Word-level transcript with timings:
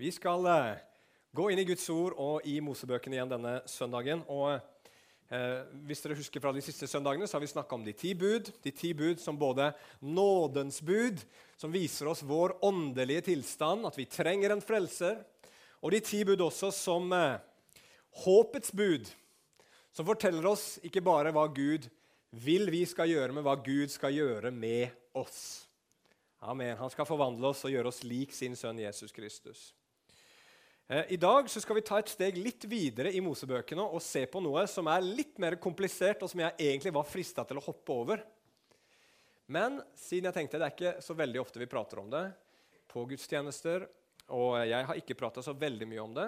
Vi 0.00 0.08
skal 0.08 0.46
eh, 0.48 0.78
gå 1.36 1.50
inn 1.52 1.60
i 1.60 1.64
Guds 1.68 1.82
ord 1.92 2.14
og 2.16 2.46
i 2.48 2.54
Mosebøkene 2.64 3.18
igjen 3.18 3.28
denne 3.28 3.50
søndagen. 3.68 4.22
Og 4.32 4.54
eh, 5.28 5.58
Hvis 5.84 6.00
dere 6.00 6.14
husker 6.16 6.40
fra 6.40 6.54
de 6.56 6.62
siste 6.64 6.86
søndagene, 6.88 7.26
så 7.28 7.36
har 7.36 7.42
vi 7.44 7.50
snakka 7.50 7.76
om 7.76 7.82
de 7.84 7.92
ti 7.92 8.14
bud. 8.16 8.48
De 8.64 8.72
ti 8.72 8.94
bud 8.96 9.20
som 9.20 9.36
både 9.36 9.66
nådens 10.00 10.80
bud, 10.80 11.20
som 11.60 11.74
viser 11.74 12.08
oss 12.08 12.22
vår 12.24 12.54
åndelige 12.64 13.26
tilstand, 13.26 13.84
at 13.84 13.98
vi 14.00 14.06
trenger 14.08 14.54
en 14.54 14.64
frelser. 14.64 15.18
Og 15.84 15.92
de 15.92 16.00
ti 16.00 16.22
bud 16.24 16.40
også 16.46 16.70
som 16.72 17.12
eh, 17.12 17.36
håpets 18.22 18.72
bud, 18.72 19.10
som 19.92 20.08
forteller 20.08 20.48
oss 20.48 20.78
ikke 20.80 21.04
bare 21.04 21.34
hva 21.36 21.44
Gud 21.52 21.90
vil 22.40 22.72
vi 22.72 22.86
skal 22.88 23.10
gjøre, 23.12 23.34
men 23.36 23.44
hva 23.44 23.58
Gud 23.60 23.92
skal 23.92 24.16
gjøre 24.16 24.48
med 24.48 24.96
oss. 25.12 25.66
Amen. 26.40 26.72
Han 26.80 26.94
skal 26.94 27.04
forvandle 27.04 27.52
oss 27.52 27.66
og 27.68 27.76
gjøre 27.76 27.92
oss 27.92 28.00
lik 28.08 28.32
sin 28.32 28.56
sønn 28.56 28.80
Jesus 28.80 29.12
Kristus. 29.12 29.74
Eh, 30.90 31.12
I 31.12 31.16
dag 31.16 31.46
skal 31.50 31.76
vi 31.78 31.82
ta 31.86 32.00
et 32.00 32.10
steg 32.10 32.38
litt 32.42 32.64
videre 32.66 33.12
i 33.14 33.20
Mosebøkene 33.22 33.84
og 33.94 34.02
se 34.02 34.24
på 34.26 34.40
noe 34.42 34.64
som 34.66 34.88
er 34.90 35.04
litt 35.06 35.36
mer 35.38 35.54
komplisert, 35.62 36.24
og 36.26 36.32
som 36.32 36.40
jeg 36.42 36.56
egentlig 36.58 36.90
var 36.96 37.06
frista 37.06 37.44
til 37.46 37.60
å 37.60 37.62
hoppe 37.62 37.94
over. 37.94 38.24
Men 39.54 39.78
siden 39.94 40.26
jeg 40.26 40.34
tenkte 40.40 40.58
det 40.58 40.66
er 40.66 40.74
ikke 40.74 41.04
så 41.06 41.14
veldig 41.14 41.42
ofte 41.44 41.62
vi 41.62 41.68
prater 41.70 42.00
om 42.02 42.08
det 42.10 42.24
på 42.90 43.04
gudstjenester, 43.06 43.86
og 44.34 44.56
jeg 44.66 44.88
har 44.88 44.98
ikke 44.98 45.18
prata 45.22 45.46
så 45.46 45.54
veldig 45.54 45.88
mye 45.92 46.02
om 46.08 46.18
det, 46.18 46.26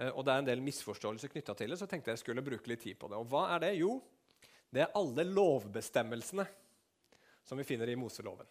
eh, 0.00 0.10
og 0.10 0.26
det 0.26 0.34
er 0.34 0.42
en 0.42 0.50
del 0.50 0.66
misforståelser 0.66 1.30
knytta 1.30 1.54
til 1.62 1.70
det, 1.70 1.78
så 1.78 1.86
tenkte 1.86 2.10
jeg 2.10 2.18
jeg 2.18 2.24
skulle 2.24 2.46
bruke 2.50 2.74
litt 2.74 2.82
tid 2.88 2.98
på 2.98 3.12
det. 3.14 3.22
Og 3.22 3.30
hva 3.30 3.46
er 3.54 3.62
det? 3.68 3.72
Jo, 3.78 4.00
det 4.74 4.88
er 4.88 4.98
alle 4.98 5.28
lovbestemmelsene 5.30 6.48
som 7.46 7.62
vi 7.62 7.70
finner 7.70 7.94
i 7.94 7.98
Moseloven. 8.02 8.50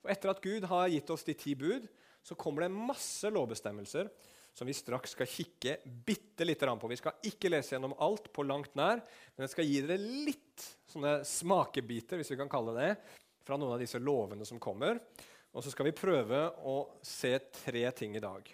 For 0.00 0.16
Etter 0.16 0.32
at 0.32 0.40
Gud 0.40 0.70
har 0.72 0.88
gitt 0.88 1.12
oss 1.12 1.28
de 1.28 1.36
ti 1.36 1.52
bud, 1.52 1.84
så 2.24 2.32
kommer 2.32 2.64
det 2.64 2.72
masse 2.72 3.28
lovbestemmelser 3.28 4.08
som 4.54 4.68
vi 4.68 4.74
straks 4.76 5.14
skal 5.14 5.28
kikke 5.30 5.76
bitte 6.06 6.44
litt 6.44 6.60
på. 6.60 6.90
Vi 6.90 6.98
skal 7.00 7.26
ikke 7.26 7.50
lese 7.52 7.74
gjennom 7.74 7.96
alt 8.02 8.30
på 8.32 8.44
langt 8.44 8.74
nær, 8.78 9.02
men 9.34 9.46
jeg 9.46 9.54
skal 9.54 9.68
gi 9.68 9.80
dere 9.84 9.98
litt 10.28 10.66
sånne 10.90 11.20
smakebiter 11.26 12.20
hvis 12.20 12.32
vi 12.34 12.38
kan 12.40 12.50
kalle 12.50 12.76
det, 12.76 12.94
fra 13.46 13.56
noen 13.56 13.74
av 13.74 13.82
disse 13.82 13.98
lovene 13.98 14.46
som 14.46 14.60
kommer. 14.62 15.00
Og 15.50 15.64
så 15.64 15.72
skal 15.72 15.88
vi 15.88 15.96
prøve 15.96 16.44
å 16.66 16.76
se 17.02 17.32
tre 17.62 17.84
ting 17.96 18.14
i 18.16 18.22
dag. 18.22 18.44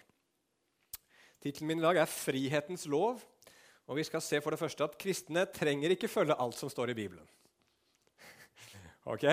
Tittelen 1.43 1.67
min 1.69 1.79
i 1.79 1.85
dag 1.85 1.97
er 2.01 2.09
'Frihetens 2.09 2.87
lov'. 2.89 3.21
Og 3.87 3.95
vi 3.95 4.03
skal 4.03 4.21
se 4.21 4.41
for 4.43 4.51
det 4.51 4.59
første 4.59 4.83
at 4.83 4.97
kristne 4.99 5.45
trenger 5.45 5.93
ikke 5.93 6.11
følge 6.11 6.35
alt 6.35 6.57
som 6.59 6.69
står 6.69 6.91
i 6.91 6.97
Bibelen. 6.97 7.27
ok? 9.13 9.23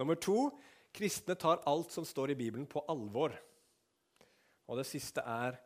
Nummer 0.00 0.16
to 0.16 0.50
kristne 0.94 1.36
tar 1.36 1.60
alt 1.68 1.92
som 1.92 2.04
står 2.04 2.32
i 2.32 2.38
Bibelen, 2.38 2.66
på 2.66 2.84
alvor. 2.88 3.34
Og 4.68 4.78
det 4.78 4.86
siste 4.88 5.24
er 5.26 5.58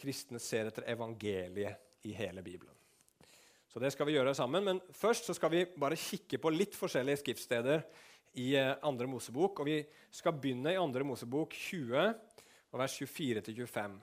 kristne 0.00 0.40
ser 0.42 0.70
etter 0.70 0.86
evangeliet 0.90 2.06
i 2.08 2.14
hele 2.16 2.42
Bibelen. 2.42 2.74
Så 3.70 3.78
det 3.78 3.92
skal 3.94 4.08
vi 4.08 4.16
gjøre 4.16 4.34
sammen, 4.34 4.64
Men 4.64 4.80
først 4.90 5.28
så 5.28 5.34
skal 5.34 5.50
vi 5.50 5.66
bare 5.78 5.96
kikke 5.96 6.38
på 6.38 6.50
litt 6.50 6.74
forskjellige 6.74 7.20
skriftsteder 7.22 7.84
i 8.34 8.54
eh, 8.58 8.74
andre 8.82 9.06
Mosebok. 9.06 9.60
Og 9.60 9.66
vi 9.66 9.78
skal 10.10 10.34
begynne 10.34 10.72
i 10.74 10.80
andre 10.80 11.04
Mosebok 11.06 11.54
20, 11.54 12.14
vers 12.72 12.96
24-25. 12.98 14.00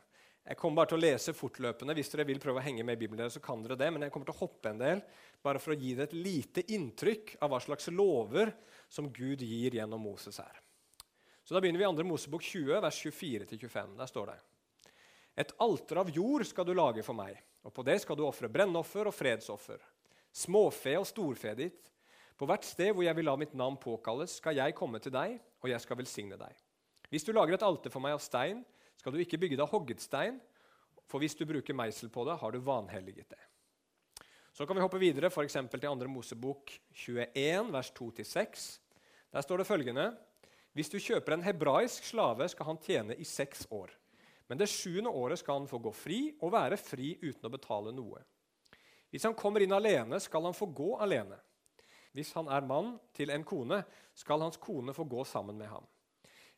Jeg 0.48 0.56
kommer 0.56 0.80
bare 0.80 0.94
til 0.94 1.00
å 1.02 1.04
lese 1.04 1.36
fortløpende. 1.36 1.96
Hvis 1.98 2.14
dere 2.14 2.24
vil 2.30 2.40
prøve 2.40 2.62
å 2.62 2.64
henge 2.64 2.86
med 2.88 2.96
i 2.96 3.02
Bibelen, 3.02 3.28
så 3.32 3.42
kan 3.44 3.60
dere 3.66 3.76
det, 3.76 3.90
men 3.92 4.06
jeg 4.06 4.14
kommer 4.14 4.30
til 4.30 4.38
å 4.38 4.46
hoppe 4.46 4.72
en 4.72 4.80
del 4.80 5.02
bare 5.44 5.60
for 5.60 5.76
å 5.76 5.80
gi 5.80 5.92
dere 5.98 6.08
et 6.08 6.16
lite 6.16 6.64
inntrykk 6.72 7.36
av 7.44 7.52
hva 7.52 7.60
slags 7.64 7.90
lover 7.92 8.54
som 8.88 9.12
Gud 9.12 9.44
gir 9.44 9.76
gjennom 9.76 10.08
Moses 10.08 10.40
her. 10.40 10.64
Så 11.48 11.54
Da 11.54 11.62
begynner 11.62 11.80
vi 11.80 11.86
i 11.86 12.04
2. 12.04 12.04
Mosebok 12.04 12.44
20, 12.44 12.82
vers 12.84 13.06
24-25. 13.06 13.92
Der 13.98 14.06
står 14.06 14.26
det 14.28 14.40
Et 15.40 15.54
alter 15.64 16.02
av 16.02 16.10
jord 16.12 16.44
skal 16.44 16.66
du 16.68 16.74
lage 16.76 17.06
for 17.08 17.16
meg, 17.16 17.38
og 17.64 17.72
på 17.72 17.86
det 17.88 18.02
skal 18.04 18.18
du 18.20 18.26
ofre 18.28 18.50
brennoffer 18.52 19.08
og 19.08 19.16
fredsoffer, 19.16 19.80
småfe 20.36 20.98
og 21.00 21.08
storfe 21.08 21.54
ditt. 21.56 21.88
På 22.36 22.50
hvert 22.50 22.68
sted 22.68 22.92
hvor 22.92 23.06
jeg 23.06 23.16
vil 23.16 23.30
la 23.30 23.38
mitt 23.40 23.56
navn 23.56 23.80
påkalles, 23.80 24.42
skal 24.42 24.60
jeg 24.60 24.76
komme 24.76 25.00
til 25.00 25.16
deg, 25.16 25.40
og 25.64 25.72
jeg 25.72 25.80
skal 25.86 26.02
velsigne 26.02 26.36
deg. 26.36 26.52
Hvis 27.08 27.24
du 27.24 27.32
lager 27.32 27.56
et 27.56 27.64
alter 27.64 27.96
for 27.96 28.04
meg 28.04 28.18
av 28.18 28.26
stein, 28.28 28.66
skal 29.00 29.16
du 29.16 29.24
ikke 29.24 29.40
bygge 29.40 29.62
deg 29.62 29.72
hogget 29.72 30.04
stein, 30.04 30.42
for 31.08 31.24
hvis 31.24 31.40
du 31.40 31.48
bruker 31.48 31.80
meisel 31.80 32.12
på 32.12 32.28
det, 32.28 32.42
har 32.44 32.52
du 32.52 32.60
vanhelliget 32.60 33.32
det. 33.32 33.44
Så 34.52 34.68
kan 34.68 34.76
vi 34.76 34.84
hoppe 34.84 35.00
videre 35.00 35.32
for 35.32 35.48
til 35.48 35.64
2. 35.64 35.96
Mosebok 36.12 36.76
21, 36.92 37.72
vers 37.72 37.94
2-6. 37.96 38.72
Der 39.32 39.42
står 39.42 39.64
det 39.64 39.72
følgende.: 39.72 40.12
Hvis 40.78 40.92
du 40.94 41.00
kjøper 41.02 41.34
en 41.34 41.42
hebraisk 41.42 42.06
slave, 42.06 42.46
skal 42.54 42.68
han 42.70 42.78
tjene 42.78 43.16
i 43.18 43.26
seks 43.26 43.66
år. 43.74 43.90
Men 44.48 44.60
det 44.60 44.70
sjuende 44.70 45.10
året 45.10 45.42
skal 45.42 45.64
han 45.64 45.70
få 45.70 45.80
gå 45.82 45.92
fri 45.96 46.20
og 46.38 46.54
være 46.54 46.78
fri 46.78 47.16
uten 47.24 47.50
å 47.50 47.52
betale 47.52 47.94
noe. 47.96 48.22
Hvis 49.10 49.26
han 49.26 49.34
kommer 49.34 49.64
inn 49.66 49.74
alene, 49.74 50.20
skal 50.22 50.46
han 50.46 50.54
få 50.54 50.68
gå 50.78 50.92
alene. 51.02 51.40
Hvis 52.14 52.30
han 52.38 52.50
er 52.54 52.68
mann 52.70 52.94
til 53.18 53.34
en 53.34 53.46
kone, 53.48 53.82
skal 54.14 54.46
hans 54.46 54.62
kone 54.62 54.94
få 54.94 55.08
gå 55.10 55.26
sammen 55.26 55.58
med 55.58 55.72
ham. 55.72 55.90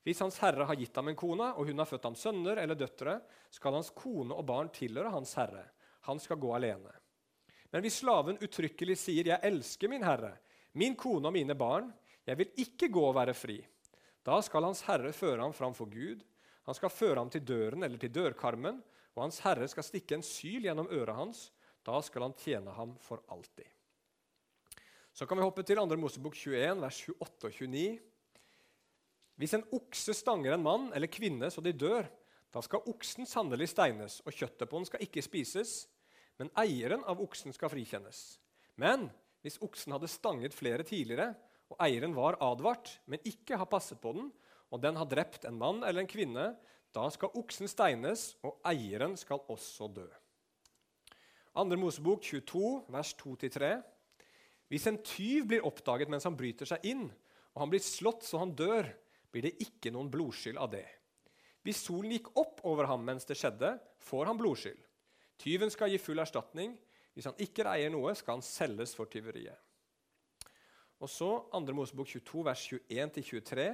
Hvis 0.04 0.20
Hans 0.24 0.38
Herre 0.40 0.68
har 0.68 0.78
gitt 0.80 0.96
ham 0.96 1.10
en 1.12 1.18
kone, 1.20 1.50
og 1.60 1.68
hun 1.68 1.80
har 1.80 1.88
født 1.88 2.06
ham 2.08 2.16
sønner 2.16 2.60
eller 2.60 2.78
døtre, 2.80 3.18
skal 3.52 3.76
hans 3.76 3.92
kone 3.96 4.36
og 4.36 4.46
barn 4.48 4.72
tilhøre 4.74 5.12
Hans 5.12 5.36
Herre. 5.40 5.66
Han 6.08 6.20
skal 6.24 6.40
gå 6.40 6.54
alene. 6.56 6.94
Men 7.72 7.84
hvis 7.84 8.00
slaven 8.02 8.40
uttrykkelig 8.42 8.98
sier 8.98 9.28
'Jeg 9.28 9.40
elsker 9.44 9.90
min 9.90 10.04
herre, 10.04 10.38
min 10.74 10.96
kone 10.96 11.28
og 11.28 11.34
mine 11.34 11.56
barn', 11.56 11.92
'Jeg 12.26 12.38
vil 12.38 12.52
ikke 12.58 12.90
gå 12.90 13.04
og 13.06 13.16
være 13.16 13.34
fri', 13.34 13.64
da 14.28 14.40
skal 14.44 14.68
Hans 14.68 14.84
Herre 14.88 15.12
føre 15.16 15.42
ham 15.42 15.56
fram 15.56 15.76
for 15.78 15.90
Gud. 15.92 16.24
Han 16.68 16.78
skal 16.78 16.94
føre 16.94 17.22
ham 17.22 17.32
til 17.34 17.46
døren 17.46 17.84
eller 17.86 17.98
til 18.02 18.12
dørkarmen, 18.14 18.82
og 19.16 19.24
Hans 19.24 19.40
Herre 19.46 19.68
skal 19.72 19.86
stikke 19.88 20.18
en 20.18 20.26
syl 20.26 20.68
gjennom 20.68 20.90
øret 20.92 21.16
hans. 21.18 21.50
Da 21.86 22.02
skal 22.06 22.28
han 22.28 22.36
tjene 22.38 22.74
ham 22.76 22.94
for 23.02 23.24
alltid. 23.32 23.68
Så 25.14 25.26
kan 25.26 25.40
vi 25.40 25.44
hoppe 25.44 25.64
til 25.66 25.80
2. 25.80 25.88
Mosebok 25.98 26.36
21, 26.38 26.82
vers 26.84 27.00
28 27.10 27.50
og 27.50 27.56
29. 27.56 28.00
Hvis 29.40 29.56
en 29.56 29.66
okse 29.76 30.14
stanger 30.14 30.54
en 30.54 30.64
mann 30.64 30.90
eller 30.96 31.12
kvinne 31.12 31.48
så 31.52 31.64
de 31.64 31.74
dør, 31.74 32.08
da 32.52 32.62
skal 32.66 32.86
oksen 32.90 33.28
sannelig 33.30 33.70
steines, 33.72 34.20
og 34.26 34.36
kjøttet 34.36 34.68
på 34.70 34.80
den 34.80 34.88
skal 34.90 35.04
ikke 35.06 35.24
spises, 35.24 35.74
men 36.40 36.52
eieren 36.60 37.04
av 37.08 37.22
oksen 37.24 37.54
skal 37.56 37.72
frikjennes. 37.72 38.40
Men 38.80 39.08
hvis 39.44 39.60
oksen 39.64 39.94
hadde 39.96 40.10
stanget 40.12 40.56
flere 40.56 40.84
tidligere, 40.88 41.34
og 41.70 41.78
eieren 41.86 42.16
var 42.18 42.38
advart, 42.44 42.96
men 43.06 43.22
ikke 43.28 43.58
har 43.60 43.70
passet 43.70 44.00
på 44.02 44.14
den, 44.18 44.32
og 44.70 44.82
den 44.82 44.98
har 44.98 45.10
drept 45.10 45.46
en 45.46 45.58
mann 45.58 45.84
eller 45.84 46.04
en 46.04 46.10
kvinne, 46.10 46.52
da 46.94 47.06
skal 47.14 47.36
oksen 47.38 47.70
steines, 47.70 48.34
og 48.46 48.58
eieren 48.66 49.16
skal 49.18 49.44
også 49.50 49.90
dø. 49.94 50.08
Andre 51.60 51.78
Mosebok 51.78 52.22
22, 52.26 52.86
vers 52.94 53.14
2-3. 53.20 53.72
Hvis 54.70 54.86
en 54.90 55.00
tyv 55.06 55.50
blir 55.50 55.66
oppdaget 55.66 56.10
mens 56.10 56.26
han 56.26 56.38
bryter 56.38 56.70
seg 56.70 56.86
inn, 56.90 57.08
og 57.54 57.64
han 57.64 57.72
blir 57.72 57.84
slått 57.84 58.26
så 58.26 58.42
han 58.42 58.54
dør, 58.58 58.90
blir 59.30 59.46
det 59.46 59.58
ikke 59.62 59.94
noen 59.94 60.10
blodskyld 60.14 60.58
av 60.62 60.72
det. 60.74 60.86
Hvis 61.66 61.82
solen 61.86 62.14
gikk 62.16 62.32
opp 62.40 62.62
over 62.70 62.88
ham 62.90 63.04
mens 63.06 63.28
det 63.30 63.38
skjedde, 63.38 63.76
får 64.02 64.30
han 64.30 64.40
blodskyld. 64.40 64.80
Tyven 65.40 65.74
skal 65.74 65.92
gi 65.92 66.00
full 66.02 66.22
erstatning. 66.22 66.78
Hvis 67.14 67.28
han 67.30 67.42
ikke 67.42 67.66
eier 67.68 67.92
noe, 67.94 68.14
skal 68.16 68.38
han 68.38 68.46
selges 68.46 68.96
for 68.96 69.10
tyveriet. 69.12 69.58
Og 71.00 71.10
så 71.10 71.30
2. 71.54 71.62
Mosebok 71.76 72.10
22, 72.12 72.42
vers 72.46 72.66
21-23. 72.74 73.68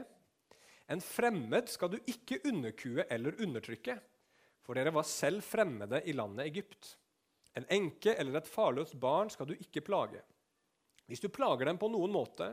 En 0.94 1.02
fremmed 1.02 1.72
skal 1.74 1.90
du 1.90 1.98
ikke 2.06 2.44
underkue 2.46 3.06
eller 3.10 3.42
undertrykke, 3.42 3.96
for 4.62 4.78
dere 4.78 4.94
var 4.94 5.08
selv 5.10 5.42
fremmede 5.46 6.04
i 6.06 6.14
landet 6.14 6.46
Egypt. 6.46 6.92
En 7.58 7.66
enke 7.72 8.14
eller 8.14 8.38
et 8.40 8.50
farløst 8.50 8.98
barn 9.02 9.32
skal 9.34 9.50
du 9.50 9.56
ikke 9.58 9.82
plage. 9.86 10.22
Hvis 11.10 11.22
du 11.22 11.30
plager 11.34 11.66
dem 11.70 11.82
på 11.82 11.90
noen 11.90 12.14
måte, 12.14 12.52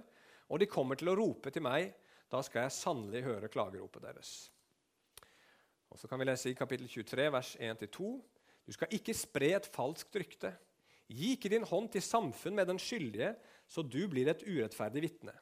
og 0.48 0.60
de 0.60 0.68
kommer 0.68 0.96
til 0.96 1.12
å 1.12 1.16
rope 1.16 1.52
til 1.52 1.64
meg, 1.64 1.92
da 2.32 2.40
skal 2.44 2.66
jeg 2.66 2.76
sannelig 2.76 3.24
høre 3.26 3.52
klageropet 3.52 4.04
deres. 4.04 4.32
Og 5.92 6.00
så 6.00 6.08
kan 6.08 6.20
vi 6.20 6.28
lese 6.28 6.48
i 6.48 6.56
kapittel 6.56 6.88
23, 6.88 7.26
vers 7.32 7.56
1-2. 7.60 8.12
Du 8.64 8.72
skal 8.72 8.94
ikke 8.96 9.16
spre 9.16 9.50
et 9.58 9.68
falskt 9.68 10.16
rykte. 10.16 10.54
Gi 11.12 11.34
ikke 11.36 11.50
din 11.52 11.66
hånd 11.68 11.90
til 11.92 12.04
samfunn 12.04 12.56
med 12.56 12.70
den 12.70 12.80
skyldige, 12.80 13.34
så 13.72 13.84
du 13.84 14.02
blir 14.10 14.28
et 14.28 14.44
urettferdig 14.44 15.02
vitne. 15.06 15.32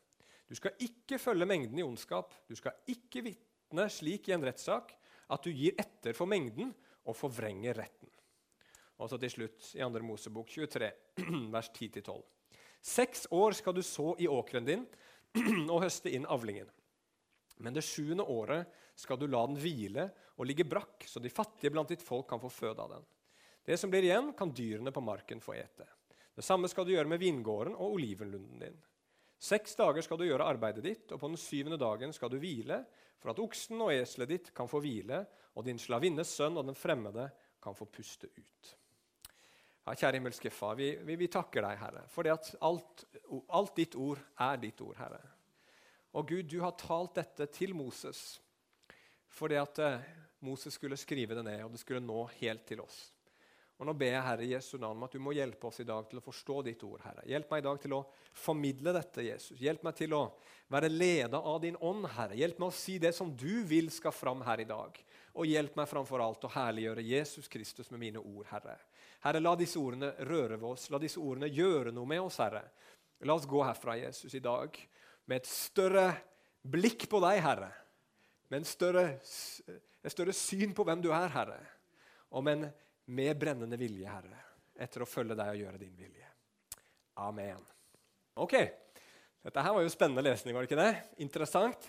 Du 0.46 0.54
skal 0.58 0.78
ikke 0.82 1.18
følge 1.18 1.48
mengden 1.50 1.78
i 1.78 1.86
ondskap. 1.86 2.32
Du 2.46 2.54
skal 2.58 2.78
ikke 2.90 3.24
vitne 3.26 3.86
slik 3.90 4.28
i 4.30 4.34
en 4.36 4.46
rettssak 4.46 4.92
at 5.30 5.46
du 5.46 5.50
gir 5.54 5.78
etter 5.78 6.14
for 6.14 6.30
mengden 6.30 6.72
og 7.06 7.16
forvrenger 7.18 7.78
retten. 7.78 8.10
Og 9.00 9.08
så 9.10 9.18
til 9.18 9.32
slutt 9.32 9.70
i 9.78 9.82
2. 9.82 10.02
Mosebok 10.04 10.50
23, 10.52 10.90
vers 11.54 11.70
10-12. 11.72 12.18
Seks 12.80 13.26
år 13.34 13.56
skal 13.56 13.76
du 13.76 13.82
så 13.84 14.12
i 14.20 14.28
åkeren 14.30 14.66
din 14.66 14.84
og 15.72 15.82
høste 15.84 16.12
inn 16.12 16.28
avlingen. 16.28 16.68
Men 17.60 17.76
det 17.76 17.84
sjuende 17.84 18.24
året 18.24 18.70
skal 18.98 19.18
du 19.20 19.26
la 19.28 19.42
den 19.48 19.58
hvile 19.60 20.06
og 20.36 20.46
ligge 20.48 20.64
brakk, 20.68 21.04
så 21.08 21.20
de 21.20 21.32
fattige 21.32 21.72
blant 21.72 21.90
ditt 21.92 22.04
folk 22.04 22.28
kan 22.28 22.40
få 22.40 22.50
føde 22.52 22.84
av 22.84 22.94
den. 22.94 23.08
Det 23.64 23.76
som 23.80 23.92
blir 23.92 24.06
igjen, 24.06 24.32
kan 24.36 24.52
dyrene 24.52 24.92
på 24.92 25.02
marken 25.04 25.42
få 25.44 25.54
ete. 25.58 25.86
Det 26.40 26.46
samme 26.46 26.70
skal 26.72 26.86
du 26.88 26.94
gjøre 26.94 27.04
med 27.04 27.20
vingården 27.20 27.74
og 27.76 27.98
olivenlunden 27.98 28.62
din. 28.62 28.76
Seks 29.36 29.74
dager 29.76 30.00
skal 30.00 30.16
du 30.16 30.24
gjøre 30.24 30.46
arbeidet 30.48 30.84
ditt, 30.86 31.10
og 31.12 31.20
på 31.20 31.28
den 31.28 31.36
syvende 31.36 31.76
dagen 31.76 32.14
skal 32.16 32.30
du 32.32 32.38
hvile, 32.40 32.78
for 33.20 33.34
at 33.34 33.42
oksen 33.44 33.82
og 33.84 33.92
eselet 33.92 34.30
ditt 34.32 34.48
kan 34.56 34.70
få 34.70 34.80
hvile, 34.80 35.18
og 35.52 35.66
din 35.68 35.76
slavinnes 35.76 36.32
sønn 36.32 36.56
og 36.56 36.64
den 36.64 36.78
fremmede 36.80 37.26
kan 37.60 37.76
få 37.76 37.84
puste 37.92 38.32
ut. 38.32 38.72
Ja, 39.84 39.92
kjære 39.92 40.16
himmelske 40.16 40.54
Far, 40.54 40.80
vi, 40.80 40.94
vi, 41.04 41.18
vi 41.20 41.28
takker 41.28 41.66
deg, 41.66 41.76
Herre, 41.82 42.06
for 42.08 42.32
at 42.32 42.54
alt, 42.64 43.04
alt 43.52 43.76
ditt 43.76 44.00
ord 44.00 44.24
er 44.40 44.64
ditt 44.64 44.80
ord, 44.80 44.96
Herre. 44.96 45.20
Og 46.16 46.24
Gud, 46.32 46.48
du 46.48 46.62
har 46.64 46.72
talt 46.80 47.20
dette 47.20 47.52
til 47.52 47.76
Moses 47.76 48.40
fordi 49.36 49.60
at 49.60 49.84
eh, 49.84 50.08
Moses 50.48 50.74
skulle 50.74 50.96
skrive 50.96 51.36
det 51.36 51.44
ned, 51.44 51.66
og 51.68 51.76
det 51.76 51.84
skulle 51.84 52.00
nå 52.00 52.24
helt 52.40 52.64
til 52.66 52.80
oss. 52.80 53.10
Og 53.80 53.88
Nå 53.88 53.94
ber 53.96 54.12
jeg 54.12 54.24
Herre 54.26 54.46
Jesu 54.50 54.74
navn 54.76 55.06
at 55.06 55.14
du 55.16 55.22
må 55.24 55.32
hjelpe 55.32 55.70
oss 55.70 55.80
i 55.80 55.86
dag 55.88 56.04
til 56.10 56.20
å 56.20 56.24
forstå 56.24 56.58
ditt 56.66 56.82
ord. 56.84 57.00
Herre. 57.00 57.24
Hjelp 57.30 57.48
meg 57.48 57.62
i 57.62 57.64
dag 57.64 57.78
til 57.80 57.94
å 57.96 58.00
formidle 58.36 58.92
dette, 58.92 59.24
Jesus. 59.24 59.56
Hjelp 59.56 59.86
meg 59.86 59.96
til 59.96 60.12
å 60.18 60.26
være 60.68 60.90
leda 60.92 61.40
av 61.40 61.62
din 61.64 61.78
ånd, 61.80 62.04
Herre. 62.12 62.36
Hjelp 62.36 62.60
meg 62.60 62.68
å 62.68 62.76
si 62.76 62.98
det 63.00 63.14
som 63.16 63.32
du 63.32 63.62
vil 63.64 63.88
skal 63.94 64.12
fram 64.12 64.44
her 64.44 64.60
i 64.60 64.68
dag. 64.68 65.00
Og 65.32 65.48
hjelp 65.48 65.80
meg 65.80 65.88
framfor 65.88 66.20
alt 66.20 66.44
å 66.44 66.52
herliggjøre 66.52 67.06
Jesus 67.08 67.48
Kristus 67.48 67.88
med 67.94 68.02
mine 68.04 68.20
ord, 68.20 68.44
Herre. 68.50 68.76
Herre, 69.24 69.40
la 69.40 69.56
disse 69.56 69.80
ordene 69.80 70.12
røre 70.28 70.60
ved 70.60 70.68
oss. 70.74 70.90
La 70.92 71.00
disse 71.00 71.20
ordene 71.20 71.48
gjøre 71.48 71.94
noe 71.96 72.12
med 72.12 72.20
oss, 72.20 72.36
Herre. 72.44 72.66
La 73.24 73.36
oss 73.36 73.48
gå 73.48 73.64
herfra, 73.64 73.96
Jesus, 73.96 74.36
i 74.36 74.44
dag 74.44 74.76
med 75.30 75.40
et 75.40 75.48
større 75.48 76.10
blikk 76.66 77.06
på 77.08 77.20
deg, 77.22 77.40
Herre. 77.44 77.70
Med 78.50 78.60
en 78.60 78.68
større, 78.68 79.04
et 80.02 80.12
større 80.12 80.34
syn 80.36 80.72
på 80.76 80.84
hvem 80.84 81.00
du 81.04 81.12
er, 81.14 81.28
Herre. 81.30 81.60
Og 82.34 82.44
med 82.44 82.58
en 82.58 82.72
med 83.10 83.38
brennende 83.38 83.78
vilje, 83.80 84.06
Herre, 84.06 84.42
etter 84.78 85.02
å 85.02 85.08
følge 85.08 85.34
deg 85.38 85.54
og 85.54 85.62
gjøre 85.64 85.80
din 85.80 85.96
vilje. 85.98 86.28
Amen. 87.20 87.64
Ok, 88.40 88.54
Dette 89.40 89.62
her 89.64 89.72
var 89.72 89.84
jo 89.84 89.90
spennende 89.92 90.22
lesning, 90.24 90.52
var 90.52 90.64
det 90.64 90.68
ikke 90.68 90.82
det? 90.82 91.22
Interessant. 91.24 91.86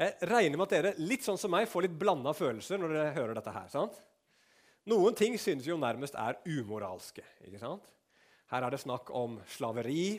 Jeg 0.00 0.28
regner 0.30 0.56
med 0.56 0.64
at 0.64 0.72
dere 0.72 0.92
litt 0.96 1.26
sånn 1.26 1.36
som 1.38 1.52
meg, 1.52 1.68
får 1.68 1.84
litt 1.84 1.98
blanda 2.00 2.32
følelser 2.34 2.80
når 2.80 2.94
dere 2.94 3.10
hører 3.18 3.36
dette 3.36 3.52
her. 3.52 3.66
sant? 3.68 3.98
Noen 4.88 5.16
ting 5.16 5.36
synes 5.40 5.68
jo 5.68 5.76
nærmest 5.80 6.16
er 6.16 6.40
umoralske. 6.48 7.22
ikke 7.44 7.60
sant? 7.60 7.92
Her 8.48 8.64
er 8.64 8.74
det 8.74 8.80
snakk 8.80 9.12
om 9.12 9.36
slaveri. 9.54 10.16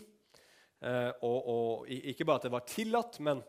Eh, 0.86 1.12
og, 1.26 1.50
og, 1.50 1.90
ikke 1.90 2.28
bare 2.30 2.44
at 2.44 2.48
det 2.48 2.54
var 2.54 2.66
tillatt, 2.70 3.20
men, 3.26 3.42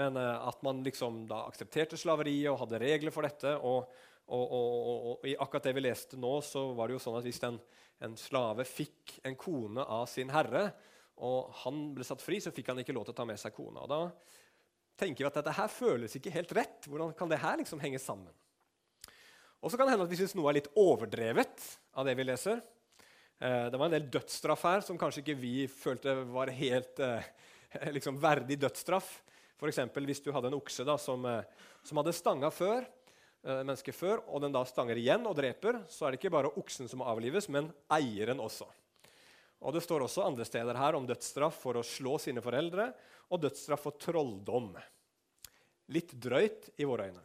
men 0.00 0.16
eh, 0.16 0.48
at 0.48 0.64
man 0.64 0.80
liksom 0.86 1.26
da 1.28 1.44
aksepterte 1.44 2.00
slaveriet 2.00 2.48
og 2.54 2.62
hadde 2.64 2.80
regler 2.80 3.14
for 3.14 3.28
dette. 3.28 3.52
og 3.60 3.92
og, 4.30 4.52
og, 4.54 4.74
og, 4.78 4.98
og, 5.10 5.26
i 5.26 5.34
akkurat 5.34 5.66
det 5.66 5.74
vi 5.76 5.84
leste 5.84 6.18
nå, 6.20 6.32
så 6.46 6.68
var 6.78 6.88
det 6.88 6.96
jo 6.96 7.02
sånn 7.02 7.18
at 7.18 7.26
hvis 7.26 7.42
en, 7.48 7.58
en, 8.06 8.16
slave 8.18 8.66
fikk 8.68 9.16
en 9.26 9.36
kone 9.38 9.84
av 9.84 10.06
sin 10.10 10.30
herre, 10.32 10.68
og 11.20 11.50
han 11.64 11.88
ble 11.96 12.06
satt 12.06 12.22
fri, 12.24 12.38
så 12.40 12.52
fikk 12.54 12.70
han 12.72 12.80
ikke 12.80 12.94
lov 12.96 13.08
til 13.08 13.14
å 13.14 13.18
ta 13.18 13.26
med 13.28 13.40
seg 13.40 13.52
kona. 13.56 13.84
Og 13.84 13.90
da 13.90 14.02
tenker 15.00 15.24
vi 15.24 15.28
at 15.28 15.40
dette 15.40 15.56
her 15.56 15.72
føles 15.72 16.14
ikke 16.16 16.32
helt 16.32 16.54
rett. 16.56 16.86
Hvordan 16.88 17.12
kan 17.18 17.28
det 17.28 17.40
her 17.42 17.58
liksom 17.60 17.82
henge 17.82 18.00
sammen? 18.00 18.32
Og 19.60 19.68
så 19.68 19.76
kan 19.76 19.88
det 19.88 19.94
hende 19.96 20.06
at 20.06 20.12
vi 20.12 20.20
syns 20.20 20.32
noe 20.38 20.48
er 20.48 20.60
litt 20.60 20.70
overdrevet 20.80 21.66
av 22.00 22.08
det 22.08 22.14
vi 22.16 22.24
leser. 22.24 22.62
Eh, 23.40 23.66
det 23.72 23.76
var 23.76 23.88
en 23.88 23.96
del 23.98 24.08
dødsstraff 24.12 24.64
her 24.68 24.84
som 24.84 25.00
kanskje 25.00 25.24
ikke 25.24 25.40
vi 25.40 25.54
følte 25.68 26.14
var 26.32 26.52
helt 26.56 27.02
eh, 27.04 27.28
liksom 27.96 28.20
verdig 28.20 28.56
dødsstraff. 28.60 29.18
F.eks. 29.60 29.82
hvis 29.92 30.24
du 30.24 30.30
hadde 30.32 30.48
en 30.48 30.56
okse 30.56 30.86
da, 30.88 30.96
som, 31.00 31.26
eh, 31.28 31.68
som 31.84 32.00
hadde 32.00 32.16
stanga 32.16 32.48
før. 32.52 32.86
Eh, 33.40 33.62
mennesket 33.64 33.96
før, 33.96 34.20
og 34.28 34.42
den 34.44 34.52
da 34.52 34.60
stanger 34.68 34.98
igjen 35.00 35.24
og 35.24 35.38
dreper, 35.38 35.80
så 35.88 36.04
er 36.04 36.12
det 36.12 36.20
ikke 36.20 36.34
bare 36.34 36.52
oksen 36.60 36.90
som 36.90 37.00
må 37.00 37.08
avlives, 37.08 37.48
men 37.48 37.70
eieren 37.92 38.42
også. 38.42 38.68
Og 39.60 39.72
Det 39.76 39.82
står 39.84 40.04
også 40.04 40.24
andre 40.24 40.44
steder 40.44 40.76
her 40.76 40.96
om 40.96 41.06
dødsstraff 41.08 41.56
for 41.62 41.76
å 41.76 41.84
slå 41.84 42.18
sine 42.20 42.40
foreldre 42.44 42.90
og 43.30 43.40
dødsstraff 43.40 43.84
for 43.84 43.96
trolldom. 44.00 44.74
Litt 45.92 46.12
drøyt 46.20 46.70
i 46.80 46.88
våre 46.88 47.08
øyne. 47.10 47.24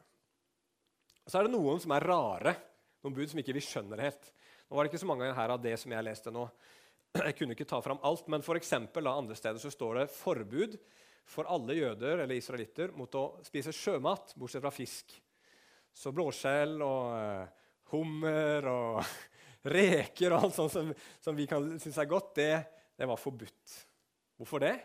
Så 1.28 1.40
er 1.40 1.48
det 1.48 1.56
noen 1.56 1.80
som 1.82 1.92
er 1.96 2.06
rare, 2.06 2.56
noen 3.04 3.16
bud 3.16 3.32
som 3.32 3.40
ikke 3.40 3.56
vi 3.56 3.64
skjønner 3.64 4.04
helt. 4.04 4.32
Nå 4.68 4.76
var 4.76 4.86
det 4.86 4.92
ikke 4.92 5.04
så 5.04 5.10
mange 5.10 5.32
her 5.36 5.54
av 5.54 5.62
det 5.64 5.76
som 5.80 5.92
jeg 5.92 6.08
leste 6.08 6.32
nå. 6.34 6.48
Jeg 7.16 7.38
kunne 7.40 7.56
ikke 7.56 7.68
ta 7.68 7.80
fram 7.84 8.02
alt, 8.04 8.28
men 8.28 8.44
for 8.44 8.60
eksempel, 8.60 9.08
andre 9.08 9.36
steder 9.36 9.60
så 9.60 9.72
står 9.72 10.02
det 10.02 10.12
forbud 10.12 10.76
for 11.26 11.48
alle 11.48 11.78
jøder 11.78 12.24
eller 12.24 12.36
israelitter 12.36 12.92
mot 12.96 13.16
å 13.16 13.30
spise 13.46 13.74
sjømat, 13.74 14.36
bortsett 14.36 14.64
fra 14.64 14.74
fisk. 14.76 15.16
Så 15.96 16.12
blåskjell 16.16 16.76
og 16.84 17.14
uh, 17.16 17.68
hummer 17.94 18.68
og 18.72 19.00
reker 19.76 20.36
og 20.36 20.48
alt 20.48 20.58
sånt 20.58 20.74
som, 20.74 20.92
som 21.24 21.38
vi 21.38 21.48
kan 21.50 21.70
synes 21.80 22.02
er 22.02 22.10
godt, 22.12 22.34
det, 22.38 22.52
det, 22.98 23.08
var 23.10 23.22
forbudt. 23.22 23.78
Hvorfor 24.36 24.62
det? 24.64 24.76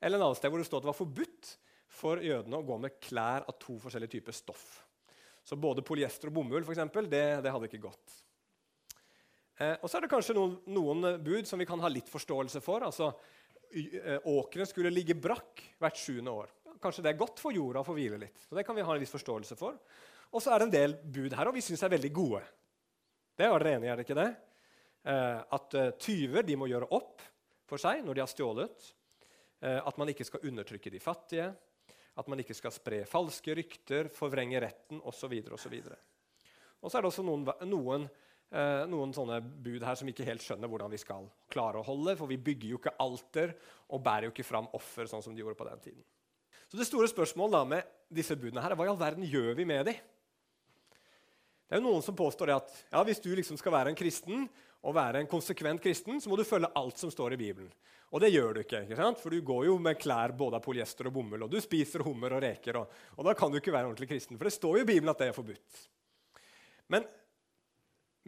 Eller 0.00 0.18
en 0.18 0.26
annen 0.26 0.38
sted 0.38 0.52
hvor 0.52 0.60
det 0.60 0.68
står 0.68 0.82
at 0.82 0.88
det 0.88 0.92
var 0.92 0.98
forbudt 0.98 1.54
for 1.96 2.20
jødene 2.20 2.58
å 2.58 2.66
gå 2.66 2.76
med 2.82 2.98
klær 3.00 3.46
av 3.46 3.56
to 3.62 3.78
forskjellige 3.80 4.18
typer 4.18 4.36
stoff. 4.36 4.66
Så 5.46 5.56
både 5.56 5.84
polyester 5.86 6.28
og 6.28 6.40
bomull 6.40 6.66
for 6.66 6.74
eksempel, 6.74 7.06
det, 7.08 7.24
det 7.44 7.52
hadde 7.54 7.70
ikke 7.70 7.86
gått. 7.86 8.16
Eh, 9.56 9.76
og 9.80 9.88
så 9.88 9.96
er 9.96 10.04
det 10.04 10.12
kanskje 10.12 10.36
noen, 10.36 10.58
noen, 10.68 11.08
bud 11.24 11.48
som 11.48 11.60
vi 11.60 11.68
kan 11.68 11.80
ha 11.80 11.90
litt 11.92 12.10
forståelse 12.12 12.60
for. 12.64 12.84
Altså, 12.84 13.12
eh, 13.72 14.18
Åkeren 14.28 14.68
skulle 14.68 14.92
ligge 14.92 15.16
brakk 15.16 15.62
hvert 15.80 16.00
sjuende 16.00 16.34
år. 16.42 16.52
Kanskje 16.82 17.06
det 17.06 17.14
er 17.14 17.22
godt 17.22 17.40
for 17.40 17.56
jorda 17.56 17.80
å 17.80 17.86
få 17.86 17.94
hvile 17.96 18.20
litt. 18.20 18.42
Så 18.44 18.58
det 18.58 18.66
kan 18.66 18.76
vi 18.76 18.84
ha 18.84 18.92
en 18.96 19.00
viss 19.00 19.14
forståelse 19.14 19.56
for. 19.56 19.78
Og 20.32 20.42
så 20.42 20.52
er 20.52 20.60
det 20.60 20.66
en 20.66 20.74
del 20.74 20.96
bud 21.02 21.36
her, 21.36 21.48
og 21.48 21.56
vi 21.56 21.64
syns 21.64 21.84
er 21.86 21.92
veldig 21.94 22.12
gode. 22.14 22.42
Det 23.36 23.48
var 23.52 23.62
dere 23.62 23.78
enige 23.78 23.92
er 23.92 24.00
det 24.00 24.06
ikke 24.06 24.18
det? 24.18 24.28
Eh, 25.06 25.40
at 25.58 25.80
tyver 26.02 26.46
de 26.46 26.56
må 26.58 26.68
gjøre 26.70 26.88
opp 26.96 27.24
for 27.66 27.80
seg 27.80 28.04
når 28.04 28.16
de 28.16 28.24
har 28.24 28.30
stjålet. 28.30 28.92
Eh, 29.64 29.80
at 29.80 29.98
man 29.98 30.10
ikke 30.12 30.26
skal 30.26 30.44
undertrykke 30.48 30.92
de 30.92 31.00
fattige. 31.02 31.48
At 32.16 32.28
man 32.32 32.40
ikke 32.40 32.56
skal 32.56 32.72
spre 32.72 33.02
falske 33.08 33.56
rykter, 33.56 34.10
forvrenge 34.12 34.60
retten 34.64 35.02
osv. 35.04 35.34
Og, 35.52 35.58
så 35.60 35.72
og 36.80 36.90
så 36.90 36.98
er 36.98 37.04
det 37.04 37.10
også 37.10 37.24
noen, 37.26 37.44
noen, 37.68 38.06
eh, 38.50 38.84
noen 38.88 39.12
sånne 39.16 39.40
bud 39.44 39.84
her 39.84 39.98
som 39.98 40.08
ikke 40.08 40.26
helt 40.28 40.44
skjønner 40.44 40.70
hvordan 40.70 40.92
vi 40.92 41.00
skal 41.02 41.28
klare 41.52 41.80
å 41.80 41.86
holde. 41.86 42.16
For 42.16 42.30
vi 42.30 42.40
bygger 42.40 42.72
jo 42.72 42.80
ikke 42.80 42.96
alter 43.02 43.56
og 43.92 44.04
bærer 44.04 44.28
jo 44.28 44.34
ikke 44.34 44.48
fram 44.48 44.70
offer 44.76 45.10
sånn 45.10 45.24
som 45.24 45.36
de 45.36 45.44
gjorde 45.44 45.60
på 45.60 45.68
den 45.68 45.82
tiden. 45.88 46.04
Så 46.66 46.80
det 46.80 46.88
store 46.88 47.06
spørsmålet 47.10 47.54
da 47.54 47.64
med 47.76 47.90
disse 48.10 48.34
budene 48.38 48.62
her 48.64 48.72
er 48.74 48.78
hva 48.78 48.88
i 48.88 48.90
all 48.90 48.98
verden 48.98 49.26
gjør 49.28 49.52
vi 49.58 49.66
med 49.68 49.86
dem? 49.86 50.00
Det 51.66 51.74
er 51.74 51.82
jo 51.82 51.88
noen 51.88 52.04
som 52.04 52.16
påstår 52.16 52.54
at 52.54 52.70
ja, 52.92 53.02
hvis 53.02 53.20
du 53.24 53.32
liksom 53.34 53.58
skal 53.58 53.74
være 53.74 53.92
en 53.92 53.98
kristen, 53.98 54.46
og 54.86 54.94
være 54.94 55.22
en 55.22 55.30
konsekvent 55.30 55.82
kristen, 55.82 56.20
så 56.22 56.30
må 56.30 56.38
du 56.38 56.46
følge 56.46 56.70
alt 56.78 57.00
som 57.00 57.10
står 57.10 57.34
i 57.34 57.40
Bibelen. 57.40 57.70
Og 58.14 58.22
det 58.22 58.30
gjør 58.30 58.54
du 58.54 58.60
ikke, 58.62 58.84
ikke 58.86 59.08
for 59.18 59.34
du 59.34 59.40
går 59.42 59.64
jo 59.66 59.78
med 59.82 59.98
klær 59.98 60.34
både 60.38 60.60
av 60.60 60.62
polyester 60.62 61.08
og 61.08 61.16
bomull, 61.16 61.42
og 61.42 61.50
du 61.50 61.58
spiser 61.62 62.04
hummer 62.06 62.36
og 62.36 62.44
reker, 62.44 62.78
og, 62.78 62.92
og 63.16 63.26
da 63.26 63.34
kan 63.34 63.50
du 63.50 63.58
ikke 63.58 63.74
være 63.74 63.90
ordentlig 63.90 64.12
kristen. 64.12 64.38
For 64.38 64.46
det 64.46 64.54
står 64.54 64.78
jo 64.78 64.84
i 64.84 64.88
Bibelen 64.92 65.10
at 65.10 65.22
det 65.22 65.30
er 65.32 65.36
forbudt. 65.36 65.80
Men 66.94 67.08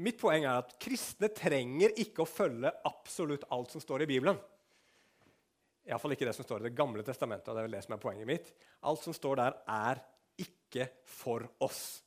mitt 0.03 0.19
poeng 0.19 0.49
er 0.49 0.65
at 0.65 0.75
kristne 0.83 1.31
trenger 1.35 1.95
ikke 2.03 2.25
å 2.25 2.31
følge 2.31 2.75
absolutt 2.91 3.47
alt 3.55 3.77
som 3.77 3.85
står 3.85 4.03
i 4.03 4.11
Bibelen. 4.11 4.43
Iallfall 5.89 6.17
ikke 6.17 6.27
det 6.27 6.35
som 6.37 6.45
står 6.45 6.61
i 6.67 6.69
Det 6.69 6.77
gamle 6.77 7.07
testamentet. 7.07 7.49
og 7.49 7.55
det 7.55 7.63
er 7.63 7.69
vel 7.71 7.79
det 7.79 7.85
som 7.87 7.95
er 7.95 8.03
poenget 8.03 8.29
mitt. 8.29 8.51
Alt 8.83 9.07
som 9.07 9.15
står 9.15 9.41
der, 9.41 9.57
er 9.65 10.03
ikke 10.43 10.91
for 11.07 11.47
oss. 11.65 12.03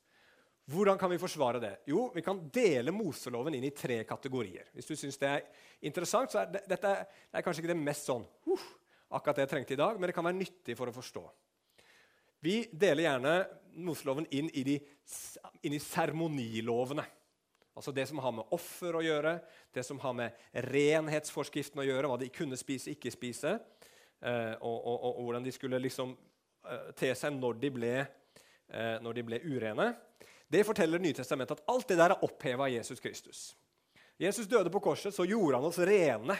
Hvordan 0.69 0.97
kan 0.99 1.09
vi 1.09 1.19
forsvare 1.19 1.59
det? 1.59 1.71
Jo, 1.89 2.09
vi 2.13 2.21
kan 2.21 2.37
dele 2.53 2.93
Moseloven 2.93 3.55
inn 3.57 3.65
i 3.65 3.73
tre 3.75 4.03
kategorier. 4.07 4.69
Hvis 4.75 4.91
du 4.91 4.95
syns 4.95 5.17
det 5.19 5.29
er 5.29 5.47
interessant, 5.89 6.31
så 6.31 6.43
er 6.43 6.51
det, 6.53 6.61
dette 6.69 6.91
det 7.01 7.39
er 7.39 7.45
kanskje 7.45 7.63
ikke 7.63 7.73
det 7.73 7.81
mest 7.81 8.07
sånn 8.07 8.23
uh, 8.47 8.67
akkurat 9.17 9.41
det 9.41 9.47
jeg 9.47 9.51
trengte 9.55 9.75
i 9.75 9.79
dag, 9.81 9.97
men 9.97 10.07
det 10.07 10.15
kan 10.15 10.27
være 10.27 10.37
nyttig 10.37 10.77
for 10.79 10.91
å 10.91 10.95
forstå. 10.95 11.23
Vi 12.41 12.63
deler 12.71 13.05
gjerne 13.05 13.33
Moseloven 13.85 14.25
inn 14.35 14.49
i, 14.57 14.63
de, 14.67 14.77
inn 15.65 15.75
i 15.77 15.81
seremonilovene. 15.81 17.05
Altså 17.77 17.93
det 17.95 18.07
som 18.09 18.19
har 18.19 18.33
med 18.35 18.55
offer 18.55 18.97
å 18.97 19.03
gjøre, 19.05 19.37
det 19.71 19.83
som 19.87 19.99
har 20.03 20.15
med 20.17 20.39
renhetsforskriften 20.67 21.79
å 21.79 21.85
gjøre, 21.87 22.09
hva 22.09 22.17
de 22.19 22.31
kunne 22.33 22.59
spise, 22.59 22.91
ikke 22.91 23.13
spise, 23.13 23.53
eh, 24.19 24.55
og, 24.59 24.75
og, 24.75 24.97
og, 24.97 25.11
og, 25.13 25.21
hvordan 25.27 25.45
de 25.45 25.53
skulle 25.55 25.79
liksom 25.79 26.11
eh, 26.67 26.89
te 26.97 27.13
seg 27.15 27.37
når 27.37 27.61
de 27.61 27.71
ble, 27.77 27.93
eh, 28.01 28.97
når 29.05 29.19
de 29.19 29.25
ble 29.29 29.39
urene. 29.45 29.87
Det 30.51 30.65
forteller 30.67 30.99
Nytestamentet 30.99 31.59
at 31.59 31.69
alt 31.71 31.87
det 31.87 31.99
der 31.99 32.13
er 32.13 32.23
oppheva 32.25 32.67
av 32.67 32.73
Jesus 32.73 32.99
Kristus. 32.99 33.43
Jesus 34.19 34.49
døde 34.49 34.69
på 34.69 34.81
korset, 34.83 35.15
så 35.15 35.25
gjorde 35.25 35.57
han 35.57 35.67
oss 35.69 35.79
rene. 35.79 36.35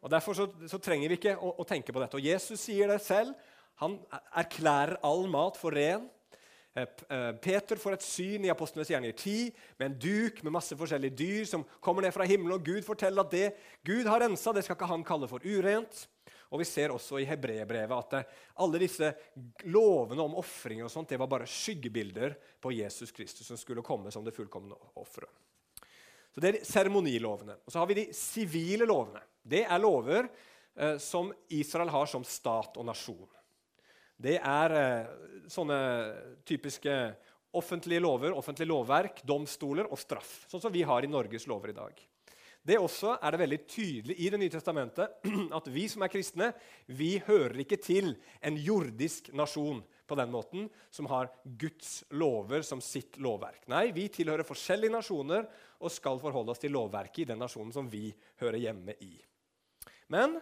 Og 0.00 0.10
Derfor 0.10 0.34
så, 0.34 0.46
så 0.68 0.80
trenger 0.80 1.12
vi 1.12 1.18
ikke 1.20 1.36
å, 1.36 1.52
å, 1.60 1.66
tenke 1.68 1.92
på 1.92 2.00
dette. 2.00 2.16
Og 2.16 2.24
Jesus 2.24 2.62
sier 2.62 2.88
det 2.90 3.02
selv. 3.04 3.36
Han 3.82 3.98
erklærer 4.36 4.98
all 5.06 5.26
mat 5.30 5.60
for 5.60 5.76
ren. 5.76 6.08
Eh, 6.74 6.86
eh, 6.86 7.28
Peter 7.42 7.80
får 7.80 7.98
et 7.98 8.06
syn 8.06 8.46
i 8.46 8.52
Apostlenes 8.52 8.90
gjerninger 8.90 9.16
10 9.16 9.52
med 9.80 9.86
en 9.86 9.98
duk 10.00 10.40
med 10.46 10.54
masse 10.54 10.76
forskjellige 10.78 11.18
dyr 11.18 11.46
som 11.52 11.66
kommer 11.84 12.06
ned 12.06 12.14
fra 12.16 12.24
himmelen. 12.28 12.56
og 12.56 12.64
Gud 12.64 12.82
forteller 12.86 13.26
at 13.26 13.34
det 13.34 13.46
Gud 13.84 14.08
har 14.08 14.24
rensa, 14.24 14.54
det 14.56 14.64
skal 14.64 14.78
ikke 14.78 14.90
han 14.90 15.04
kalle 15.04 15.28
for 15.28 15.44
urent. 15.44 16.06
Og 16.50 16.58
Vi 16.58 16.66
ser 16.66 16.90
også 16.90 17.20
i 17.20 17.28
hebreerbrevet 17.28 17.94
at 17.94 18.16
eh, 18.18 18.38
alle 18.62 18.80
disse 18.82 19.12
lovene 19.70 20.24
om 20.24 20.38
ofringer 20.40 20.88
og 20.88 20.92
sånt, 20.92 21.12
det 21.12 21.20
var 21.20 21.30
bare 21.30 21.48
skyggebilder 21.48 22.34
på 22.60 22.72
Jesus 22.74 23.14
Kristus 23.14 23.46
som 23.46 23.58
skulle 23.60 23.86
komme 23.86 24.10
som 24.10 24.26
det 24.26 24.34
fullkomne 24.34 24.74
offeret. 24.98 25.30
Så 26.34 26.42
Det 26.42 26.50
er 26.50 26.64
seremonilovene. 26.66 27.56
Og 27.66 27.72
så 27.72 27.80
har 27.80 27.90
vi 27.90 27.98
de 28.02 28.06
sivile 28.14 28.86
lovene. 28.86 29.22
Det 29.42 29.64
er 29.64 29.82
lover 29.82 30.28
eh, 30.76 30.96
som 31.02 31.32
Israel 31.48 31.90
har 31.90 32.10
som 32.10 32.26
stat 32.26 32.78
og 32.78 32.86
nasjon. 32.86 33.26
Det 34.20 34.36
er 34.36 34.76
eh, 34.76 35.10
sånne 35.50 35.80
typiske 36.46 36.96
offentlige 37.56 38.02
lover, 38.02 38.34
offentlige 38.36 38.70
lovverk, 38.70 39.22
domstoler 39.26 39.88
og 39.90 39.98
straff. 39.98 40.44
Sånn 40.50 40.62
som 40.62 40.74
vi 40.74 40.82
har 40.86 41.06
i 41.06 41.10
Norges 41.10 41.46
lover 41.50 41.72
i 41.72 41.78
dag. 41.78 42.09
Det 42.60 42.76
også 42.76 43.14
er 43.16 43.32
det 43.32 43.40
veldig 43.40 43.58
tydelig 43.64 44.16
i 44.20 44.28
Det 44.32 44.38
nye 44.40 44.52
testamentet 44.52 45.24
at 45.58 45.70
vi 45.72 45.86
som 45.88 46.04
er 46.04 46.12
kristne, 46.12 46.50
vi 46.86 47.14
hører 47.24 47.62
ikke 47.62 47.80
til 47.80 48.12
en 48.44 48.58
jordisk 48.60 49.32
nasjon 49.32 49.80
på 50.10 50.18
den 50.18 50.30
måten, 50.32 50.66
som 50.90 51.06
har 51.06 51.30
Guds 51.44 52.02
lover 52.10 52.64
som 52.66 52.82
sitt 52.82 53.16
lovverk. 53.22 53.62
Nei, 53.70 53.92
vi 53.94 54.08
tilhører 54.12 54.46
forskjellige 54.46 54.92
nasjoner 54.92 55.46
og 55.80 55.94
skal 55.94 56.20
forholde 56.20 56.52
oss 56.52 56.60
til 56.60 56.74
lovverket 56.74 57.22
i 57.24 57.28
den 57.30 57.40
nasjonen 57.40 57.72
som 57.72 57.88
vi 57.88 58.10
hører 58.42 58.58
hjemme 58.60 58.96
i. 59.06 59.14
Men 60.10 60.36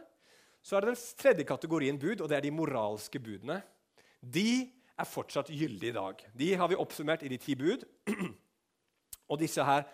så 0.64 0.78
er 0.78 0.84
det 0.84 0.94
den 0.94 1.02
tredje 1.20 1.46
kategorien 1.46 2.00
bud, 2.00 2.22
og 2.22 2.28
det 2.30 2.38
er 2.38 2.46
de 2.48 2.54
moralske 2.54 3.20
budene. 3.22 3.60
De 4.20 4.66
er 4.98 5.06
fortsatt 5.06 5.52
gyldige 5.52 5.92
i 5.92 5.96
dag. 5.96 6.24
De 6.34 6.48
har 6.58 6.68
vi 6.72 6.80
oppsummert 6.80 7.22
i 7.22 7.30
de 7.30 7.38
ti 7.38 7.54
bud. 7.54 7.84
Og 9.28 9.36
disse 9.38 9.60
her 9.60 9.84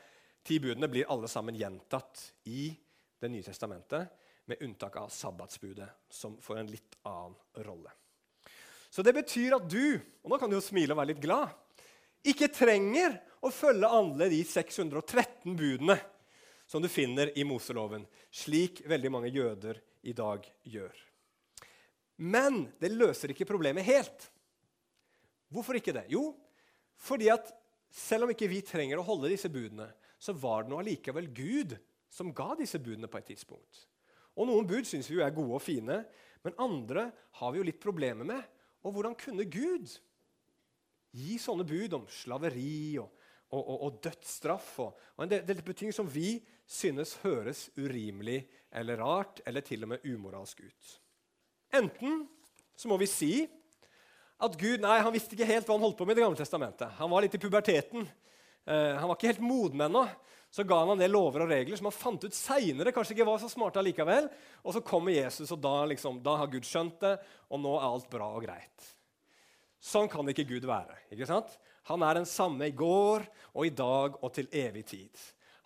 ti 0.44 0.60
budene 0.60 0.88
blir 0.92 1.08
alle 1.10 1.28
sammen 1.30 1.56
gjentatt 1.56 2.32
i 2.52 2.72
Det 3.18 3.30
nye 3.32 3.42
testamentet, 3.46 4.10
med 4.44 4.60
unntak 4.60 4.96
av 5.00 5.08
sabbatsbudet, 5.08 5.86
som 6.12 6.34
får 6.36 6.58
en 6.60 6.68
litt 6.68 6.96
annen 7.08 7.64
rolle. 7.64 7.92
Så 8.90 9.02
det 9.02 9.14
betyr 9.16 9.54
at 9.56 9.64
du 9.70 9.96
og 9.96 10.28
nå 10.28 10.38
kan 10.38 10.50
du 10.50 10.58
jo 10.58 10.64
smile 10.64 10.92
og 10.92 11.00
være 11.00 11.14
litt 11.14 11.22
glad, 11.22 11.54
ikke 12.20 12.50
trenger 12.52 13.16
å 13.40 13.48
følge 13.48 13.88
alle 13.88 14.28
de 14.28 14.42
613 14.44 15.56
budene 15.56 15.96
som 16.66 16.84
du 16.84 16.88
finner 16.88 17.32
i 17.38 17.44
Moseloven, 17.48 18.04
slik 18.28 18.82
veldig 18.88 19.10
mange 19.12 19.32
jøder 19.32 19.80
i 20.04 20.12
dag 20.16 20.44
gjør. 20.68 20.94
Men 22.16 22.66
det 22.80 22.92
løser 22.92 23.32
ikke 23.32 23.48
problemet 23.48 23.84
helt. 23.88 24.30
Hvorfor 25.52 25.76
ikke 25.78 25.94
det? 25.96 26.06
Jo, 26.12 26.32
fordi 27.00 27.28
at 27.32 27.50
selv 27.94 28.26
om 28.26 28.32
ikke 28.32 28.48
vi 28.50 28.62
trenger 28.64 29.00
å 29.00 29.06
holde 29.06 29.30
disse 29.32 29.50
budene, 29.52 29.88
så 30.24 30.32
var 30.40 30.64
det 30.64 30.72
nå 30.72 30.80
allikevel 30.80 31.28
Gud 31.36 31.76
som 32.12 32.32
ga 32.36 32.54
disse 32.56 32.80
budene 32.80 33.10
på 33.10 33.20
et 33.20 33.28
tidspunkt. 33.34 33.84
Og 34.34 34.48
Noen 34.48 34.66
bud 34.66 34.88
syns 34.88 35.10
vi 35.10 35.18
jo 35.18 35.24
er 35.24 35.34
gode 35.34 35.58
og 35.58 35.62
fine, 35.62 36.00
men 36.44 36.58
andre 36.60 37.08
har 37.40 37.52
vi 37.52 37.60
jo 37.60 37.66
litt 37.68 37.82
problemer 37.82 38.26
med. 38.28 38.42
Og 38.84 38.94
hvordan 38.94 39.16
kunne 39.18 39.46
Gud 39.48 39.92
gi 41.14 41.36
sånne 41.38 41.66
bud 41.68 41.94
om 41.96 42.08
slaveri 42.10 42.96
og, 43.02 43.10
og, 43.54 43.60
og, 43.60 43.76
og 43.86 44.00
dødsstraff 44.04 44.72
og, 44.82 45.04
en 45.22 45.30
del, 45.30 45.44
del 45.46 45.76
ting 45.76 45.94
som 45.94 46.08
vi 46.10 46.38
synes 46.66 47.18
høres 47.22 47.68
urimelig 47.76 48.40
eller 48.74 48.98
rart 49.02 49.42
eller 49.46 49.64
til 49.66 49.86
og 49.86 49.94
med 49.94 50.08
umoralsk 50.08 50.64
ut? 50.64 50.96
Enten 51.74 52.24
så 52.74 52.90
må 52.90 52.98
vi 52.98 53.10
si 53.10 53.34
at 54.44 54.58
Gud 54.58 54.82
nei, 54.82 54.98
han 55.00 55.14
visste 55.14 55.36
ikke 55.36 55.48
helt 55.48 55.68
hva 55.68 55.76
han 55.76 55.84
holdt 55.86 55.98
på 56.00 56.06
med 56.06 56.16
i 56.16 56.18
Det 56.18 56.26
gamle 56.26 56.40
testamentet. 56.40 56.96
Han 56.98 57.12
var 57.12 57.22
litt 57.24 57.36
i 57.36 57.40
puberteten. 57.40 58.08
Uh, 58.68 58.94
han 58.96 59.08
var 59.08 59.18
ikke 59.18 59.32
helt 59.32 59.44
moden 59.44 59.84
ennå. 59.86 60.04
Så 60.54 60.62
ga 60.62 60.76
han 60.84 60.92
en 60.92 61.00
del 61.02 61.10
lover 61.10 61.42
og 61.42 61.50
regler 61.50 61.78
som 61.78 61.88
han 61.88 61.96
fant 61.96 62.24
ut 62.24 62.36
seinere 62.36 62.92
kanskje 62.94 63.16
ikke 63.16 63.26
var 63.26 63.40
så 63.42 63.48
smarte 63.50 63.80
allikevel. 63.80 64.28
Og 64.62 64.76
så 64.76 64.84
kommer 64.86 65.16
Jesus, 65.16 65.50
og 65.50 65.58
da, 65.64 65.80
liksom, 65.90 66.20
da 66.22 66.36
har 66.38 66.50
Gud 66.52 66.66
skjønt 66.68 67.00
det, 67.02 67.16
og 67.50 67.58
nå 67.64 67.72
er 67.74 67.86
alt 67.88 68.06
bra 68.12 68.28
og 68.36 68.44
greit. 68.46 68.90
Sånn 69.82 70.06
kan 70.08 70.28
ikke 70.30 70.46
Gud 70.48 70.68
være. 70.70 70.94
ikke 71.10 71.26
sant? 71.28 71.56
Han 71.90 72.04
er 72.06 72.20
den 72.20 72.28
samme 72.28 72.70
i 72.70 72.76
går 72.76 73.26
og 73.52 73.66
i 73.66 73.72
dag 73.74 74.14
og 74.22 74.30
til 74.36 74.46
evig 74.54 74.86
tid. 74.94 75.24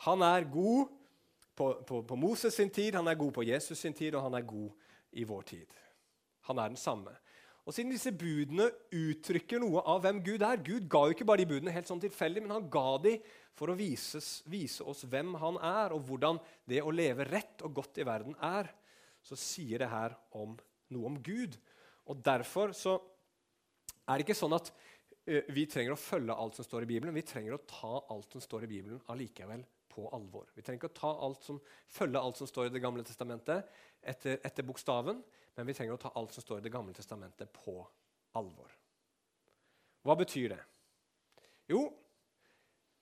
Han 0.09 0.25
er 0.25 0.49
god 0.49 0.89
på, 1.59 1.69
på, 1.87 2.01
på 2.09 2.17
Moses 2.19 2.57
sin 2.57 2.71
tid, 2.71 2.97
han 2.97 3.07
er 3.11 3.19
god 3.19 3.33
på 3.37 3.45
Jesus 3.47 3.79
sin 3.79 3.95
tid, 3.95 4.17
og 4.17 4.25
han 4.25 4.35
er 4.39 4.47
god 4.47 4.71
i 5.13 5.25
vår 5.29 5.43
tid. 5.53 5.79
Han 6.49 6.59
er 6.59 6.73
den 6.73 6.81
samme. 6.81 7.13
Og 7.69 7.75
Siden 7.77 7.93
disse 7.93 8.15
budene 8.17 8.71
uttrykker 8.97 9.61
noe 9.61 9.83
av 9.93 10.01
hvem 10.01 10.23
Gud 10.25 10.41
er 10.47 10.63
Gud 10.65 10.87
ga 10.89 11.03
jo 11.05 11.13
ikke 11.13 11.27
bare 11.29 11.43
de 11.43 11.51
budene 11.51 11.75
helt 11.75 11.91
sånn 11.91 12.01
tilfeldig, 12.01 12.41
men 12.41 12.55
han 12.55 12.69
ga 12.73 12.95
de 13.05 13.19
for 13.59 13.69
å 13.69 13.77
vises, 13.77 14.39
vise 14.49 14.87
oss 14.89 15.05
hvem 15.05 15.35
han 15.37 15.59
er, 15.61 15.93
og 15.93 16.07
hvordan 16.09 16.39
det 16.65 16.81
å 16.81 16.95
leve 16.95 17.27
rett 17.29 17.61
og 17.67 17.75
godt 17.77 18.01
i 18.01 18.07
verden 18.09 18.39
er. 18.41 18.71
Så 19.21 19.37
sier 19.37 19.83
det 19.83 19.91
her 19.93 20.15
om 20.41 20.55
noe 20.95 21.11
om 21.11 21.19
Gud. 21.21 21.59
Og 22.09 22.23
Derfor 22.25 22.73
så 22.73 22.97
er 24.09 24.17
det 24.17 24.25
ikke 24.25 24.39
sånn 24.39 24.57
at 24.57 24.71
uh, 24.73 25.43
vi 25.53 25.67
trenger 25.69 25.93
å 25.93 26.01
følge 26.01 26.39
alt 26.41 26.57
som 26.57 26.65
står 26.65 26.87
i 26.87 26.93
Bibelen. 26.95 27.17
Vi 27.19 27.27
trenger 27.29 27.59
å 27.59 27.65
ta 27.69 27.99
alt 28.15 28.33
som 28.33 28.45
står 28.47 28.65
i 28.65 28.71
Bibelen 28.71 29.03
allikevel 29.13 29.67
på 29.93 30.07
alvor. 30.17 30.49
Vi 30.57 30.65
trenger 30.65 30.87
ikke 30.87 30.95
å 31.11 31.13
alt 31.27 31.45
som, 31.45 31.61
følge 31.93 32.23
alt 32.23 32.41
som 32.41 32.49
står 32.49 32.71
i 32.71 32.73
Det 32.79 32.81
gamle 32.81 33.05
testamentet 33.05 33.69
etter, 34.01 34.41
etter 34.41 34.65
bokstaven. 34.65 35.21
Men 35.59 35.67
vi 35.67 35.75
trenger 35.75 35.97
å 35.97 36.01
ta 36.01 36.13
alt 36.15 36.37
som 36.37 36.45
står 36.45 36.61
i 36.61 36.69
Det 36.69 36.71
gamle 36.71 36.95
testamentet, 36.95 37.51
på 37.51 37.81
alvor. 38.39 38.71
Hva 40.07 40.15
betyr 40.21 40.53
det? 40.55 40.61
Jo, 41.67 41.83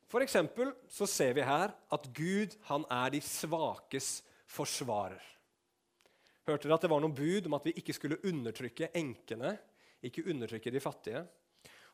for 0.08 0.24
eksempel 0.24 0.72
så 0.88 1.04
ser 1.10 1.34
vi 1.36 1.44
her 1.44 1.74
at 1.92 2.06
Gud 2.16 2.54
han 2.70 2.86
er 2.88 3.12
de 3.12 3.20
svakes 3.20 4.22
forsvarer. 4.48 5.20
Hørte 6.46 6.64
dere 6.64 6.78
at 6.78 6.86
det 6.86 6.90
var 6.94 7.02
noen 7.02 7.14
bud 7.14 7.50
om 7.50 7.58
at 7.58 7.68
vi 7.68 7.74
ikke 7.76 7.94
skulle 7.94 8.20
undertrykke 8.24 8.88
enkene, 8.96 9.52
ikke 10.06 10.24
undertrykke 10.30 10.72
de 10.72 10.82
fattige? 10.82 11.24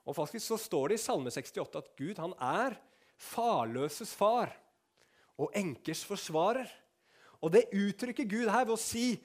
Og 0.07 0.15
faktisk 0.15 0.47
så 0.47 0.61
står 0.61 0.93
det 0.93 1.01
i 1.01 1.03
Salme 1.03 1.33
68 1.33 1.83
at 1.83 1.93
Gud 1.99 2.23
han 2.23 2.35
er 2.39 2.79
farløses 3.19 4.15
far 4.15 4.53
og 5.41 5.55
enkers 5.59 6.07
forsvarer. 6.07 6.69
Og 7.43 7.51
det 7.55 7.71
uttrykker 7.75 8.31
Gud 8.31 8.47
her 8.47 8.67
ved 8.69 8.77
å 8.77 8.81
si 8.81 9.17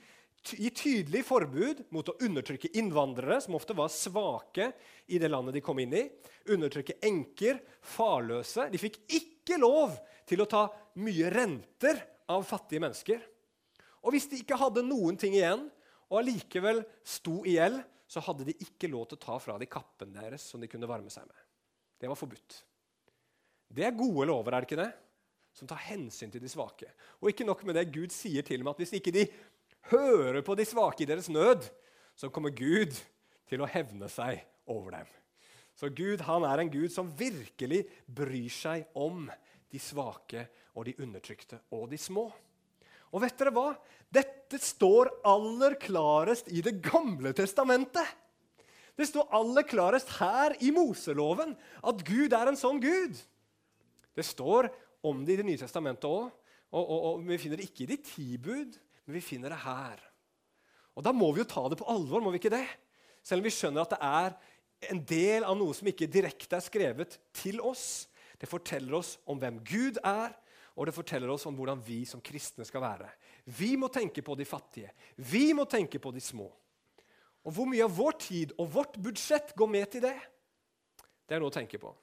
gi 0.43 0.69
tydelig 0.71 1.23
forbud 1.27 1.85
mot 1.95 2.07
å 2.07 2.17
undertrykke 2.23 2.71
innvandrere, 2.79 3.39
som 3.43 3.57
ofte 3.57 3.75
var 3.77 3.91
svake 3.91 4.71
i 5.11 5.19
det 5.19 5.29
landet 5.31 5.57
de 5.57 5.63
kom 5.65 5.79
inn 5.83 5.95
i. 5.97 6.03
Undertrykke 6.53 6.99
enker, 7.07 7.59
farløse. 7.81 8.69
De 8.71 8.79
fikk 8.81 9.01
ikke 9.17 9.59
lov 9.59 9.97
til 10.27 10.43
å 10.43 10.49
ta 10.49 10.67
mye 11.03 11.31
renter 11.33 11.99
av 12.31 12.45
fattige 12.47 12.83
mennesker. 12.83 13.19
Og 14.05 14.13
hvis 14.15 14.29
de 14.31 14.39
ikke 14.43 14.59
hadde 14.59 14.85
noen 14.87 15.17
ting 15.19 15.35
igjen, 15.35 15.65
og 16.07 16.21
allikevel 16.21 16.83
sto 17.03 17.41
i 17.47 17.57
gjeld, 17.57 17.81
så 18.07 18.23
hadde 18.23 18.45
de 18.47 18.55
ikke 18.63 18.87
lov 18.87 19.09
til 19.09 19.19
å 19.19 19.25
ta 19.25 19.35
fra 19.43 19.57
de 19.59 19.67
kappen 19.67 20.13
deres 20.15 20.45
som 20.47 20.61
de 20.63 20.69
kunne 20.71 20.87
varme 20.87 21.11
seg 21.11 21.27
med. 21.27 21.41
Det 21.99 22.07
var 22.07 22.19
forbudt. 22.19 22.61
Det 23.67 23.83
er 23.83 23.97
gode 23.97 24.29
lover, 24.29 24.55
er 24.55 24.63
det 24.63 24.69
ikke 24.69 24.79
det? 24.79 24.91
Som 25.57 25.67
tar 25.67 25.81
hensyn 25.89 26.31
til 26.31 26.43
de 26.43 26.51
svake. 26.51 26.87
Og 27.19 27.33
ikke 27.33 27.47
nok 27.47 27.65
med 27.67 27.75
det, 27.75 27.89
Gud 27.91 28.13
sier 28.15 28.45
til 28.47 28.63
meg 28.63 28.75
at 28.77 28.83
hvis 28.83 28.95
ikke 28.99 29.11
de 29.15 29.25
hører 29.91 30.43
på 30.45 30.55
de 30.57 30.65
svake 30.67 31.03
i 31.03 31.09
deres 31.09 31.29
nød, 31.31 31.65
så 32.17 32.31
kommer 32.33 32.55
Gud 32.55 32.95
til 33.47 33.63
å 33.63 33.69
hevne 33.69 34.09
seg 34.11 34.41
over 34.67 34.99
dem. 34.99 35.11
Så 35.77 35.91
Gud 35.93 36.23
han 36.25 36.45
er 36.49 36.63
en 36.63 36.71
Gud 36.73 36.89
som 36.93 37.11
virkelig 37.19 37.83
bryr 38.09 38.49
seg 38.53 38.87
om 38.97 39.27
de 39.71 39.81
svake 39.81 40.47
og 40.73 40.87
de 40.87 40.95
undertrykte 41.03 41.59
og 41.75 41.87
de 41.91 41.99
små. 42.01 42.25
Og 43.13 43.23
vet 43.23 43.37
dere 43.39 43.53
hva? 43.55 43.69
Dette 44.11 44.59
står 44.61 45.11
aller 45.27 45.77
klarest 45.79 46.49
i 46.51 46.63
Det 46.65 46.77
gamle 46.83 47.33
testamentet. 47.35 48.07
Det 48.97 49.05
står 49.05 49.29
aller 49.37 49.63
klarest 49.67 50.09
her 50.17 50.55
i 50.65 50.71
Moseloven 50.73 51.53
at 51.85 52.03
Gud 52.07 52.33
er 52.33 52.49
en 52.49 52.57
sånn 52.57 52.81
Gud. 52.81 53.13
Det 54.17 54.25
står 54.25 54.71
om 55.05 55.21
det 55.23 55.35
i 55.35 55.39
Det 55.43 55.47
nye 55.47 55.61
testamentet 55.61 56.09
òg. 56.09 56.31
Og, 56.67 56.83
og, 56.83 56.99
og, 57.07 57.21
vi 57.23 57.37
finner 57.39 57.61
det 57.61 57.69
ikke 57.69 57.85
i 57.85 57.91
de 57.93 57.97
ti 58.03 58.25
bud, 58.43 58.73
men 59.07 59.15
vi 59.15 59.23
finner 59.23 59.53
det 59.53 59.63
her. 59.63 60.03
Og 60.97 61.05
Da 61.05 61.13
må 61.15 61.31
vi 61.31 61.43
jo 61.43 61.49
ta 61.49 61.63
det 61.69 61.79
på 61.79 61.87
alvor, 61.89 62.21
må 62.21 62.33
vi 62.33 62.41
ikke 62.41 62.53
det? 62.53 62.65
Selv 63.23 63.41
om 63.41 63.47
vi 63.47 63.53
skjønner 63.53 63.85
at 63.85 63.93
det 63.93 64.01
er 64.03 64.35
en 64.91 64.99
del 65.09 65.45
av 65.47 65.57
noe 65.57 65.73
som 65.73 65.87
ikke 65.89 66.09
direkte 66.11 66.57
er 66.57 66.65
skrevet 66.65 67.17
til 67.35 67.61
oss. 67.65 68.07
Det 68.37 68.49
forteller 68.49 68.97
oss 68.99 69.15
om 69.25 69.39
hvem 69.41 69.61
Gud 69.65 69.97
er, 70.05 70.35
og 70.77 70.85
det 70.85 70.93
forteller 70.93 71.31
oss 71.33 71.47
om 71.49 71.55
hvordan 71.57 71.79
vi 71.81 72.03
som 72.05 72.21
kristne 72.21 72.65
skal 72.67 72.83
være. 72.83 73.09
Vi 73.57 73.75
må 73.79 73.89
tenke 73.93 74.21
på 74.21 74.35
de 74.37 74.45
fattige. 74.45 74.91
Vi 75.17 75.49
må 75.57 75.65
tenke 75.69 76.01
på 76.01 76.11
de 76.13 76.21
små. 76.21 76.49
Og 77.47 77.55
hvor 77.55 77.69
mye 77.69 77.85
av 77.85 77.95
vår 77.95 78.17
tid 78.21 78.53
og 78.59 78.69
vårt 78.75 78.99
budsjett 79.01 79.55
går 79.57 79.71
med 79.71 79.89
til 79.93 80.03
det? 80.05 80.17
Det 81.25 81.37
er 81.37 81.41
noe 81.41 81.49
å 81.49 81.57
tenke 81.57 81.79
på. 81.81 81.93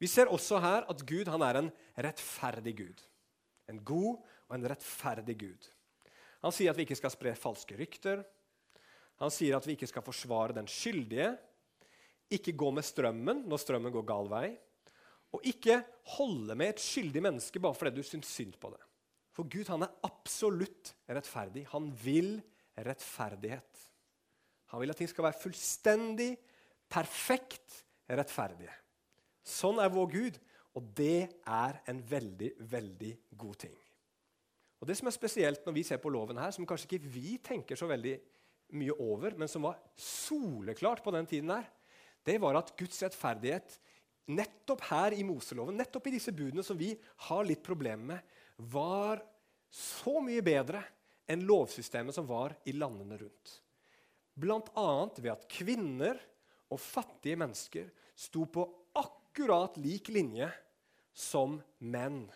Vi 0.00 0.08
ser 0.10 0.32
også 0.32 0.58
her 0.60 0.88
at 0.90 1.04
Gud 1.08 1.28
han 1.30 1.44
er 1.44 1.60
en 1.60 1.70
rettferdig 2.08 2.74
Gud. 2.80 3.02
En 3.70 3.78
god 3.84 4.18
og 4.48 4.56
en 4.56 4.68
rettferdig 4.72 5.38
Gud. 5.40 5.70
Han 6.46 6.54
sier 6.54 6.70
at 6.70 6.78
vi 6.78 6.86
ikke 6.86 6.98
skal 6.98 7.10
spre 7.10 7.34
falske 7.34 7.74
rykter. 7.74 8.22
Han 9.18 9.32
sier 9.34 9.56
at 9.56 9.66
vi 9.66 9.74
ikke 9.74 9.88
skal 9.90 10.04
forsvare 10.06 10.54
den 10.54 10.68
skyldige, 10.70 11.32
ikke 12.30 12.54
gå 12.58 12.68
med 12.74 12.86
strømmen 12.86 13.44
når 13.50 13.62
strømmen 13.62 13.94
går 13.94 14.04
gal 14.06 14.28
vei, 14.30 14.48
og 15.34 15.46
ikke 15.46 15.80
holde 16.16 16.54
med 16.58 16.74
et 16.74 16.82
skyldig 16.82 17.22
menneske 17.24 17.62
bare 17.62 17.76
fordi 17.76 17.98
du 17.98 18.06
syns 18.06 18.30
synd 18.30 18.54
på 18.62 18.70
det. 18.74 18.82
For 19.34 19.48
Gud 19.50 19.68
han 19.68 19.84
er 19.84 19.96
absolutt 20.06 20.94
rettferdig. 21.10 21.66
Han 21.74 21.90
vil 22.00 22.38
rettferdighet. 22.78 23.82
Han 24.72 24.82
vil 24.82 24.92
at 24.94 25.00
ting 25.00 25.10
skal 25.10 25.26
være 25.28 25.40
fullstendig, 25.40 26.30
perfekt 26.90 27.82
rettferdige. 28.10 28.72
Sånn 29.46 29.82
er 29.82 29.92
vår 29.92 30.08
Gud, 30.14 30.38
og 30.78 30.94
det 30.96 31.26
er 31.42 31.82
en 31.90 32.00
veldig, 32.06 32.52
veldig 32.70 33.12
god 33.38 33.60
ting. 33.66 33.76
Og 34.80 34.88
Det 34.88 34.96
som 34.98 35.08
er 35.08 35.16
spesielt 35.16 35.66
når 35.66 35.76
vi 35.78 35.84
ser 35.88 36.00
på 36.02 36.12
loven 36.12 36.38
her, 36.40 36.52
som 36.52 36.66
kanskje 36.68 36.90
ikke 36.90 37.12
vi 37.12 37.36
tenker 37.42 37.78
så 37.78 37.88
veldig 37.88 38.16
mye 38.76 38.96
over, 39.00 39.36
men 39.38 39.48
som 39.48 39.64
var 39.64 39.78
soleklart 39.96 41.02
på 41.04 41.14
den 41.14 41.28
tiden 41.30 41.52
der, 41.52 41.68
det 42.26 42.40
var 42.42 42.58
at 42.58 42.72
Guds 42.78 42.98
rettferdighet 43.04 43.78
nettopp 44.34 44.82
her 44.88 45.14
i 45.14 45.22
Moseloven, 45.26 45.78
nettopp 45.78 46.08
i 46.10 46.16
disse 46.16 46.34
budene 46.34 46.64
som 46.66 46.78
vi 46.78 46.90
har 47.28 47.46
litt 47.46 47.62
problemer 47.64 48.16
med, 48.16 48.34
var 48.72 49.22
så 49.70 50.18
mye 50.24 50.42
bedre 50.44 50.82
enn 51.30 51.44
lovsystemet 51.46 52.14
som 52.16 52.26
var 52.28 52.54
i 52.66 52.74
landene 52.74 53.18
rundt. 53.20 53.54
Bl.a. 54.36 54.90
ved 55.16 55.30
at 55.32 55.46
kvinner 55.50 56.18
og 56.72 56.82
fattige 56.82 57.38
mennesker 57.40 57.88
sto 58.18 58.44
på 58.50 58.66
akkurat 58.98 59.78
lik 59.80 60.10
linje 60.12 60.48
som 61.16 61.56
menn, 61.78 62.26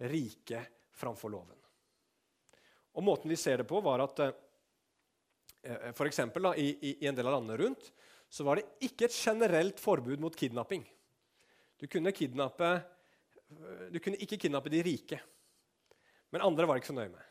rike 0.00 0.62
framfor 0.94 1.32
loven. 1.34 1.63
Og 2.94 3.04
Måten 3.04 3.30
vi 3.30 3.38
ser 3.38 3.60
det 3.60 3.68
på, 3.68 3.80
var 3.82 4.04
at 4.04 4.24
eh, 4.24 4.34
eh 5.64 5.92
for 5.96 6.06
eksempel, 6.06 6.46
da, 6.48 6.54
i, 6.56 6.70
i, 6.80 7.06
en 7.08 7.16
del 7.16 7.26
av 7.26 7.38
landene 7.38 7.58
rundt 7.60 7.90
så 8.30 8.46
var 8.46 8.58
det 8.58 8.86
ikke 8.86 9.06
et 9.06 9.16
generelt 9.16 9.80
forbud 9.80 10.20
mot 10.22 10.34
kidnapping. 10.36 10.82
Du 11.78 11.86
kunne, 11.90 12.12
kidnappe, 12.14 12.70
du 13.90 13.98
kunne 14.02 14.18
ikke 14.22 14.38
kidnappe 14.42 14.72
de 14.72 14.82
rike. 14.82 15.20
Men 16.34 16.42
andre 16.42 16.66
var 16.66 16.80
ikke 16.80 16.90
så 16.90 16.96
nøye 16.96 17.12
med. 17.12 17.30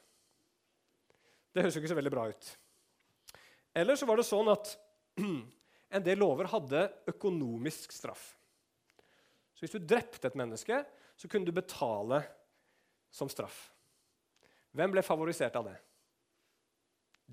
Det 1.52 1.64
høres 1.64 1.76
jo 1.76 1.82
ikke 1.82 1.92
så 1.92 1.98
veldig 1.98 2.14
bra 2.14 2.28
ut. 2.32 2.52
Eller 3.76 3.98
så 4.00 4.08
var 4.08 4.20
det 4.20 4.28
sånn 4.28 4.52
at 4.54 4.72
en 5.98 6.06
del 6.06 6.22
lover 6.22 6.48
hadde 6.54 6.86
økonomisk 7.12 7.92
straff. 7.92 8.32
Så 9.54 9.66
hvis 9.66 9.76
du 9.76 9.84
drepte 9.84 10.30
et 10.30 10.40
menneske, 10.40 10.80
så 11.20 11.30
kunne 11.30 11.46
du 11.46 11.54
betale 11.56 12.22
som 13.14 13.30
straff. 13.30 13.73
Hvem 14.74 14.94
ble 14.96 15.04
favorisert 15.06 15.56
av 15.60 15.68
det? 15.70 15.78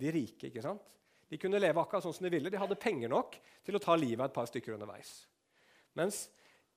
De 0.01 0.13
rike. 0.13 0.49
ikke 0.49 0.65
sant? 0.65 0.85
De 1.31 1.39
kunne 1.39 1.61
leve 1.63 1.81
akkurat 1.81 2.05
sånn 2.05 2.15
som 2.17 2.27
de 2.27 2.33
ville. 2.33 2.51
De 2.51 2.61
hadde 2.61 2.79
penger 2.81 3.11
nok 3.13 3.37
til 3.65 3.77
å 3.77 3.83
ta 3.83 3.97
livet 3.97 4.23
av 4.23 4.29
et 4.29 4.37
par 4.37 4.49
stykker 4.51 4.75
underveis. 4.75 5.13
Mens 5.99 6.25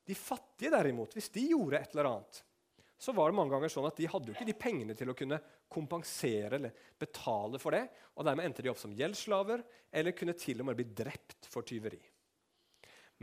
de 0.05 0.15
fattige, 0.17 0.72
derimot, 0.74 1.13
hvis 1.15 1.32
de 1.34 1.48
gjorde 1.51 1.79
et 1.79 1.96
eller 1.96 2.10
annet, 2.12 2.41
så 3.03 3.12
var 3.15 3.29
det 3.32 3.36
mange 3.36 3.51
ganger 3.51 3.72
sånn 3.72 3.88
at 3.89 3.98
de 4.00 4.08
hadde 4.08 4.29
jo 4.29 4.36
ikke 4.36 4.48
de 4.48 4.55
pengene 4.55 4.96
til 4.96 5.10
å 5.12 5.15
kunne 5.17 5.39
kompensere 5.74 6.60
eller 6.60 6.75
betale 7.00 7.60
for 7.60 7.75
det. 7.75 7.84
og 8.15 8.27
Dermed 8.27 8.48
endte 8.48 8.63
de 8.63 8.72
opp 8.72 8.79
som 8.79 8.93
gjeldsslaver 8.96 9.63
eller 9.91 10.15
kunne 10.15 10.38
til 10.39 10.62
og 10.62 10.70
med 10.70 10.77
bli 10.79 10.86
drept 11.01 11.50
for 11.51 11.67
tyveri. 11.67 12.00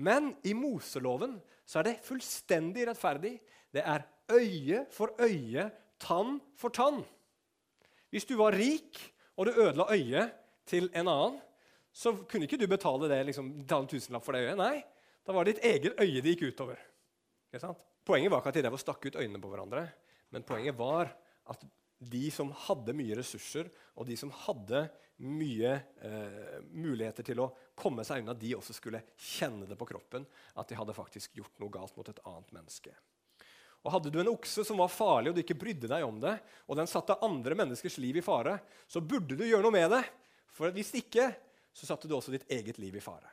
Men 0.01 0.33
i 0.49 0.53
Moseloven 0.57 1.39
så 1.69 1.81
er 1.81 1.89
det 1.89 2.03
fullstendig 2.05 2.89
rettferdig. 2.89 3.37
Det 3.73 3.85
er 3.87 4.05
øye 4.35 4.85
for 4.93 5.15
øye, 5.21 5.69
tann 6.01 6.39
for 6.59 6.75
tann. 6.75 7.03
Hvis 8.11 8.27
du 8.29 8.37
var 8.41 8.57
rik 8.59 8.99
og 9.39 9.47
du 9.47 9.55
ødela 9.55 9.87
øyet 9.95 10.37
til 10.69 10.91
en 10.95 11.09
annen, 11.09 11.41
så 11.93 12.13
kunne 12.29 12.47
ikke 12.47 12.59
du 12.61 12.69
betale 12.71 13.09
det, 13.11 13.25
liksom, 13.31 13.51
en 13.63 13.91
tusenlapp 13.91 14.25
for 14.25 14.37
det 14.37 14.45
øyet. 14.47 14.59
Nei, 14.61 14.77
da 15.27 15.35
var 15.35 15.47
det 15.47 15.57
ditt 15.57 15.67
eget 15.67 16.01
øye 16.01 16.23
det 16.23 16.37
gikk 16.37 16.53
utover. 16.53 16.79
Poenget 18.07 18.31
var 18.31 18.41
ikke 18.43 18.53
at 18.53 18.59
de 18.59 18.63
drev 18.67 18.79
stakk 18.79 19.07
ut 19.07 19.19
øynene 19.19 19.43
på 19.43 19.51
hverandre, 19.51 19.85
men 20.31 20.47
poenget 20.47 20.79
var 20.79 21.11
at 21.51 21.65
de 22.01 22.31
som 22.33 22.53
hadde 22.67 22.95
mye 22.97 23.19
ressurser, 23.19 23.69
og 23.99 24.07
de 24.09 24.17
som 24.17 24.31
hadde 24.47 24.87
mye 25.21 25.73
eh, 26.01 26.61
muligheter 26.73 27.27
til 27.27 27.43
å 27.45 27.51
komme 27.77 28.07
seg 28.09 28.23
unna, 28.23 28.33
de 28.39 28.55
også 28.57 28.77
skulle 28.77 29.03
kjenne 29.21 29.69
det 29.69 29.77
på 29.77 29.89
kroppen 29.91 30.25
at 30.57 30.71
de 30.71 30.79
hadde 30.79 30.97
faktisk 30.97 31.37
gjort 31.37 31.61
noe 31.61 31.73
galt 31.75 31.97
mot 31.99 32.09
et 32.09 32.23
annet 32.25 32.55
menneske. 32.57 32.95
Og 33.81 33.93
Hadde 33.95 34.13
du 34.13 34.19
en 34.21 34.33
okse 34.35 34.65
som 34.67 34.81
var 34.83 34.93
farlig, 34.93 35.31
og 35.31 35.39
du 35.39 35.43
ikke 35.43 35.59
brydde 35.59 35.89
deg 35.89 36.05
om 36.05 36.19
det, 36.21 36.35
og 36.69 36.77
den 36.77 36.91
satte 36.91 37.17
andre 37.25 37.57
menneskers 37.57 37.97
liv 38.03 38.19
i 38.21 38.25
fare, 38.25 38.59
så 38.89 39.01
burde 39.01 39.39
du 39.39 39.47
gjøre 39.47 39.65
noe 39.65 39.75
med 39.75 39.89
det. 39.95 40.03
For 40.53 40.73
hvis 40.75 40.93
ikke, 41.01 41.31
så 41.73 41.89
satte 41.89 42.11
du 42.11 42.17
også 42.17 42.35
ditt 42.35 42.49
eget 42.53 42.81
liv 42.83 42.99
i 42.99 43.05
fare. 43.05 43.31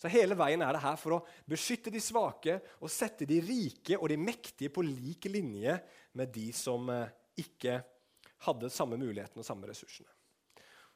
Så 0.00 0.08
hele 0.08 0.34
veien 0.38 0.62
er 0.64 0.72
det 0.72 0.80
her 0.80 0.96
for 0.96 1.18
å 1.18 1.24
beskytte 1.48 1.92
de 1.92 2.00
svake 2.00 2.56
og 2.80 2.88
sette 2.90 3.26
de 3.28 3.36
rike 3.44 3.98
og 3.98 4.08
de 4.08 4.16
mektige 4.16 4.72
på 4.72 4.84
lik 4.86 5.28
linje 5.28 5.76
med 6.16 6.32
de 6.32 6.46
som 6.56 6.88
eh, 6.88 7.12
ikke 7.44 7.82
hadde 8.46 8.72
samme 8.72 8.96
mulighetene 8.96 9.44
og 9.44 9.46
samme 9.46 9.68
ressursene. 9.68 10.08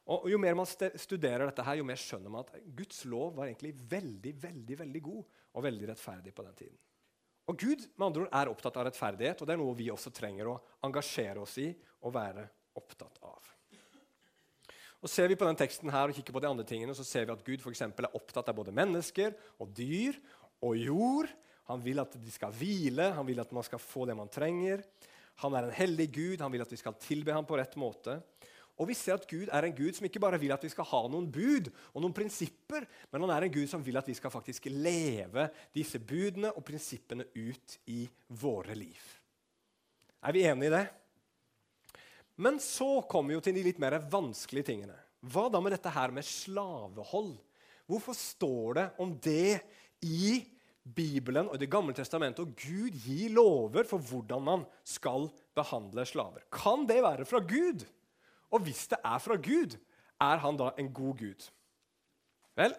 Og 0.09 0.27
Jo 0.29 0.37
mer 0.41 0.57
man 0.57 0.67
studerer 0.69 1.47
dette, 1.47 1.63
her, 1.65 1.79
jo 1.79 1.85
mer 1.85 1.97
skjønner 1.97 2.33
man 2.33 2.45
at 2.45 2.57
Guds 2.77 3.05
lov 3.09 3.37
var 3.37 3.47
egentlig 3.47 3.73
veldig 3.89 4.33
veldig, 4.41 4.79
veldig 4.83 5.01
god 5.05 5.23
og 5.53 5.65
veldig 5.65 5.89
rettferdig 5.89 6.33
på 6.35 6.45
den 6.45 6.57
tiden. 6.59 6.77
Og 7.45 7.57
Gud 7.61 7.83
med 7.93 8.07
andre 8.07 8.23
ord, 8.23 8.31
er 8.33 8.49
opptatt 8.49 8.77
av 8.79 8.87
rettferdighet, 8.87 9.41
og 9.41 9.47
det 9.47 9.53
er 9.53 9.61
noe 9.61 9.77
vi 9.77 9.91
også 9.93 10.13
trenger 10.13 10.49
å 10.49 10.59
engasjere 10.87 11.43
oss 11.43 11.59
i 11.61 11.69
og 12.01 12.15
være 12.15 12.45
opptatt 12.79 13.19
av. 13.21 13.51
Og 15.05 15.11
Ser 15.11 15.29
vi 15.29 15.37
på 15.37 15.45
den 15.45 15.57
teksten 15.59 15.91
her 15.93 16.09
og 16.09 16.17
kikker 16.17 16.33
på 16.33 16.41
de 16.41 16.49
andre 16.49 16.65
tingene, 16.65 16.95
så 16.97 17.05
ser 17.05 17.27
vi 17.27 17.35
at 17.35 17.43
Gud 17.45 17.61
for 17.61 17.75
er 17.77 18.17
opptatt 18.17 18.47
av 18.49 18.57
både 18.57 18.73
mennesker 18.73 19.35
og 19.61 19.69
dyr 19.77 20.17
og 20.65 20.79
jord. 20.79 21.29
Han 21.69 21.83
vil 21.85 22.01
at 22.01 22.15
de 22.17 22.31
skal 22.33 22.53
hvile, 22.53 23.11
han 23.13 23.27
vil 23.27 23.41
at 23.41 23.51
man 23.53 23.65
skal 23.65 23.81
få 23.81 24.07
det 24.09 24.17
man 24.17 24.31
trenger. 24.33 24.81
Han 25.43 25.53
er 25.53 25.67
en 25.67 25.77
hellig 25.77 26.09
Gud, 26.15 26.41
han 26.41 26.51
vil 26.53 26.63
at 26.65 26.71
vi 26.73 26.79
skal 26.81 26.97
tilbe 26.97 27.33
ham 27.35 27.45
på 27.45 27.57
rett 27.59 27.77
måte. 27.77 28.17
Og 28.75 28.89
vi 28.89 28.95
ser 28.97 29.15
at 29.15 29.27
Gud 29.29 29.47
er 29.47 29.67
en 29.67 29.75
Gud 29.75 29.95
som 29.95 30.05
ikke 30.07 30.19
bare 30.19 30.39
vil 30.41 30.51
at 30.51 30.63
vi 30.65 30.71
skal 30.73 30.87
ha 30.89 31.01
noen 31.07 31.29
bud 31.31 31.69
og 31.93 32.01
noen 32.03 32.15
prinsipper, 32.15 32.83
men 33.11 33.23
han 33.23 33.31
er 33.37 33.45
en 33.45 33.53
Gud 33.53 33.69
som 33.71 33.83
vil 33.85 33.99
at 33.99 34.09
vi 34.09 34.17
skal 34.17 34.33
faktisk 34.33 34.67
leve 34.71 35.47
disse 35.75 36.01
budene 36.03 36.51
og 36.51 36.65
prinsippene 36.67 37.27
ut 37.31 37.77
i 37.93 38.03
våre 38.41 38.75
liv. 38.75 38.99
Er 40.25 40.35
vi 40.35 40.43
enige 40.49 40.71
i 40.71 40.75
det? 40.75 40.85
Men 42.43 42.59
så 42.59 42.99
kommer 43.07 43.31
vi 43.31 43.37
jo 43.37 43.45
til 43.45 43.55
de 43.55 43.63
litt 43.63 43.79
mer 43.79 43.95
vanskelige 44.11 44.73
tingene. 44.73 44.97
Hva 45.25 45.47
da 45.49 45.61
med 45.63 45.71
dette 45.73 45.93
her 45.95 46.11
med 46.13 46.27
slavehold? 46.27 47.37
Hvorfor 47.87 48.17
står 48.17 48.77
det 48.79 48.85
om 49.01 49.13
det 49.23 49.61
i 50.03 50.41
Bibelen 50.85 51.47
og 51.49 51.57
Det 51.57 51.69
gamle 51.71 51.95
testamentet, 51.97 52.43
og 52.43 52.53
Gud 52.59 52.93
gir 53.07 53.31
lover 53.33 53.87
for 53.89 54.03
hvordan 54.03 54.43
man 54.43 54.65
skal 54.85 55.29
behandle 55.57 56.05
slaver? 56.05 56.43
Kan 56.53 56.85
det 56.89 57.01
være 57.01 57.25
fra 57.25 57.39
Gud? 57.39 57.85
Og 58.53 58.65
hvis 58.65 58.85
det 58.91 58.99
er 59.01 59.21
fra 59.21 59.37
Gud, 59.41 59.77
er 60.21 60.41
han 60.43 60.59
da 60.59 60.71
en 60.79 60.91
god 60.93 61.21
Gud? 61.21 61.47
Vel, 62.55 62.75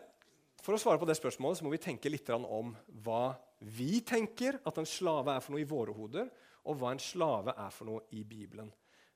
For 0.65 0.75
å 0.75 0.81
svare 0.81 0.99
på 0.99 1.07
det 1.07 1.15
spørsmålet 1.15 1.61
så 1.61 1.67
må 1.67 1.71
vi 1.71 1.79
tenke 1.79 2.11
litt 2.11 2.27
om 2.33 2.73
hva 3.05 3.37
vi 3.77 4.01
tenker 4.03 4.59
at 4.67 4.79
en 4.81 4.89
slave 4.89 5.37
er 5.37 5.45
for 5.45 5.55
noe 5.55 5.63
i 5.63 5.69
våre 5.69 5.95
hoder, 5.95 6.27
og 6.67 6.81
hva 6.81 6.91
en 6.91 7.03
slave 7.03 7.55
er 7.55 7.71
for 7.71 7.87
noe 7.87 8.03
i 8.19 8.25
Bibelen 8.27 8.73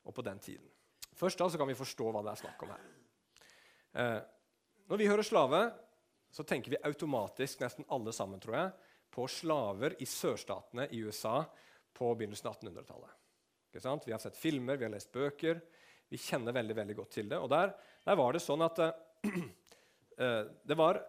og 0.06 0.14
på 0.14 0.22
den 0.22 0.38
tiden. 0.38 0.68
Først 1.16 1.40
da 1.40 1.48
så 1.50 1.58
kan 1.58 1.68
vi 1.68 1.74
forstå 1.74 2.06
hva 2.12 2.22
det 2.22 2.32
er 2.32 2.40
snakk 2.44 2.62
om 2.64 2.70
her. 2.70 2.84
Eh, 3.98 4.20
når 4.86 5.00
vi 5.00 5.08
hører 5.10 5.26
slave, 5.26 5.60
så 6.30 6.46
tenker 6.46 6.70
vi 6.72 6.82
automatisk 6.86 7.64
nesten 7.64 7.88
alle 7.90 8.14
sammen 8.14 8.40
tror 8.40 8.56
jeg, 8.56 8.70
på 9.10 9.26
slaver 9.26 9.96
i 9.98 10.06
sørstatene 10.06 10.86
i 10.94 11.02
USA 11.02 11.42
på 11.92 12.12
begynnelsen 12.14 12.46
av 12.46 12.60
1800-tallet. 12.60 13.16
Vi 14.06 14.12
har 14.14 14.22
sett 14.22 14.38
filmer, 14.38 14.78
vi 14.78 14.86
har 14.86 14.94
lest 14.94 15.10
bøker. 15.12 15.60
Vi 16.10 16.18
kjenner 16.18 16.54
veldig 16.56 16.76
veldig 16.76 16.96
godt 16.98 17.16
til 17.18 17.30
det. 17.30 17.38
Og 17.38 17.50
Der, 17.52 17.72
der 18.06 18.18
var 18.18 18.34
det 18.34 18.42
sånn 18.42 18.66
at 18.66 18.82
eh, 18.82 19.30
eh 20.26 20.42
det 20.66 20.78
var 20.78 21.00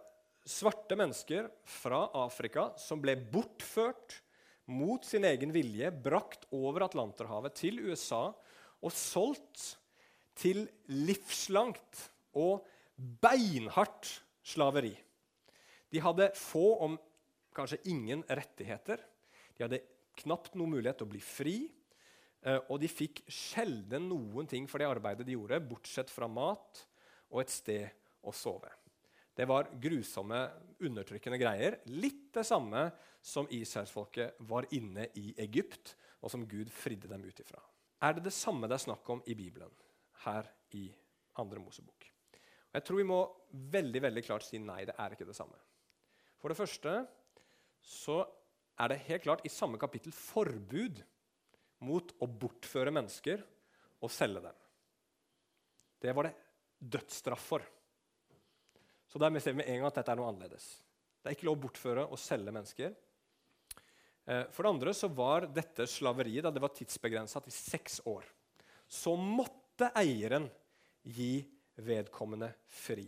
svarte 0.42 0.96
mennesker 0.98 1.48
fra 1.68 2.08
Afrika 2.18 2.72
som 2.80 3.02
ble 3.02 3.14
bortført 3.16 4.18
mot 4.70 5.04
sin 5.06 5.24
egen 5.26 5.52
vilje, 5.54 5.90
brakt 5.90 6.46
over 6.54 6.86
Atlanterhavet 6.86 7.54
til 7.58 7.80
USA 7.86 8.30
og 8.82 8.94
solgt 8.94 9.76
til 10.38 10.64
livslangt 10.90 12.06
og 12.38 12.66
beinhardt 12.96 14.08
slaveri. 14.42 14.94
De 15.92 16.00
hadde 16.00 16.30
få, 16.38 16.64
om 16.86 16.96
kanskje 17.54 17.82
ingen, 17.92 18.24
rettigheter. 18.28 19.02
De 19.56 19.66
hadde 19.66 19.82
knapt 20.22 20.56
noen 20.56 20.72
mulighet 20.72 21.02
til 21.02 21.08
å 21.08 21.12
bli 21.12 21.22
fri. 21.22 21.56
Eh, 22.42 22.60
og 22.68 22.80
de 22.82 22.90
fikk 22.90 23.22
sjelden 23.30 24.08
noen 24.10 24.48
ting 24.50 24.68
for 24.70 24.82
det 24.82 24.90
arbeidet 24.90 25.26
de 25.28 25.36
gjorde, 25.36 25.62
bortsett 25.66 26.12
fra 26.12 26.28
mat 26.30 26.84
og 27.32 27.42
et 27.42 27.52
sted 27.52 27.88
å 28.22 28.34
sove. 28.34 28.70
Det 29.32 29.46
var 29.48 29.70
grusomme, 29.80 30.44
undertrykkende 30.84 31.40
greier. 31.40 31.78
Litt 31.88 32.30
det 32.36 32.44
samme 32.44 32.90
som 33.24 33.48
israelsfolket 33.48 34.42
var 34.50 34.66
inne 34.76 35.08
i 35.16 35.32
Egypt, 35.40 35.96
og 36.22 36.30
som 36.30 36.44
Gud 36.46 36.70
fridde 36.70 37.08
dem 37.10 37.24
ut 37.24 37.40
ifra 37.40 37.62
er 38.02 38.16
det 38.16 38.26
det 38.26 38.34
samme 38.34 38.68
det 38.68 38.76
er 38.76 38.86
snakk 38.88 39.08
om 39.14 39.22
i 39.30 39.36
Bibelen, 39.38 39.70
her 40.24 40.48
i 40.78 40.88
andre 41.38 41.62
Mosebok. 41.62 42.08
Og 42.72 42.78
jeg 42.78 42.86
tror 42.86 42.98
vi 42.98 43.08
må 43.08 43.20
veldig 43.72 44.02
veldig 44.02 44.24
klart 44.26 44.46
si 44.46 44.58
nei, 44.62 44.82
det 44.88 44.96
er 44.98 45.14
ikke 45.14 45.28
det 45.28 45.36
samme. 45.36 45.58
For 46.40 46.50
det 46.50 46.58
første 46.58 46.96
så 47.82 48.22
er 48.80 48.90
det 48.90 49.04
helt 49.06 49.26
klart 49.26 49.44
i 49.46 49.52
samme 49.52 49.78
kapittel 49.78 50.14
forbud 50.16 51.02
mot 51.82 52.14
å 52.22 52.28
bortføre 52.28 52.92
mennesker 52.94 53.42
og 54.02 54.12
selge 54.12 54.42
dem. 54.44 54.58
Det 56.02 56.14
var 56.16 56.28
det 56.28 56.34
dødsstraff 56.78 57.46
for. 57.52 57.64
Så 59.06 59.20
dermed 59.20 59.42
ser 59.42 59.54
vi 59.54 59.60
med 59.60 59.70
en 59.70 59.82
gang 59.82 59.90
at 59.90 60.00
dette 60.00 60.14
er 60.14 60.18
noe 60.18 60.30
annerledes. 60.32 60.66
Det 61.22 61.30
er 61.30 61.36
ikke 61.36 61.46
lov 61.46 61.58
å 61.58 61.62
bortføre 61.66 62.04
og 62.08 62.18
selge 62.18 62.54
mennesker. 62.54 62.94
Eh, 64.24 64.44
for 64.50 64.64
det 64.64 64.72
andre 64.72 64.94
så 64.96 65.10
var 65.12 65.46
dette 65.54 65.86
slaveriet 65.90 66.46
da 66.46 66.50
det 66.54 66.62
var 66.62 66.74
tidsbegrensa 66.74 67.42
til 67.44 67.54
seks 67.54 68.00
år. 68.10 68.26
Så 68.88 69.14
måtte 69.18 69.92
eieren 69.98 70.48
gi 71.02 71.42
vedkommende 71.82 72.50
fri. 72.66 73.06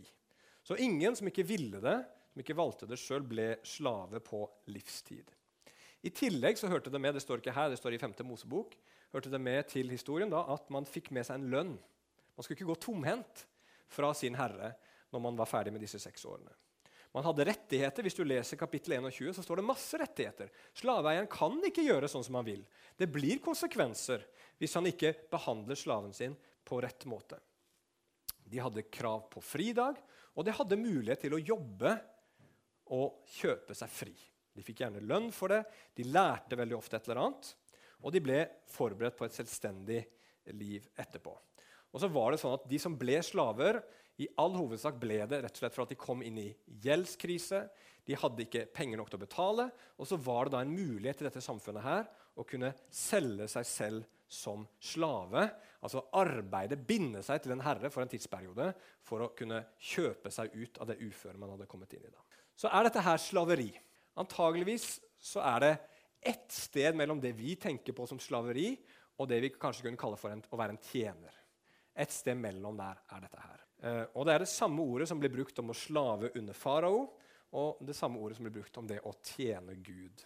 Så 0.65 0.77
ingen 0.81 1.15
som 1.15 1.27
ikke 1.29 1.45
ville 1.45 1.81
det, 1.83 1.97
som 2.31 2.41
ikke 2.41 2.57
valgte 2.57 2.87
det 2.89 2.99
sjøl, 2.99 3.25
ble 3.27 3.51
slave 3.67 4.21
på 4.23 4.41
livstid. 4.73 5.29
I 6.05 6.11
tillegg 6.13 6.59
så 6.59 6.69
hørte 6.69 6.91
det 6.93 7.01
med 7.01 7.15
det 7.17 7.23
står 7.23 7.41
ikke 7.41 7.55
her, 7.55 7.71
det 7.73 7.79
står 7.79 7.95
i 7.95 8.01
5. 8.01 8.13
Mosebok, 8.29 8.75
hørte 9.15 9.31
det 9.33 9.41
med 9.41 9.65
til 9.71 9.89
historien 9.89 10.29
da, 10.29 10.43
at 10.53 10.69
man 10.73 10.85
fikk 10.85 11.09
med 11.15 11.25
seg 11.25 11.39
en 11.39 11.49
lønn. 11.49 11.73
Man 12.35 12.45
skulle 12.45 12.59
ikke 12.59 12.69
gå 12.69 12.77
tomhendt 12.83 13.45
fra 13.89 14.11
sin 14.17 14.37
herre 14.37 14.75
når 15.13 15.23
man 15.23 15.39
var 15.39 15.49
ferdig 15.49 15.73
med 15.73 15.81
disse 15.81 16.01
seks 16.01 16.27
årene. 16.29 16.53
Man 17.15 17.23
hadde 17.23 17.45
rettigheter. 17.47 18.03
Hvis 18.03 18.17
du 18.17 18.25
leser 18.27 18.59
kapittel 18.59 18.97
21, 18.97 19.31
så 19.37 19.43
står 19.45 19.61
det 19.61 19.69
masse 19.69 19.97
rettigheter. 20.01 20.49
Slaveeieren 20.75 21.29
kan 21.31 21.55
ikke 21.63 21.85
gjøre 21.85 22.09
sånn 22.11 22.25
som 22.27 22.35
han 22.35 22.47
vil. 22.49 22.65
Det 22.99 23.07
blir 23.07 23.39
konsekvenser 23.43 24.25
hvis 24.59 24.75
han 24.75 24.89
ikke 24.91 25.13
behandler 25.31 25.79
slaven 25.79 26.11
sin 26.13 26.35
på 26.67 26.81
rett 26.83 27.07
måte. 27.07 27.39
De 28.45 28.59
hadde 28.61 28.85
krav 28.91 29.29
på 29.31 29.41
fridag, 29.41 29.97
og 30.35 30.45
de 30.45 30.53
hadde 30.53 30.77
mulighet 30.77 31.23
til 31.23 31.37
å 31.37 31.41
jobbe 31.41 31.95
og 32.93 33.23
kjøpe 33.39 33.73
seg 33.79 33.89
fri. 33.95 34.15
De 34.55 34.63
fikk 34.63 34.85
gjerne 34.85 35.03
lønn 35.03 35.31
for 35.35 35.51
det, 35.51 35.63
de 35.97 36.07
lærte 36.07 36.57
veldig 36.57 36.77
ofte 36.77 36.97
et 36.97 37.09
eller 37.09 37.25
annet, 37.25 37.49
og 38.05 38.13
de 38.13 38.21
ble 38.23 38.39
forberedt 38.71 39.17
på 39.19 39.27
et 39.27 39.35
selvstendig 39.35 40.01
liv 40.55 40.85
etterpå. 41.01 41.33
Og 41.95 42.01
så 42.03 42.09
var 42.11 42.33
det 42.33 42.41
sånn 42.41 42.57
at 42.57 42.65
De 42.69 42.79
som 42.81 42.95
ble 42.99 43.17
slaver, 43.23 43.79
i 44.21 44.27
all 44.39 44.53
hovedsak 44.55 44.95
ble 44.99 45.19
det 45.27 45.41
rett 45.43 45.57
og 45.57 45.59
slett 45.59 45.75
for 45.75 45.83
at 45.83 45.91
de 45.91 45.99
kom 45.99 46.21
inn 46.23 46.37
i 46.39 46.49
gjeldskrise. 46.85 47.65
De 48.07 48.15
hadde 48.15 48.45
ikke 48.45 48.67
penger 48.71 48.99
nok 48.99 49.09
til 49.11 49.19
å 49.19 49.25
betale, 49.25 49.65
og 49.99 50.07
så 50.07 50.19
var 50.23 50.47
det 50.47 50.55
da 50.55 50.61
en 50.63 50.75
mulighet 50.75 51.23
i 51.23 51.27
dette 51.27 51.43
samfunnet 51.43 51.83
her 51.83 52.07
å 52.39 52.45
kunne 52.47 52.71
selge 52.93 53.47
seg 53.51 53.67
selv 53.67 54.05
som 54.31 54.63
slave. 54.79 55.49
Altså 55.83 56.03
arbeide, 56.15 56.79
binde 56.79 57.21
seg 57.25 57.43
til 57.43 57.55
en 57.55 57.63
herre 57.65 57.91
for 57.91 58.03
en 58.03 58.11
tidsperiode 58.11 58.71
for 59.05 59.25
å 59.25 59.33
kunne 59.37 59.61
kjøpe 59.79 60.31
seg 60.33 60.55
ut 60.55 60.79
av 60.79 60.91
det 60.91 61.01
uføret 61.03 61.39
man 61.41 61.55
hadde 61.55 61.67
kommet 61.71 61.93
inn 61.97 62.07
i. 62.07 62.13
da. 62.13 62.23
Så 62.55 62.71
er 62.71 62.87
dette 62.87 63.03
her 63.03 63.19
slaveri. 63.19 63.69
Antageligvis 64.21 64.99
så 65.19 65.43
er 65.43 65.63
det 65.63 65.73
ett 66.25 66.51
sted 66.51 66.95
mellom 66.97 67.19
det 67.21 67.35
vi 67.37 67.55
tenker 67.59 67.93
på 67.93 68.07
som 68.09 68.19
slaveri, 68.21 68.71
og 69.15 69.29
det 69.29 69.39
vi 69.43 69.51
kanskje 69.53 69.85
kunne 69.85 69.99
kalle 69.99 70.19
for 70.19 70.33
en, 70.33 70.43
å 70.51 70.59
være 70.59 70.75
en 70.75 70.81
tjener. 70.89 71.35
Et 71.95 72.11
sted 72.11 72.35
mellom 72.37 72.75
der 72.79 72.99
er 73.15 73.23
dette 73.23 73.43
her. 73.43 73.61
Eh, 73.85 74.03
og 74.15 74.25
Det 74.25 74.33
er 74.33 74.43
det 74.43 74.51
samme 74.51 74.83
ordet 74.83 75.07
som 75.07 75.21
blir 75.21 75.31
brukt 75.31 75.59
om 75.61 75.71
å 75.71 75.77
slave 75.77 76.33
under 76.35 76.57
farao, 76.57 77.05
og 77.55 77.85
det 77.87 77.95
samme 77.95 78.19
ordet 78.19 78.37
som 78.37 78.47
blir 78.47 78.57
brukt 78.57 78.77
om 78.81 78.87
det 78.89 78.99
å 79.07 79.13
tjene 79.23 79.77
Gud 79.79 80.25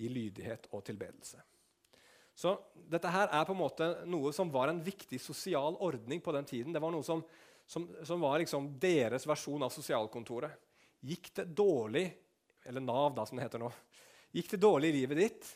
i 0.00 0.08
lydighet 0.10 0.66
og 0.74 0.82
tilbedelse. 0.88 1.42
Så 2.34 2.54
dette 2.72 3.10
her 3.12 3.28
er 3.28 3.44
på 3.44 3.52
en 3.52 3.60
måte 3.60 3.86
noe 4.08 4.32
som 4.32 4.50
var 4.50 4.70
en 4.70 4.80
viktig 4.82 5.18
sosial 5.20 5.76
ordning 5.84 6.22
på 6.24 6.32
den 6.32 6.48
tiden. 6.48 6.72
Det 6.72 6.80
var 6.82 6.94
noe 6.94 7.04
som, 7.04 7.20
som, 7.68 7.84
som 8.06 8.22
var 8.22 8.40
liksom 8.40 8.70
deres 8.80 9.26
versjon 9.28 9.66
av 9.66 9.74
sosialkontoret. 9.74 10.54
Gikk 11.04 11.30
det 11.36 11.50
dårlig, 11.56 12.06
eller 12.64 12.84
Nav, 12.84 13.14
da, 13.14 13.26
som 13.26 13.38
det 13.38 13.46
heter 13.46 13.62
nå, 13.62 13.70
gikk 14.36 14.50
det 14.52 14.62
dårlig 14.62 14.90
i 14.92 14.98
livet 15.00 15.20
ditt, 15.20 15.50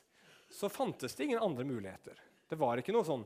så 0.50 0.68
fantes 0.68 1.14
det 1.14 1.24
ingen 1.24 1.42
andre 1.42 1.64
muligheter. 1.64 2.20
Det 2.48 2.58
var 2.60 2.78
ikke 2.78 2.94
noe 2.94 3.06
sånn 3.06 3.24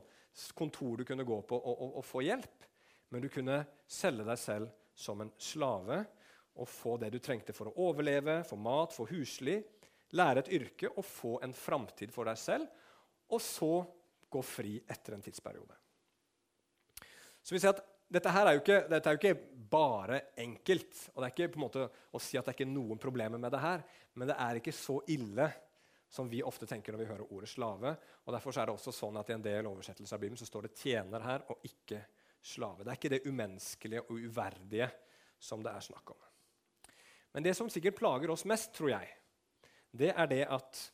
kontor 0.55 0.99
du 0.99 1.05
kunne 1.07 1.25
gå 1.27 1.41
på 1.47 1.57
og, 1.57 1.73
og, 1.75 1.97
og 1.99 2.05
få 2.05 2.23
hjelp, 2.25 2.67
men 3.09 3.23
du 3.23 3.29
kunne 3.33 3.63
selge 3.89 4.25
deg 4.27 4.39
selv 4.39 4.69
som 4.99 5.21
en 5.23 5.31
slave 5.41 6.03
og 6.59 6.67
få 6.67 6.97
det 6.99 7.11
du 7.13 7.19
trengte 7.23 7.55
for 7.55 7.69
å 7.69 7.87
overleve, 7.89 8.41
få 8.47 8.57
mat, 8.59 8.93
få 8.93 9.07
husly, 9.09 9.59
lære 10.17 10.43
et 10.43 10.51
yrke 10.59 10.89
og 10.91 11.05
få 11.05 11.37
en 11.45 11.53
framtid 11.55 12.11
for 12.13 12.29
deg 12.29 12.39
selv, 12.39 12.67
og 13.29 13.41
så 13.43 13.73
gå 14.29 14.41
fri 14.45 14.75
etter 14.89 15.15
en 15.15 15.23
tidsperiode. 15.23 15.77
Så 17.41 17.55
vi 17.55 17.61
ser 17.61 17.73
at 17.75 17.83
dette 18.09 18.33
her 18.33 18.49
er 18.49 18.57
jo, 18.57 18.63
ikke, 18.63 18.79
er 18.89 19.13
jo 19.13 19.19
ikke, 19.21 19.58
bare 19.69 20.21
enkelt. 20.37 21.09
og 21.13 21.21
det 21.21 21.27
er 21.27 21.33
ikke 21.33 21.53
på 21.53 21.59
en 21.59 21.65
måte 21.65 21.87
å 21.89 22.21
si 22.21 22.37
at 22.37 22.45
det 22.45 22.53
er 22.53 22.59
ikke 22.59 22.71
noen 22.71 23.01
problemer 23.01 23.41
med 23.41 23.51
det 23.51 23.63
her, 23.63 23.83
men 24.15 24.27
det 24.27 24.37
er 24.37 24.59
ikke 24.59 24.75
så 24.75 24.99
ille 25.07 25.49
som 26.09 26.29
vi 26.29 26.41
ofte 26.43 26.65
tenker 26.65 26.93
når 26.93 27.03
vi 27.03 27.09
hører 27.11 27.33
ordet 27.33 27.49
slave. 27.49 27.95
og 28.25 28.33
Derfor 28.33 28.57
er 28.57 28.65
det 28.65 28.73
også 28.73 28.93
sånn 28.95 29.19
at 29.21 29.29
i 29.29 29.35
en 29.35 29.45
del 29.45 29.69
oversettelser 29.69 30.17
av 30.17 30.23
Bibelen 30.23 30.41
så 30.41 30.47
står 30.49 30.67
det 30.67 30.75
'tjener' 30.75 31.21
her, 31.21 31.45
og 31.49 31.61
ikke 31.63 32.01
'slave'. 32.41 32.83
Det 32.83 32.87
er 32.87 32.97
ikke 32.97 33.09
det 33.09 33.25
umenneskelige 33.27 34.01
og 34.01 34.17
uverdige 34.17 34.89
som 35.39 35.63
det 35.63 35.71
er 35.71 35.79
snakk 35.85 36.11
om. 36.11 36.17
Men 37.33 37.43
det 37.43 37.55
som 37.55 37.69
sikkert 37.69 37.95
plager 37.95 38.31
oss 38.31 38.45
mest, 38.45 38.73
tror 38.73 38.89
jeg, 38.89 39.07
det 39.91 40.13
er 40.15 40.25
det 40.25 40.45
at 40.49 40.91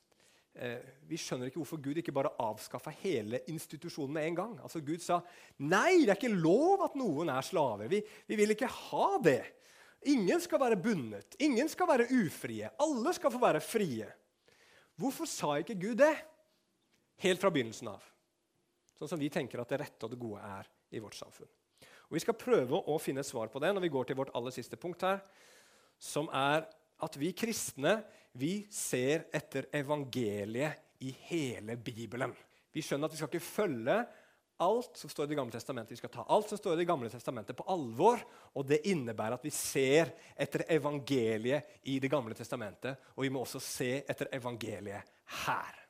vi 0.55 1.17
skjønner 1.19 1.49
ikke 1.49 1.59
hvorfor 1.59 1.81
Gud 1.83 1.97
ikke 1.99 2.13
bare 2.15 2.31
avskaffa 2.39 2.93
hele 3.01 3.41
institusjonen 3.51 4.13
med 4.15 4.29
en 4.29 4.37
gang. 4.37 4.53
Altså 4.63 4.79
Gud 4.79 5.03
sa 5.03 5.19
nei, 5.59 6.05
det 6.05 6.13
er 6.13 6.19
ikke 6.19 6.31
lov 6.31 6.85
at 6.87 6.95
noen 6.99 7.31
er 7.33 7.43
slaver. 7.43 7.89
Vi, 7.91 7.99
vi 8.29 8.37
vil 8.39 8.55
ikke 8.55 8.69
ha 8.71 9.09
det. 9.23 9.41
Ingen 10.07 10.39
skal 10.43 10.61
være 10.61 10.79
bundet. 10.79 11.35
Ingen 11.43 11.69
skal 11.71 11.89
være 11.89 12.07
ufrie. 12.21 12.69
Alle 12.79 13.13
skal 13.17 13.33
få 13.33 13.41
være 13.41 13.63
frie. 13.63 14.07
Hvorfor 14.95 15.27
sa 15.27 15.57
ikke 15.59 15.75
Gud 15.81 15.99
det 15.99 16.13
helt 17.25 17.41
fra 17.41 17.51
begynnelsen 17.51 17.91
av? 17.91 18.03
Sånn 18.95 19.11
som 19.11 19.19
vi 19.19 19.31
tenker 19.33 19.59
at 19.59 19.73
det 19.73 19.81
rette 19.81 20.07
og 20.07 20.13
det 20.13 20.21
gode 20.21 20.39
er 20.39 20.69
i 20.95 21.01
vårt 21.03 21.17
samfunn. 21.19 21.51
Og 22.07 22.15
Vi 22.15 22.21
skal 22.23 22.37
prøve 22.37 22.79
å 22.79 22.95
finne 23.01 23.25
svar 23.27 23.49
på 23.51 23.59
det 23.59 23.73
når 23.73 23.83
vi 23.83 23.91
går 23.91 24.07
til 24.07 24.19
vårt 24.21 24.31
aller 24.37 24.53
siste 24.55 24.79
punkt 24.79 25.03
her, 25.03 25.19
som 25.99 26.29
er 26.31 26.63
at 27.03 27.17
vi 27.19 27.33
kristne 27.35 27.97
vi 28.37 28.67
ser 28.71 29.27
etter 29.33 29.69
evangeliet 29.71 30.99
i 30.99 31.15
hele 31.29 31.77
Bibelen. 31.79 32.33
Vi 32.75 32.83
skjønner 32.83 33.07
at 33.07 33.15
vi 33.15 33.19
skal 33.19 33.31
ikke 33.31 33.47
følge 33.47 33.97
alt 34.63 34.97
som 34.99 35.11
står 35.11 35.25
i 35.25 35.27
Det 35.33 35.37
gamle 35.39 35.51
testamentet. 35.51 35.91
Vi 35.91 35.99
skal 35.99 36.11
ta 36.11 36.25
alt 36.31 36.49
som 36.49 36.59
står 36.59 36.73
i 36.73 36.81
Det 36.83 36.87
gamle 36.87 37.09
testamentet, 37.09 37.55
på 37.55 37.67
alvor. 37.71 38.19
Og 38.55 38.67
det 38.67 38.81
innebærer 38.87 39.37
at 39.37 39.43
vi 39.43 39.51
ser 39.55 40.11
etter 40.35 40.65
evangeliet 40.69 41.79
i 41.83 41.99
Det 41.99 42.11
gamle 42.11 42.35
testamentet. 42.35 42.99
Og 43.15 43.23
vi 43.23 43.31
må 43.31 43.43
også 43.43 43.59
se 43.59 44.03
etter 44.03 44.31
evangeliet 44.35 45.03
her. 45.45 45.81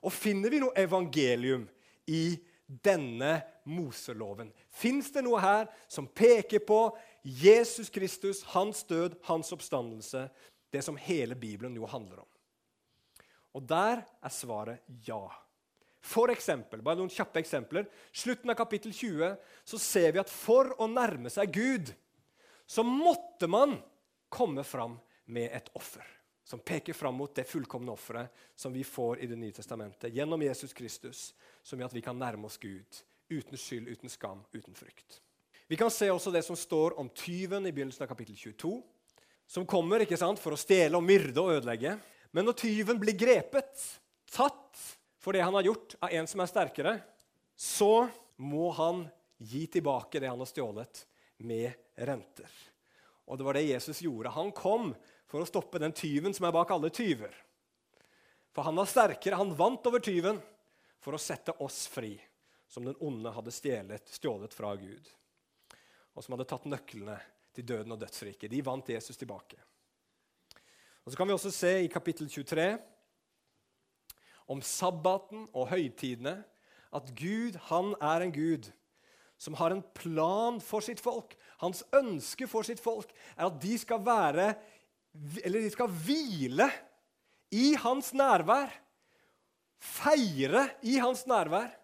Og 0.00 0.12
finner 0.12 0.50
vi 0.52 0.60
noe 0.60 0.76
evangelium 0.80 1.66
i 2.08 2.38
denne 2.64 3.40
Moseloven? 3.68 4.52
Fins 4.72 5.10
det 5.12 5.24
noe 5.24 5.40
her 5.40 5.68
som 5.88 6.08
peker 6.08 6.64
på 6.64 6.86
Jesus 7.20 7.90
Kristus, 7.92 8.42
hans 8.54 8.84
død, 8.88 9.18
hans 9.28 9.52
oppstandelse, 9.52 10.28
det 10.70 10.82
som 10.86 10.98
hele 11.00 11.34
Bibelen 11.34 11.76
jo 11.76 11.88
handler 11.90 12.22
om. 12.22 12.28
Og 13.58 13.64
der 13.66 14.04
er 14.06 14.34
svaret 14.34 14.84
ja. 15.06 15.24
For 16.00 16.32
eksempel, 16.32 16.80
bare 16.82 16.96
noen 17.00 17.12
kjappe 17.12 17.42
eksempler. 17.42 17.88
Slutten 18.12 18.52
av 18.52 18.56
kapittel 18.56 18.94
20 18.94 19.34
så 19.68 19.80
ser 19.80 20.14
vi 20.14 20.22
at 20.22 20.32
for 20.32 20.72
å 20.80 20.88
nærme 20.88 21.32
seg 21.32 21.52
Gud 21.52 21.92
så 22.70 22.84
måtte 22.86 23.50
man 23.50 23.74
komme 24.30 24.62
fram 24.64 24.96
med 25.26 25.50
et 25.52 25.68
offer. 25.74 26.06
Som 26.46 26.62
peker 26.66 26.94
fram 26.94 27.18
mot 27.18 27.34
det 27.34 27.44
fullkomne 27.50 27.92
offeret 27.92 28.30
som 28.58 28.72
vi 28.72 28.84
får 28.86 29.20
i 29.22 29.26
Det 29.26 29.36
nye 29.38 29.54
testamentet. 29.54 30.14
Gjennom 30.14 30.42
Jesus 30.42 30.72
Kristus, 30.72 31.34
som 31.62 31.78
gjør 31.78 31.90
at 31.90 31.98
vi 31.98 32.02
kan 32.02 32.18
nærme 32.18 32.46
oss 32.46 32.58
Gud 32.58 33.02
uten 33.30 33.58
skyld, 33.58 33.90
uten 33.90 34.10
skam, 34.10 34.40
uten 34.52 34.74
frykt. 34.74 35.20
Vi 35.70 35.76
kan 35.78 35.90
se 35.90 36.08
også 36.10 36.32
det 36.34 36.42
som 36.42 36.56
står 36.58 36.96
om 36.98 37.10
tyven 37.14 37.66
i 37.66 37.72
begynnelsen 37.74 38.02
av 38.02 38.10
kapittel 38.10 38.34
22 38.38 38.72
som 39.50 39.66
kommer 39.66 40.04
ikke 40.04 40.18
sant, 40.18 40.38
for 40.38 40.54
å 40.54 40.60
stjele 40.60 40.94
og 40.94 41.02
myrde 41.02 41.42
og 41.42 41.56
ødelegge. 41.56 41.96
Men 42.30 42.46
når 42.46 42.58
tyven 42.60 43.00
blir 43.02 43.16
grepet, 43.18 43.82
tatt 44.30 44.78
for 45.18 45.34
det 45.34 45.42
han 45.42 45.56
har 45.58 45.66
gjort 45.66 45.96
av 45.98 46.14
en 46.14 46.28
som 46.30 46.42
er 46.42 46.50
sterkere, 46.52 46.92
så 47.58 48.06
må 48.38 48.70
han 48.78 49.02
gi 49.42 49.64
tilbake 49.74 50.22
det 50.22 50.30
han 50.30 50.38
har 50.38 50.48
stjålet, 50.48 51.06
med 51.40 51.72
renter. 51.96 52.52
Og 53.24 53.38
det 53.40 53.46
var 53.46 53.56
det 53.56 53.64
Jesus 53.64 54.02
gjorde. 54.04 54.32
Han 54.34 54.50
kom 54.52 54.90
for 55.30 55.40
å 55.40 55.48
stoppe 55.48 55.80
den 55.80 55.94
tyven 55.96 56.34
som 56.36 56.44
er 56.46 56.54
bak 56.54 56.70
alle 56.74 56.90
tyver. 56.92 57.32
For 58.52 58.66
han 58.66 58.76
var 58.76 58.90
sterkere, 58.90 59.38
han 59.40 59.54
vant 59.56 59.86
over 59.88 60.04
tyven 60.04 60.38
for 61.00 61.16
å 61.16 61.22
sette 61.22 61.56
oss 61.64 61.86
fri, 61.90 62.12
som 62.68 62.84
den 62.86 62.98
onde 63.00 63.32
hadde 63.32 63.54
stjålet, 63.54 64.14
stjålet 64.20 64.54
fra 64.54 64.74
Gud, 64.78 65.10
og 66.12 66.22
som 66.22 66.36
hadde 66.36 66.48
tatt 66.52 66.68
nøklene 66.68 67.16
til 67.60 67.68
døden 67.68 67.92
og 67.92 68.00
dødsriket. 68.00 68.50
De 68.50 68.64
vant 68.64 68.88
Jesus 68.88 69.20
tilbake. 69.20 69.60
Og 71.04 71.12
Så 71.12 71.16
kan 71.16 71.28
vi 71.28 71.36
også 71.36 71.52
se 71.52 71.72
i 71.84 71.92
kapittel 71.92 72.28
23 72.28 72.78
om 74.50 74.62
sabbaten 74.62 75.46
og 75.54 75.68
høytidene 75.70 76.40
at 76.90 77.12
Gud, 77.14 77.54
han 77.70 77.94
er 78.02 78.24
en 78.24 78.32
Gud 78.34 78.70
som 79.40 79.54
har 79.56 79.72
en 79.72 79.82
plan 79.96 80.58
for 80.60 80.84
sitt 80.84 81.00
folk. 81.00 81.36
Hans 81.62 81.84
ønske 81.96 82.48
for 82.50 82.66
sitt 82.66 82.80
folk 82.82 83.12
er 83.36 83.46
at 83.46 83.60
de 83.62 83.78
skal 83.78 84.02
være 84.04 84.54
Eller 85.44 85.64
de 85.64 85.70
skal 85.70 85.90
hvile 85.90 86.68
i 87.50 87.74
hans 87.74 88.12
nærvær. 88.14 88.70
Feire 89.80 90.68
i 90.82 90.98
hans 91.02 91.26
nærvær. 91.26 91.79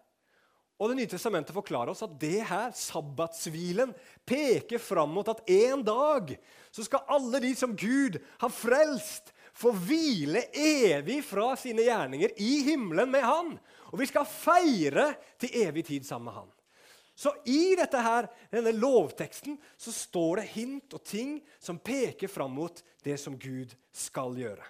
Og 0.77 0.91
Det 0.91 0.97
nye 0.99 1.09
testamentet 1.09 1.55
forklarer 1.55 1.89
oss 1.89 2.03
at 2.05 2.13
det 2.21 2.43
her, 2.45 2.69
sabbatshvilen, 2.75 3.95
peker 4.27 4.77
fram 4.81 5.09
mot 5.15 5.29
at 5.31 5.41
en 5.49 5.81
dag 5.85 6.35
så 6.69 6.85
skal 6.85 7.07
alle 7.09 7.41
de 7.41 7.53
som 7.57 7.73
Gud 7.73 8.19
har 8.43 8.53
frelst, 8.53 9.33
få 9.57 9.71
hvile 9.73 10.43
evig 10.53 11.23
fra 11.25 11.55
sine 11.57 11.81
gjerninger 11.87 12.35
i 12.37 12.59
himmelen 12.67 13.09
med 13.09 13.25
Han. 13.25 13.55
Og 13.89 13.97
vi 14.03 14.05
skal 14.05 14.29
feire 14.29 15.07
til 15.41 15.55
evig 15.63 15.87
tid 15.87 16.05
sammen 16.05 16.29
med 16.29 16.37
Han. 16.37 16.53
Så 17.17 17.33
i 17.49 17.73
dette 17.73 17.97
her, 17.97 18.27
denne 18.53 18.75
lovteksten 18.77 19.57
så 19.81 19.89
står 19.89 20.43
det 20.43 20.49
hint 20.51 20.93
og 20.93 21.01
ting 21.01 21.39
som 21.57 21.81
peker 21.81 22.29
fram 22.29 22.53
mot 22.53 22.83
det 23.01 23.17
som 23.17 23.33
Gud 23.41 23.73
skal 23.89 24.37
gjøre. 24.37 24.61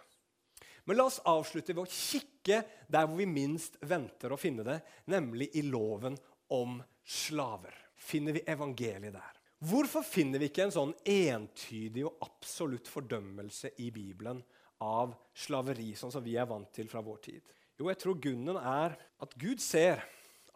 Men 0.87 0.97
la 0.97 1.07
oss 1.09 1.19
avslutte 1.27 1.75
ved 1.75 1.83
å 1.83 1.91
kikke 1.91 2.61
der 2.87 3.07
hvor 3.07 3.19
vi 3.19 3.27
minst 3.27 3.75
venter 3.83 4.31
å 4.31 4.39
finne 4.39 4.63
det, 4.63 4.77
nemlig 5.11 5.49
i 5.59 5.65
loven 5.67 6.15
om 6.55 6.77
slaver. 7.03 7.75
Finner 7.99 8.37
vi 8.37 8.45
evangeliet 8.47 9.11
der? 9.11 9.33
Hvorfor 9.67 10.05
finner 10.05 10.39
vi 10.39 10.47
ikke 10.47 10.67
en 10.67 10.73
sånn 10.75 10.93
entydig 11.11 12.05
og 12.07 12.21
absolutt 12.23 12.87
fordømmelse 12.87 13.73
i 13.83 13.89
Bibelen 13.91 14.39
av 14.85 15.15
slaveri, 15.35 15.91
sånn 15.97 16.13
som 16.13 16.23
vi 16.23 16.37
er 16.39 16.47
vant 16.47 16.69
til 16.71 16.87
fra 16.91 17.01
vår 17.03 17.19
tid? 17.25 17.55
Jo, 17.77 17.89
jeg 17.91 17.99
tror 18.01 18.21
grunnen 18.21 18.59
er 18.61 18.95
at 18.95 19.33
Gud 19.41 19.59
ser 19.61 20.05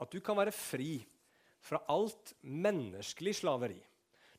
at 0.01 0.13
du 0.13 0.21
kan 0.23 0.37
være 0.39 0.53
fri 0.55 1.01
fra 1.61 1.81
alt 1.91 2.33
menneskelig 2.41 3.35
slaveri. 3.41 3.81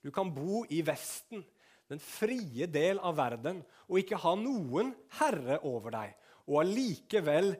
Du 0.02 0.10
kan 0.14 0.32
bo 0.34 0.64
i 0.72 0.80
Vesten, 0.86 1.44
den 1.92 2.02
frie 2.02 2.66
del 2.70 3.00
av 3.04 3.18
verden, 3.18 3.60
og 3.88 4.00
ikke 4.00 4.20
ha 4.22 4.34
noen 4.38 4.94
herre 5.18 5.60
over 5.68 5.94
deg, 5.94 6.16
og 6.48 6.62
allikevel 6.62 7.52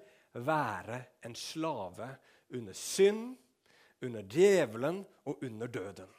være 0.43 0.99
en 1.27 1.37
slave 1.39 2.09
under 2.57 2.77
synd, 2.77 3.37
under 4.03 4.27
djevelen 4.27 5.03
og 5.31 5.45
under 5.47 5.71
døden. 5.71 6.11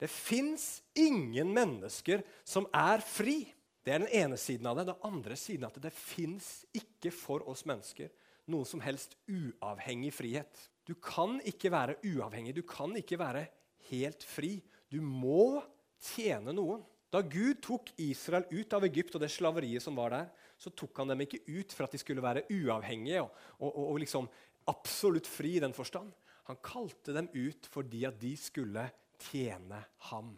Det 0.00 0.08
fins 0.10 0.80
ingen 0.98 1.52
mennesker 1.54 2.24
som 2.48 2.64
er 2.74 3.02
fri. 3.04 3.44
Det 3.84 3.92
er 3.92 4.02
den 4.02 4.14
ene 4.24 4.38
siden 4.40 4.66
av 4.66 4.78
det. 4.78 4.88
Den 4.88 5.04
andre 5.06 5.36
siden 5.38 5.66
av 5.68 5.76
det 5.76 5.84
det 5.84 5.94
fins 5.94 6.64
ikke 6.74 7.12
for 7.14 7.44
oss 7.50 7.66
mennesker 7.68 8.10
noen 8.50 8.66
som 8.66 8.82
helst 8.82 9.14
uavhengig 9.30 10.12
frihet. 10.14 10.68
Du 10.86 10.94
kan 10.98 11.38
ikke 11.46 11.70
være 11.72 11.98
uavhengig. 12.02 12.56
Du 12.56 12.64
kan 12.66 12.94
ikke 12.98 13.20
være 13.20 13.46
helt 13.90 14.24
fri. 14.26 14.56
Du 14.90 15.00
må 15.02 15.62
tjene 16.02 16.54
noen. 16.56 16.82
Da 17.12 17.20
Gud 17.20 17.60
tok 17.60 17.90
Israel 18.00 18.46
ut 18.48 18.72
av 18.72 18.86
Egypt 18.86 19.18
og 19.18 19.20
det 19.20 19.28
slaveriet 19.34 19.84
som 19.84 19.98
var 19.98 20.14
der, 20.14 20.30
så 20.56 20.72
tok 20.72 21.02
han 21.02 21.12
dem 21.12 21.24
ikke 21.26 21.42
ut 21.50 21.74
for 21.74 21.84
at 21.84 21.92
de 21.92 22.00
skulle 22.00 22.24
være 22.24 22.46
uavhengige 22.48 23.20
og, 23.20 23.34
og, 23.58 23.76
og, 23.84 23.98
liksom 24.00 24.28
absolutt 24.70 25.28
fri 25.28 25.58
i 25.58 25.62
den 25.62 25.74
forstand. 25.76 26.08
Han 26.48 26.60
kalte 26.64 27.12
dem 27.12 27.28
ut 27.34 27.68
fordi 27.68 28.06
at 28.08 28.16
de 28.20 28.32
skulle 28.40 28.86
tjene 29.28 29.82
ham. 30.08 30.32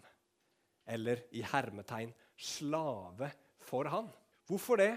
Eller 0.84 1.22
i 1.36 1.44
hermetegn 1.46 2.10
slave 2.36 3.30
for 3.62 3.88
han. 3.92 4.08
Hvorfor 4.48 4.82
det? 4.82 4.92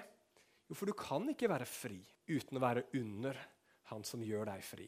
Jo, 0.67 0.75
for 0.75 0.89
du 0.89 0.95
kan 0.97 1.29
ikke 1.31 1.51
være 1.51 1.67
fri 1.69 1.99
uten 2.27 2.57
å 2.57 2.63
være 2.63 2.87
under 2.97 3.37
han 3.91 4.03
som 4.03 4.23
gjør 4.25 4.49
deg 4.49 4.65
fri. 4.65 4.87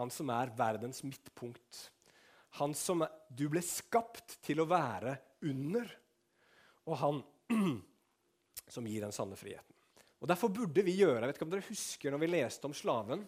Han 0.00 0.10
som 0.10 0.32
er 0.32 0.54
verdens 0.56 1.02
midtpunkt. 1.04 1.82
Han 2.58 2.72
som 2.76 3.04
du 3.28 3.44
ble 3.52 3.60
skapt 3.64 4.38
til 4.44 4.64
å 4.64 4.68
være 4.72 5.14
under. 5.48 5.88
Og 6.88 6.98
han 6.98 7.20
som 8.74 8.86
gir 8.86 9.04
den 9.04 9.14
sanne 9.14 9.38
friheten. 9.38 9.76
Og 10.22 10.28
Derfor 10.30 10.52
burde 10.54 10.84
vi 10.86 10.94
gjøre 11.00 11.20
jeg 11.24 11.32
vet 11.32 11.38
ikke 11.38 11.46
om 11.48 11.54
dere 11.54 11.66
husker 11.66 12.14
når 12.14 12.22
vi 12.22 12.30
leste 12.30 12.68
om 12.68 12.74
slaven, 12.76 13.24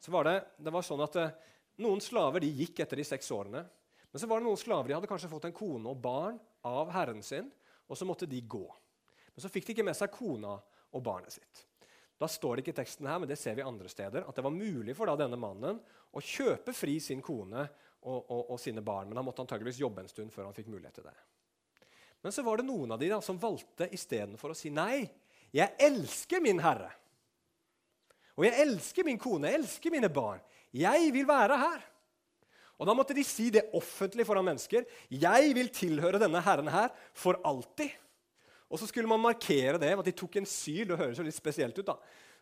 så 0.00 0.12
var 0.12 0.28
det, 0.28 0.36
det 0.60 0.72
var 0.74 0.84
sånn 0.84 1.04
at 1.04 1.20
eh, 1.20 1.36
Noen 1.76 2.00
slaver 2.00 2.40
de 2.40 2.48
gikk 2.56 2.80
etter 2.80 2.96
de 2.96 3.04
seks 3.04 3.26
årene. 3.36 3.60
Men 4.08 4.20
så 4.20 4.28
var 4.30 4.40
det 4.40 4.46
noen 4.46 4.56
slaver 4.56 4.88
de 4.88 4.94
hadde 4.96 5.08
kanskje 5.10 5.28
fått 5.28 5.44
en 5.44 5.52
kone 5.52 5.90
og 5.90 5.98
barn 6.00 6.38
av 6.64 6.88
herren 6.94 7.20
sin, 7.20 7.50
og 7.84 7.98
så 8.00 8.06
måtte 8.08 8.28
de 8.30 8.40
gå. 8.40 8.64
Men 9.34 9.44
så 9.44 9.50
fikk 9.52 9.66
de 9.66 9.74
ikke 9.74 9.84
med 9.84 9.98
seg 9.98 10.08
kona 10.14 10.54
og 10.56 11.02
barnet 11.04 11.34
sitt. 11.34 11.66
Da 12.16 12.28
står 12.32 12.56
det 12.56 12.64
ikke 12.64 12.72
i 12.72 12.78
teksten 12.78 13.10
her, 13.10 13.20
men 13.20 13.28
det 13.28 13.36
ser 13.36 13.58
vi 13.58 13.66
andre 13.66 13.90
steder, 13.92 14.24
at 14.24 14.38
det 14.38 14.44
var 14.46 14.56
mulig 14.56 14.96
for 14.96 15.10
da 15.10 15.18
denne 15.20 15.36
mannen 15.36 15.82
å 16.16 16.22
kjøpe 16.24 16.72
fri 16.72 16.96
sin 17.04 17.20
kone 17.20 17.66
og, 18.00 18.20
og, 18.22 18.54
og 18.54 18.60
sine 18.60 18.80
barn. 18.80 19.10
Men 19.10 19.20
han 19.20 19.28
måtte 19.28 19.44
antageligvis 19.44 19.82
jobbe 19.84 20.00
en 20.00 20.08
stund 20.08 20.32
før 20.32 20.48
han 20.48 20.56
fikk 20.56 20.72
mulighet 20.72 20.96
til 20.96 21.10
det. 21.10 21.16
Men 22.24 22.34
så 22.34 22.44
var 22.46 22.60
det 22.60 22.66
noen 22.68 22.94
av 22.94 23.00
de 23.00 23.10
da, 23.12 23.20
som 23.22 23.38
valgte 23.40 23.88
istedenfor 23.94 24.52
å 24.52 24.58
si 24.58 24.72
nei. 24.74 25.06
Jeg 25.54 25.76
elsker 25.82 26.42
min 26.42 26.60
herre. 26.62 26.90
Og 28.36 28.44
jeg 28.44 28.60
elsker 28.66 29.06
min 29.06 29.20
kone, 29.20 29.48
jeg 29.48 29.62
elsker 29.62 29.94
mine 29.94 30.10
barn. 30.12 30.42
Jeg 30.76 31.12
vil 31.14 31.28
være 31.28 31.58
her. 31.60 31.84
Og 32.76 32.88
Da 32.88 32.92
måtte 32.92 33.14
de 33.16 33.24
si 33.24 33.48
det 33.50 33.70
offentlig 33.76 34.26
foran 34.28 34.44
mennesker. 34.44 34.84
Jeg 35.08 35.54
vil 35.56 35.70
tilhøre 35.72 36.20
denne 36.20 36.42
herren 36.44 36.68
her 36.68 36.90
for 37.16 37.40
alltid. 37.44 37.94
Og 38.68 38.80
så 38.80 38.88
skulle 38.90 39.08
man 39.08 39.22
markere 39.22 39.78
det 39.80 39.92
ved 39.94 40.02
at 40.02 40.10
de 40.10 40.16
tok 40.18 40.36
en 40.36 40.48
syl. 40.48 40.84
Det 40.90 40.98
høres 40.98 41.20
jo 41.20 41.24
litt 41.24 41.38
spesielt 41.38 41.78
ut 41.78 41.86
da. 41.86 41.96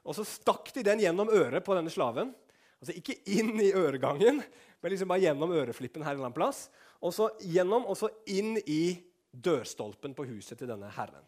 Og 0.05 0.17
så 0.17 0.25
stakk 0.27 0.73
de 0.75 0.83
den 0.85 1.05
gjennom 1.05 1.31
øret 1.31 1.65
på 1.65 1.77
denne 1.77 1.93
slaven. 1.93 2.33
Altså 2.83 2.97
Ikke 2.99 3.17
inn 3.31 3.55
i 3.63 3.71
øregangen, 3.73 4.43
men 4.83 4.93
liksom 4.93 5.09
bare 5.09 5.23
gjennom 5.23 5.55
øreflippen 5.55 6.03
her 6.03 6.13
en 6.13 6.19
eller 6.19 6.29
annen 6.29 6.37
plass. 6.37 6.67
Og 7.01 7.15
så 7.15 7.31
gjennom, 7.41 7.87
og 7.87 7.97
så 7.97 8.11
inn 8.27 8.59
i 8.67 8.99
dørstolpen 9.35 10.15
på 10.17 10.27
huset 10.29 10.59
til 10.61 10.71
denne 10.71 10.91
herren. 10.95 11.25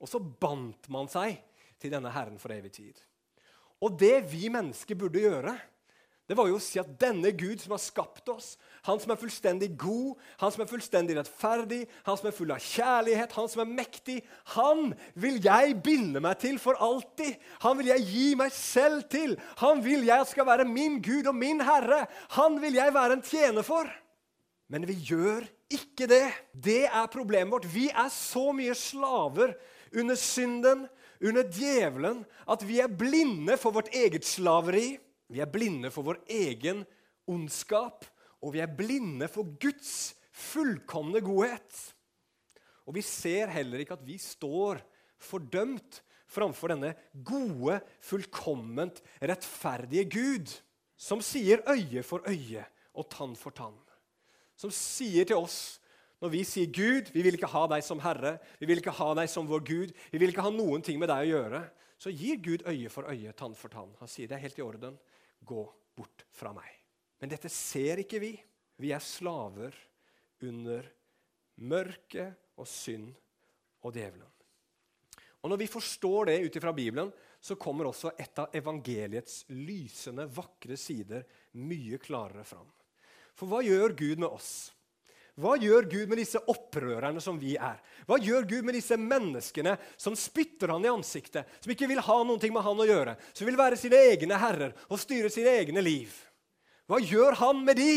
Og 0.00 0.08
så 0.08 0.20
bandt 0.20 0.88
man 0.92 1.10
seg 1.12 1.40
til 1.80 1.92
denne 1.92 2.12
herren 2.14 2.40
for 2.40 2.52
evig 2.54 2.72
tid. 2.76 2.96
Og 3.80 3.96
det 4.00 4.22
vi 4.32 4.48
mennesker 4.52 4.98
burde 4.98 5.22
gjøre, 5.22 5.54
det 6.30 6.36
var 6.38 6.46
jo 6.46 6.60
å 6.60 6.62
si 6.62 6.78
at 6.78 6.90
denne 7.00 7.32
Gud 7.34 7.58
som 7.58 7.72
har 7.74 7.80
skapt 7.82 8.28
oss, 8.30 8.52
han 8.86 9.00
som 9.02 9.10
er 9.10 9.18
fullstendig 9.18 9.72
god, 9.80 10.12
han 10.38 10.52
som 10.54 10.62
er 10.62 10.68
fullstendig 10.70 11.16
rettferdig, 11.18 11.80
han 12.06 12.20
som 12.20 12.28
er 12.30 12.36
full 12.36 12.52
av 12.54 12.62
kjærlighet, 12.62 13.34
han 13.34 13.48
som 13.50 13.64
er 13.64 13.72
mektig, 13.72 14.20
han 14.54 14.92
vil 15.18 15.40
jeg 15.42 15.74
binde 15.82 16.22
meg 16.22 16.38
til 16.38 16.60
for 16.62 16.78
alltid. 16.78 17.34
Han 17.64 17.80
vil 17.80 17.90
jeg 17.90 18.06
gi 18.12 18.28
meg 18.38 18.54
selv 18.54 19.08
til. 19.10 19.34
Han 19.58 19.82
vil 19.82 20.06
jeg 20.06 20.28
skal 20.30 20.46
være 20.46 20.68
min 20.70 21.00
Gud 21.02 21.26
og 21.26 21.34
min 21.34 21.64
Herre. 21.66 22.04
Han 22.38 22.60
vil 22.62 22.78
jeg 22.78 22.94
være 22.94 23.18
en 23.18 23.26
tjener 23.26 23.66
for. 23.66 23.90
Men 24.70 24.86
vi 24.86 25.00
gjør 25.10 25.48
ikke 25.70 26.08
det. 26.10 26.24
Det 26.52 26.84
er 26.88 27.12
problemet 27.12 27.52
vårt. 27.54 27.68
Vi 27.70 27.88
er 27.90 28.10
så 28.12 28.50
mye 28.56 28.74
slaver 28.76 29.54
under 29.96 30.18
synden, 30.18 30.86
under 31.20 31.46
djevelen, 31.46 32.24
at 32.48 32.64
vi 32.66 32.80
er 32.80 32.90
blinde 32.90 33.56
for 33.60 33.74
vårt 33.76 33.92
eget 33.94 34.26
slaveri. 34.26 34.98
Vi 35.30 35.42
er 35.42 35.50
blinde 35.50 35.92
for 35.94 36.06
vår 36.06 36.22
egen 36.32 36.84
ondskap, 37.30 38.06
og 38.42 38.54
vi 38.54 38.62
er 38.64 38.72
blinde 38.72 39.28
for 39.30 39.46
Guds 39.62 40.14
fullkomne 40.34 41.22
godhet. 41.22 41.76
Og 42.88 42.96
vi 42.96 43.04
ser 43.06 43.52
heller 43.52 43.82
ikke 43.82 43.98
at 43.98 44.06
vi 44.06 44.16
står 44.18 44.80
fordømt 45.20 46.00
framfor 46.30 46.72
denne 46.72 46.94
gode, 47.26 47.80
fullkomment 48.02 49.02
rettferdige 49.22 50.06
Gud, 50.10 50.56
som 51.00 51.22
sier 51.24 51.62
øye 51.70 52.02
for 52.06 52.26
øye 52.28 52.64
og 52.94 53.08
tann 53.12 53.36
for 53.38 53.54
tann. 53.54 53.76
Som 54.60 54.72
sier 54.74 55.24
til 55.28 55.40
oss 55.40 55.78
når 56.20 56.32
vi 56.34 56.40
sier 56.44 56.68
'Gud, 56.68 57.08
vi 57.14 57.22
vil 57.24 57.38
ikke 57.38 57.48
ha 57.48 57.62
deg 57.72 57.84
som 57.84 58.00
Herre', 58.04 58.36
'vi 58.60 58.66
vil 58.68 58.82
ikke 58.82 58.92
ha 58.92 59.14
deg 59.16 59.28
som 59.32 59.46
vår 59.48 59.62
Gud', 59.64 59.94
'vi 60.12 60.18
vil 60.20 60.34
ikke 60.34 60.44
ha 60.44 60.52
noen 60.52 60.82
ting 60.84 60.98
med 61.00 61.08
deg 61.08 61.24
å 61.24 61.30
gjøre', 61.30 61.62
så 61.96 62.12
gir 62.12 62.36
Gud 62.44 62.66
øye 62.68 62.90
for 62.92 63.08
øye, 63.08 63.32
tann 63.32 63.54
for 63.56 63.72
tann. 63.72 63.94
Han 64.00 64.08
sier 64.08 64.28
det 64.28 64.36
er 64.36 64.44
helt 64.44 64.58
i 64.58 64.64
orden 64.64 64.98
gå 65.44 65.64
bort 65.96 66.24
fra 66.32 66.52
meg. 66.52 66.68
Men 67.20 67.32
dette 67.32 67.48
ser 67.52 68.00
ikke 68.04 68.20
vi. 68.20 68.34
Vi 68.80 68.92
er 68.92 69.04
slaver 69.04 69.76
under 70.44 70.86
mørket 71.60 72.56
og 72.56 72.68
synd 72.68 73.12
og 73.84 73.96
djevelen. 73.96 74.28
Og 75.40 75.50
Når 75.50 75.56
vi 75.56 75.66
forstår 75.72 76.26
det 76.28 76.40
ut 76.44 76.60
fra 76.60 76.72
Bibelen, 76.72 77.12
så 77.40 77.56
kommer 77.56 77.88
også 77.88 78.12
et 78.20 78.38
av 78.38 78.52
evangeliets 78.52 79.46
lysende, 79.48 80.26
vakre 80.28 80.76
sider 80.76 81.24
mye 81.56 81.96
klarere 81.98 82.44
fram. 82.44 82.68
For 83.38 83.50
hva 83.50 83.62
gjør 83.64 83.94
Gud 83.98 84.22
med 84.22 84.28
oss? 84.28 84.70
Hva 85.40 85.54
gjør 85.56 85.86
Gud 85.88 86.10
med 86.10 86.18
disse 86.20 86.40
opprørerne 86.52 87.20
som 87.22 87.38
vi 87.40 87.54
er? 87.56 87.78
Hva 88.08 88.18
gjør 88.20 88.48
Gud 88.50 88.66
med 88.66 88.76
disse 88.76 88.96
menneskene 89.00 89.76
som 89.96 90.16
spytter 90.18 90.72
han 90.74 90.84
i 90.84 90.90
ansiktet, 90.90 91.48
som 91.62 91.72
ikke 91.72 91.88
vil 91.88 92.02
ha 92.04 92.16
noe 92.26 92.50
med 92.52 92.66
han 92.66 92.82
å 92.82 92.88
gjøre, 92.88 93.14
som 93.32 93.48
vil 93.48 93.58
være 93.60 93.78
sine 93.80 94.00
egne 94.10 94.40
herrer 94.40 94.74
og 94.90 95.00
styre 95.00 95.30
sine 95.32 95.54
egne 95.62 95.84
liv? 95.84 96.12
Hva 96.90 96.98
gjør 97.00 97.38
han 97.40 97.62
med 97.64 97.80
de? 97.80 97.94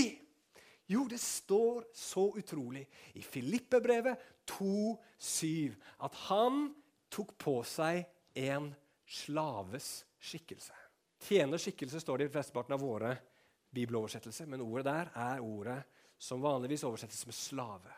Jo, 0.92 1.08
det 1.10 1.20
står 1.20 1.88
så 1.96 2.28
utrolig 2.38 2.84
i 3.18 3.24
Filippebrevet 3.26 4.20
2,7 4.54 5.74
at 6.06 6.18
han 6.28 6.68
tok 7.14 7.36
på 7.40 7.60
seg 7.68 8.04
en 8.40 8.72
slaves 9.10 10.04
skikkelse. 10.24 10.76
Tjener 11.24 11.62
skikkelse 11.62 12.02
står 12.04 12.20
det 12.20 12.30
i 12.30 12.34
flesteparten 12.34 12.76
av 12.76 12.84
våre 12.84 13.16
bibeloversettelser, 13.74 14.48
men 14.50 14.62
ordet 14.62 14.86
der 14.86 15.12
er 15.18 15.44
ordet 15.44 15.82
som 16.22 16.44
vanligvis 16.44 16.86
oversettes 16.88 17.26
med 17.28 17.36
slave. 17.36 17.92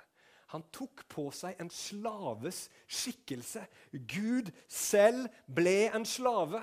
Han 0.53 0.63
tok 0.73 1.03
på 1.09 1.27
seg 1.33 1.57
en 1.59 1.69
slaves 1.73 2.65
skikkelse. 2.87 3.65
Gud 3.91 4.51
selv 4.71 5.27
ble 5.51 5.89
en 5.89 6.05
slave. 6.07 6.61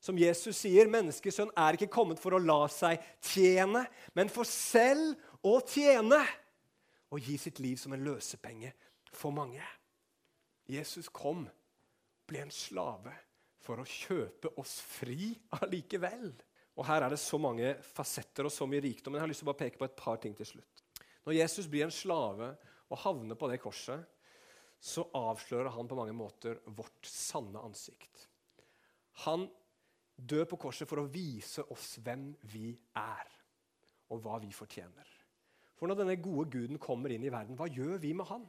Som 0.00 0.20
Jesus 0.20 0.60
sier, 0.60 0.86
menneskesønn 0.92 1.50
er 1.58 1.74
ikke 1.74 1.90
kommet 1.90 2.20
for 2.22 2.36
å 2.36 2.42
la 2.42 2.66
seg 2.70 3.02
tjene, 3.24 3.86
men 4.14 4.30
for 4.30 4.46
selv 4.46 5.16
å 5.42 5.58
tjene 5.66 6.20
og 7.10 7.22
gi 7.22 7.38
sitt 7.40 7.58
liv 7.64 7.80
som 7.80 7.96
en 7.96 8.04
løsepenge 8.04 8.70
for 9.16 9.34
mange. 9.34 9.64
Jesus 10.70 11.08
kom, 11.08 11.46
ble 12.26 12.42
en 12.44 12.52
slave 12.54 13.14
for 13.62 13.80
å 13.80 13.88
kjøpe 13.88 14.52
oss 14.60 14.78
fri 14.82 15.32
allikevel. 15.58 16.30
Og 16.76 16.84
Her 16.84 17.06
er 17.06 17.12
det 17.12 17.20
så 17.20 17.38
mange 17.40 17.72
fasetter 17.80 18.48
og 18.48 18.52
så 18.52 18.66
mye 18.68 18.84
rikdom. 18.84 19.12
Men 19.14 19.20
jeg 19.20 19.26
har 19.26 19.32
lyst 19.32 19.42
til 19.42 19.48
å 19.48 19.52
bare 19.52 19.62
peke 19.64 19.80
på 19.80 19.88
et 19.88 19.96
par 19.96 20.20
ting 20.20 20.36
til 20.36 20.48
slutt. 20.48 20.82
Når 21.26 21.38
Jesus 21.38 21.68
blir 21.70 21.86
en 21.86 21.94
slave 21.94 22.52
og 22.86 23.00
havner 23.02 23.38
på 23.38 23.48
det 23.50 23.58
korset, 23.62 24.04
så 24.78 25.06
avslører 25.16 25.72
han 25.74 25.88
på 25.88 25.96
mange 25.98 26.14
måter 26.14 26.60
vårt 26.76 27.08
sanne 27.08 27.62
ansikt. 27.64 28.26
Han 29.24 29.48
dør 30.16 30.44
på 30.52 30.58
korset 30.66 30.88
for 30.88 31.00
å 31.00 31.08
vise 31.10 31.64
oss 31.72 31.96
hvem 32.04 32.28
vi 32.52 32.70
er, 33.00 33.32
og 34.12 34.20
hva 34.24 34.36
vi 34.42 34.52
fortjener. 34.54 35.08
For 35.76 35.88
når 35.88 36.00
denne 36.00 36.20
gode 36.20 36.48
guden 36.52 36.80
kommer 36.80 37.12
inn 37.12 37.24
i 37.26 37.32
verden, 37.32 37.56
hva 37.58 37.68
gjør 37.68 37.98
vi 38.00 38.12
med 38.16 38.28
han? 38.30 38.46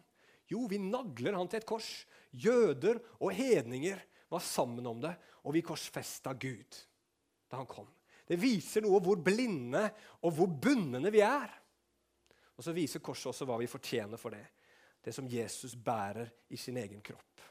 Jo, 0.47 0.63
vi 0.71 0.79
nagler 0.79 1.35
han 1.35 1.49
til 1.51 1.59
et 1.59 1.67
kors. 1.67 1.89
Jøder 2.31 3.01
og 3.19 3.33
hedninger 3.35 3.99
var 4.31 4.43
sammen 4.43 4.85
om 4.87 5.01
det, 5.03 5.11
og 5.43 5.55
vi 5.55 5.65
korsfesta 5.65 6.35
Gud 6.39 6.83
da 7.47 7.59
han 7.61 7.67
kom. 7.67 7.87
Det 8.27 8.39
viser 8.39 8.83
noe 8.83 8.99
hvor 9.03 9.19
blinde 9.23 9.85
og 10.21 10.33
hvor 10.35 10.51
bundne 10.51 11.11
vi 11.13 11.23
er. 11.23 11.47
Og 12.57 12.65
så 12.65 12.73
viser 12.75 13.03
korset 13.03 13.29
også 13.31 13.47
hva 13.47 13.59
vi 13.61 13.69
fortjener 13.69 14.19
for 14.19 14.35
det. 14.35 14.43
Det 15.03 15.13
som 15.15 15.27
Jesus 15.29 15.77
bærer 15.79 16.27
i 16.51 16.59
sin 16.59 16.77
egen 16.81 17.01
kropp. 17.05 17.43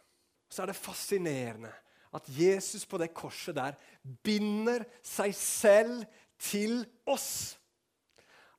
Så 0.51 0.63
er 0.63 0.71
det 0.71 0.79
fascinerende 0.79 1.73
at 2.17 2.29
Jesus 2.31 2.87
på 2.87 2.99
det 3.01 3.15
korset 3.17 3.57
der 3.57 3.77
binder 4.25 4.85
seg 5.05 5.35
selv 5.37 6.05
til 6.39 6.83
oss. 7.09 7.57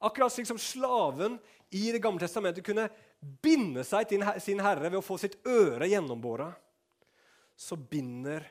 Akkurat 0.01 0.33
slik 0.33 0.49
som 0.49 0.59
slaven 0.61 1.37
i 1.73 1.91
Det 1.91 2.01
gamle 2.01 2.21
testamentet 2.21 2.65
kunne 2.65 2.87
binde 3.43 3.83
seg 3.83 4.07
til 4.07 4.23
sin 4.39 4.61
herre 4.63 4.87
ved 4.87 4.99
å 5.01 5.05
få 5.05 5.17
sitt 5.19 5.35
øre 5.49 5.89
gjennombåra, 5.89 6.51
så 7.57 7.75
binder 7.75 8.45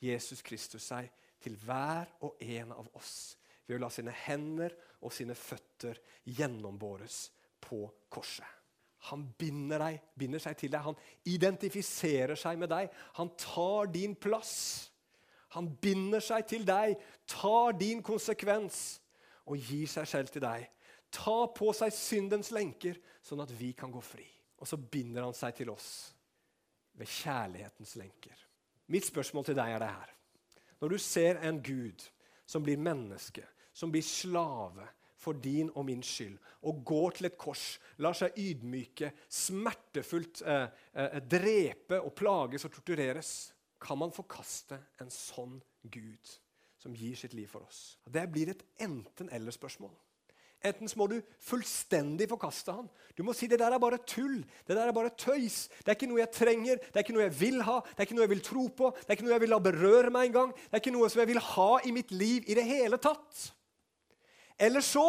Jesus 0.00 0.42
Kristus 0.44 0.86
seg 0.90 1.08
til 1.42 1.56
hver 1.64 2.10
og 2.26 2.40
en 2.44 2.72
av 2.76 2.88
oss 2.98 3.36
ved 3.66 3.78
å 3.78 3.82
la 3.84 3.90
sine 3.92 4.14
hender 4.26 4.74
og 5.00 5.12
sine 5.14 5.36
føtter 5.38 6.00
gjennombåres 6.26 7.28
på 7.62 7.84
korset. 8.12 8.48
Han 9.08 9.22
binder, 9.38 9.80
deg, 9.80 10.00
binder 10.18 10.42
seg 10.42 10.58
til 10.60 10.72
deg, 10.74 10.84
han 10.84 10.98
identifiserer 11.30 12.36
seg 12.36 12.58
med 12.60 12.68
deg. 12.72 12.90
Han 13.16 13.30
tar 13.40 13.88
din 13.94 14.12
plass. 14.18 14.90
Han 15.56 15.70
binder 15.80 16.22
seg 16.22 16.44
til 16.50 16.66
deg, 16.68 16.98
tar 17.30 17.72
din 17.80 18.04
konsekvens 18.04 19.00
og 19.48 19.56
gir 19.56 19.88
seg 19.90 20.06
selv 20.08 20.34
til 20.34 20.44
deg. 20.44 20.68
Ta 21.10 21.38
på 21.56 21.72
seg 21.74 21.94
syndens 21.96 22.52
lenker, 22.54 23.00
sånn 23.24 23.42
at 23.42 23.50
vi 23.56 23.72
kan 23.78 23.90
gå 23.90 24.02
fri. 24.04 24.28
Og 24.60 24.68
så 24.68 24.76
binder 24.76 25.24
han 25.24 25.34
seg 25.34 25.56
til 25.62 25.72
oss 25.72 25.90
ved 27.00 27.08
kjærlighetens 27.08 27.96
lenker. 27.96 28.46
Mitt 28.92 29.08
spørsmål 29.08 29.48
til 29.48 29.56
deg 29.58 29.74
er 29.74 29.82
det 29.82 29.90
her. 29.90 30.14
Når 30.80 30.88
du 30.88 30.98
ser 30.98 31.40
en 31.44 31.60
Gud 31.62 32.06
som 32.46 32.64
blir 32.64 32.80
menneske, 32.80 33.44
som 33.72 33.92
blir 33.92 34.04
slave 34.04 34.86
for 35.20 35.36
din 35.36 35.70
og 35.76 35.84
min 35.84 36.02
skyld, 36.02 36.38
og 36.64 36.82
går 36.86 37.16
til 37.16 37.28
et 37.28 37.38
kors, 37.38 37.64
lar 38.00 38.16
seg 38.16 38.36
ydmyke, 38.40 39.12
smertefullt 39.28 40.42
eh, 40.48 40.68
eh, 40.96 41.18
drepe 41.20 42.00
og 42.00 42.14
plages 42.16 42.64
og 42.64 42.72
tortureres, 42.72 43.32
kan 43.80 44.00
man 44.00 44.12
forkaste 44.12 44.78
en 45.00 45.12
sånn 45.12 45.58
Gud 45.82 46.32
som 46.80 46.96
gir 46.96 47.16
sitt 47.16 47.36
liv 47.36 47.48
for 47.48 47.64
oss? 47.68 47.98
Det 48.04 48.26
blir 48.32 48.52
et 48.52 48.64
enten-eller-spørsmål. 48.80 49.92
Enten 50.60 50.90
så 50.90 50.98
må 51.00 51.06
du 51.08 51.16
fullstendig 51.40 52.26
forkaste 52.28 52.74
han. 52.74 52.88
Du 53.16 53.22
må 53.24 53.32
si 53.36 53.48
det 53.48 53.58
der 53.62 53.72
er 53.72 53.80
bare 53.80 54.00
tull. 54.04 54.42
Det 54.68 54.76
der 54.76 54.90
er 54.90 54.96
bare 54.96 55.12
tøys. 55.16 55.70
Det 55.80 55.88
er 55.88 55.96
ikke 55.96 56.10
noe 56.10 56.20
jeg 56.20 56.32
trenger, 56.36 56.82
det 56.84 57.00
er 57.00 57.06
ikke 57.06 57.16
noe 57.16 57.24
jeg 57.24 57.36
vil 57.38 57.62
ha, 57.64 57.78
det 57.88 58.02
er 58.02 58.08
ikke 58.08 58.18
noe 58.18 58.26
jeg 58.26 58.34
vil 58.34 58.44
tro 58.44 58.66
på, 58.76 58.90
det 58.98 59.08
er 59.08 59.16
ikke 59.16 59.26
noe 59.28 59.34
jeg 59.34 59.44
vil 59.46 59.54
la 59.54 59.60
berøre 59.64 60.12
meg 60.12 60.28
engang. 60.28 60.52
Det 60.52 60.76
er 60.76 60.82
ikke 60.82 60.92
noe 60.92 61.08
som 61.12 61.22
jeg 61.22 61.30
vil 61.32 61.42
ha 61.46 61.70
i 61.88 61.94
mitt 61.96 62.12
liv 62.12 62.44
i 62.44 62.56
det 62.58 62.66
hele 62.68 63.00
tatt. 63.00 63.46
Eller 64.60 64.84
så 64.84 65.06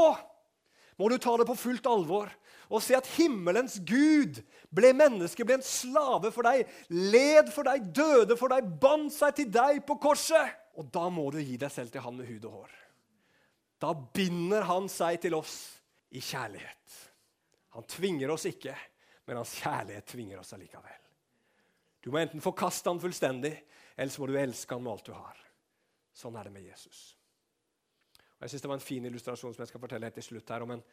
må 0.96 1.10
du 1.12 1.18
ta 1.20 1.36
det 1.40 1.50
på 1.50 1.60
fullt 1.60 1.90
alvor 1.92 2.32
og 2.72 2.80
se 2.80 2.96
at 2.96 3.10
himmelens 3.18 3.82
Gud 3.84 4.40
ble 4.72 4.94
menneske, 4.96 5.44
ble 5.44 5.58
en 5.58 5.66
slave 5.66 6.32
for 6.32 6.48
deg, 6.48 6.70
led 6.88 7.52
for 7.52 7.68
deg, 7.68 7.90
døde 7.92 8.38
for 8.40 8.54
deg, 8.54 8.70
bandt 8.80 9.12
seg 9.18 9.36
til 9.36 9.50
deg 9.52 9.82
på 9.84 10.00
korset. 10.00 10.56
Og 10.80 10.88
da 10.88 11.10
må 11.12 11.28
du 11.36 11.42
gi 11.44 11.60
deg 11.60 11.74
selv 11.74 11.92
til 11.92 12.06
han 12.06 12.16
med 12.16 12.32
hud 12.32 12.48
og 12.48 12.62
hår. 12.62 12.81
Da 13.82 13.94
binder 14.14 14.68
han 14.70 14.90
seg 14.92 15.18
til 15.24 15.34
oss 15.34 15.56
i 16.14 16.22
kjærlighet. 16.22 16.98
Han 17.74 17.88
tvinger 17.90 18.34
oss 18.34 18.46
ikke, 18.50 18.76
men 19.26 19.40
hans 19.40 19.56
kjærlighet 19.62 20.10
tvinger 20.12 20.42
oss 20.42 20.54
allikevel. 20.54 21.00
Du 22.02 22.12
må 22.12 22.20
enten 22.22 22.44
forkaste 22.44 22.90
han 22.90 23.02
fullstendig, 23.02 23.54
eller 23.96 24.14
så 24.14 24.22
må 24.22 24.30
du 24.30 24.38
elske 24.38 24.76
han 24.76 24.84
med 24.84 24.94
alt 24.94 25.08
du 25.08 25.14
har. 25.16 25.42
Sånn 26.14 26.36
er 26.38 26.48
det 26.48 26.54
med 26.54 26.66
Jesus. 26.68 27.02
Og 28.18 28.46
jeg 28.46 28.54
synes 28.54 28.62
Det 28.62 28.70
var 28.70 28.80
en 28.80 28.90
fin 28.90 29.06
illustrasjon 29.06 29.54
som 29.54 29.64
jeg 29.64 29.70
skal 29.72 29.84
fortelle 29.84 30.10
helt 30.10 30.18
til 30.18 30.30
slutt 30.30 30.50
her, 30.50 30.66
om 30.66 30.76
en, 30.76 30.84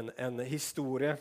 en, 0.00 0.10
en 0.16 0.40
historie 0.46 1.16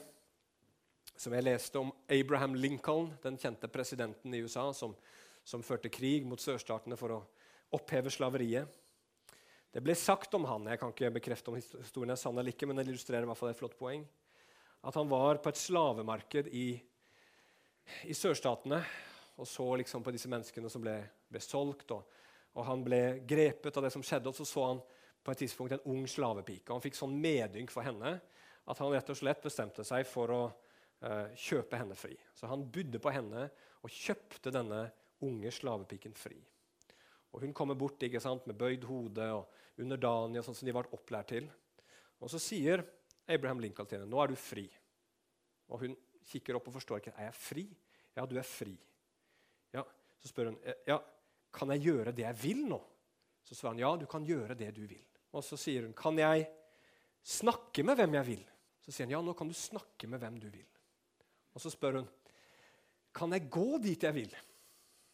som 1.17 1.33
jeg 1.33 1.47
leste 1.47 1.79
om 1.79 1.91
Abraham 2.13 2.55
Lincoln, 2.55 3.09
den 3.23 3.39
kjente 3.41 3.67
presidenten 3.71 4.33
i 4.35 4.43
USA 4.43 4.69
som, 4.75 4.93
som 5.43 5.63
førte 5.65 5.89
krig 5.89 6.27
mot 6.27 6.41
sørstatene 6.41 6.99
for 6.99 7.15
å 7.15 7.23
oppheve 7.73 8.11
slaveriet. 8.13 8.67
Det 9.77 9.83
ble 9.85 9.93
sagt 9.93 10.33
om 10.33 10.47
han 10.49 10.63
jeg 10.71 10.79
kan 10.81 10.89
ikke 10.89 11.11
bekrefte 11.19 11.51
om 11.51 11.57
historien 11.59 12.09
er 12.09 12.17
sann 12.17 12.33
eller 12.33 12.49
ikke, 12.49 12.65
men 12.65 12.79
det 12.79 12.87
illustrerer 12.87 13.27
i 13.27 13.29
hvert 13.29 13.37
fall 13.37 13.51
et 13.51 13.59
flott 13.59 13.75
poeng, 13.77 14.07
at 14.81 14.95
han 14.97 15.11
var 15.11 15.37
på 15.37 15.51
et 15.51 15.59
slavemarked 15.61 16.49
i, 16.49 16.71
i 18.09 18.15
sørstatene 18.17 18.79
og 19.37 19.45
så 19.45 19.67
liksom 19.77 20.01
på 20.01 20.15
disse 20.15 20.33
menneskene 20.33 20.73
som 20.73 20.81
ble, 20.81 20.95
ble 21.29 21.43
solgt. 21.45 21.93
Og, 21.93 22.17
og, 22.55 22.63
han 22.65 22.81
ble 22.81 23.01
grepet 23.29 23.77
av 23.77 23.85
det 23.85 23.93
som 23.93 24.01
skjedde, 24.01 24.33
og 24.33 24.39
så 24.39 24.49
så 24.49 24.65
han 24.71 24.81
på 25.21 25.35
et 25.35 25.43
tidspunkt 25.43 25.77
en 25.77 25.87
ung 25.93 26.09
slavepike. 26.09 26.71
og 26.71 26.79
Han 26.79 26.85
fikk 26.87 26.97
sånn 26.97 27.13
medynk 27.21 27.69
for 27.69 27.85
henne 27.85 28.17
at 28.17 28.81
han 28.81 28.91
rett 28.97 29.13
og 29.13 29.21
slett 29.21 29.45
bestemte 29.45 29.85
seg 29.85 30.09
for 30.09 30.33
å 30.33 30.43
uh, 30.49 31.29
kjøpe 31.37 31.77
henne 31.77 32.01
fri. 32.01 32.17
Så 32.33 32.49
han 32.49 32.65
budde 32.65 32.97
på 33.03 33.13
henne 33.13 33.45
og 33.85 33.93
kjøpte 33.93 34.57
denne 34.57 34.87
unge 35.21 35.53
slavepiken 35.53 36.17
fri. 36.17 36.41
Og 37.35 37.43
Hun 37.43 37.53
kommer 37.53 37.75
bort 37.75 38.01
ikke 38.03 38.21
sant, 38.23 38.45
med 38.47 38.57
bøyd 38.57 38.85
hode 38.87 39.25
og 39.35 39.81
underdanig, 39.81 40.43
sånn 40.45 40.55
som 40.57 40.67
de 40.67 40.75
var 40.75 40.89
opplært 40.95 41.33
til. 41.33 41.49
Og 42.21 42.31
Så 42.31 42.39
sier 42.41 42.85
Abraham 43.27 43.59
Lincoln 43.61 43.87
til 43.87 43.99
henne 43.99 44.09
nå 44.09 44.21
er 44.23 44.31
du 44.31 44.39
fri. 44.39 44.65
Og 45.67 45.83
Hun 45.83 45.97
kikker 46.27 46.57
opp 46.57 46.69
og 46.69 46.77
forstår 46.79 47.01
ikke. 47.01 47.15
Er 47.17 47.29
jeg 47.29 47.39
fri? 47.39 47.65
Ja, 48.17 48.25
du 48.25 48.37
er 48.39 48.47
fri. 48.47 48.75
Ja, 49.75 49.83
Så 50.19 50.31
spør 50.31 50.51
hun 50.51 50.59
ja, 50.87 50.97
kan 51.53 51.71
jeg 51.75 51.85
gjøre 51.89 52.13
det 52.15 52.25
jeg 52.25 52.39
vil 52.41 52.63
nå. 52.69 52.79
Så 53.45 53.55
svarer 53.55 53.75
han 53.75 53.83
ja, 53.83 53.91
du 53.95 54.07
kan 54.09 54.25
gjøre 54.25 54.57
det 54.57 54.71
du 54.75 54.83
vil. 54.87 55.03
Og 55.35 55.43
Så 55.45 55.59
sier 55.59 55.85
hun 55.85 55.95
kan 55.97 56.17
jeg 56.19 56.47
snakke 57.23 57.83
med 57.85 57.99
hvem 57.99 58.17
jeg 58.19 58.27
vil. 58.31 58.45
Så 58.83 58.91
sier 58.91 59.07
han 59.07 59.17
ja, 59.17 59.21
nå 59.23 59.35
kan 59.37 59.49
du 59.49 59.55
snakke 59.55 60.09
med 60.09 60.21
hvem 60.23 60.39
du 60.41 60.49
vil. 60.49 60.67
Og 61.53 61.61
Så 61.61 61.71
spør 61.73 62.01
hun 62.01 62.09
kan 63.17 63.33
jeg 63.33 63.49
gå 63.49 63.79
dit 63.81 64.03
jeg 64.03 64.15
vil. 64.15 64.33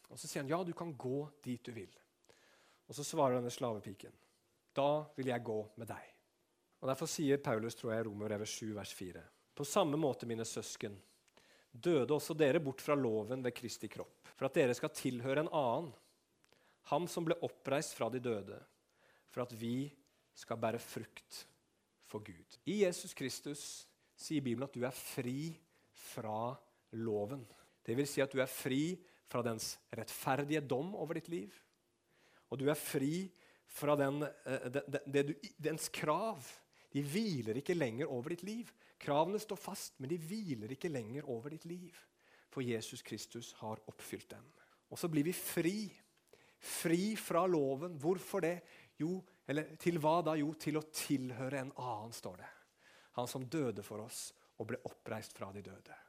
Og 0.09 0.19
Så 0.19 0.27
sier 0.27 0.43
han 0.43 0.51
ja, 0.51 0.63
du 0.63 0.73
kan 0.77 0.95
gå 0.97 1.27
dit 1.43 1.61
du 1.65 1.73
vil. 1.75 1.91
Og 2.87 2.97
så 2.97 3.05
svarer 3.05 3.37
denne 3.37 3.53
slavepiken, 3.53 4.13
da 4.75 5.05
vil 5.15 5.29
jeg 5.31 5.45
gå 5.45 5.59
med 5.79 5.89
deg. 5.89 6.09
Og 6.83 6.89
Derfor 6.89 7.07
sier 7.07 7.39
Paulus 7.39 7.77
tror 7.79 7.93
jeg, 7.93 8.03
i 8.03 8.07
Romerbrevet 8.09 8.49
7, 8.49 8.73
vers 8.75 8.91
4.: 8.97 9.21
På 9.55 9.63
samme 9.63 9.97
måte, 9.97 10.27
mine 10.27 10.45
søsken, 10.45 10.97
døde 11.71 12.13
også 12.13 12.35
dere 12.35 12.59
bort 12.59 12.81
fra 12.83 12.97
loven 12.97 13.43
ved 13.45 13.55
Kristi 13.55 13.87
kropp, 13.87 14.27
for 14.35 14.49
at 14.49 14.57
dere 14.57 14.75
skal 14.75 14.91
tilhøre 14.93 15.45
en 15.45 15.53
annen, 15.53 15.93
ham 16.91 17.07
som 17.07 17.23
ble 17.23 17.37
oppreist 17.45 17.95
fra 17.95 18.09
de 18.11 18.19
døde, 18.19 18.59
for 19.31 19.45
at 19.45 19.55
vi 19.55 19.87
skal 20.35 20.59
bære 20.59 20.81
frukt 20.83 21.45
for 22.09 22.19
Gud. 22.25 22.59
I 22.67 22.83
Jesus 22.83 23.13
Kristus 23.15 23.63
sier 24.19 24.43
Bibelen 24.43 24.67
at 24.67 24.75
du 24.75 24.83
er 24.83 24.93
fri 24.93 25.53
fra 26.11 26.51
loven. 26.99 27.45
Det 27.83 27.95
vil 27.97 28.07
si 28.09 28.21
at 28.21 28.33
du 28.33 28.41
er 28.43 28.51
fri 28.51 28.97
fra 29.29 29.41
dens 29.45 29.77
rettferdige 29.95 30.61
dom 30.67 30.91
over 30.99 31.17
ditt 31.17 31.31
liv 31.31 31.55
og 32.53 32.59
du 32.61 32.67
er 32.69 32.77
fri 32.77 33.25
fra 33.73 33.95
den, 33.97 34.21
eh, 34.21 34.69
den, 34.69 34.99
den, 35.09 35.33
dens 35.57 35.89
krav. 35.89 36.45
De 36.93 37.01
hviler 37.01 37.57
ikke 37.57 37.73
lenger 37.73 38.11
over 38.13 38.35
ditt 38.35 38.43
liv. 38.45 38.69
Kravene 39.01 39.41
står 39.41 39.57
fast, 39.57 39.97
men 39.97 40.11
de 40.11 40.19
hviler 40.21 40.75
ikke 40.75 40.91
lenger 40.91 41.25
over 41.33 41.49
ditt 41.49 41.65
liv. 41.65 41.97
For 42.53 42.61
Jesus 42.61 43.01
Kristus 43.01 43.51
har 43.63 43.81
oppfylt 43.89 44.29
dem. 44.35 44.45
Og 44.93 44.99
så 45.01 45.09
blir 45.09 45.25
vi 45.25 45.33
fri. 45.33 45.89
Fri 46.61 47.15
fra 47.17 47.47
loven. 47.49 47.97
Hvorfor 47.99 48.45
det? 48.45 48.59
Jo, 49.01 49.17
eller 49.49 49.73
til 49.81 49.97
hva 49.97 50.19
da? 50.29 50.37
Jo, 50.37 50.53
til 50.53 50.77
å 50.77 50.85
tilhøre 50.93 51.63
en 51.63 51.73
annen, 51.73 52.13
står 52.13 52.37
det. 52.43 52.51
Han 53.17 53.27
som 53.29 53.49
døde 53.49 53.81
for 53.85 54.05
oss 54.05 54.27
og 54.61 54.69
ble 54.69 54.77
oppreist 54.85 55.33
fra 55.33 55.49
de 55.53 55.65
døde. 55.65 56.02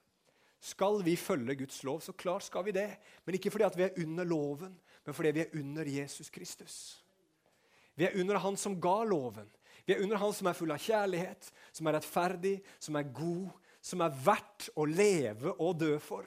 Skal 0.64 1.02
vi 1.04 1.16
følge 1.20 1.58
Guds 1.60 1.82
lov, 1.84 2.00
så 2.00 2.14
klart 2.16 2.46
skal 2.46 2.64
vi 2.64 2.72
det. 2.72 2.88
Men 3.24 3.36
ikke 3.36 3.50
fordi 3.52 3.68
vi 3.76 3.84
er 3.84 3.98
under 4.00 4.24
loven, 4.24 4.72
men 5.04 5.16
fordi 5.16 5.34
vi 5.36 5.42
er 5.42 5.58
under 5.60 5.84
Jesus 5.84 6.30
Kristus. 6.32 6.76
Vi 7.94 8.06
er 8.06 8.16
under 8.20 8.40
Han 8.40 8.56
som 8.56 8.78
ga 8.80 9.02
loven. 9.04 9.50
Vi 9.86 9.92
er 9.92 10.00
under 10.02 10.16
Han 10.16 10.32
som 10.32 10.48
er 10.48 10.56
full 10.56 10.72
av 10.72 10.80
kjærlighet, 10.80 11.50
som 11.72 11.86
er 11.86 11.98
rettferdig, 11.98 12.54
som 12.80 12.96
er 12.96 13.12
god, 13.12 13.52
som 13.84 14.00
er 14.00 14.16
verdt 14.24 14.70
å 14.74 14.86
leve 14.88 15.52
og 15.58 15.76
dø 15.82 15.98
for. 16.00 16.24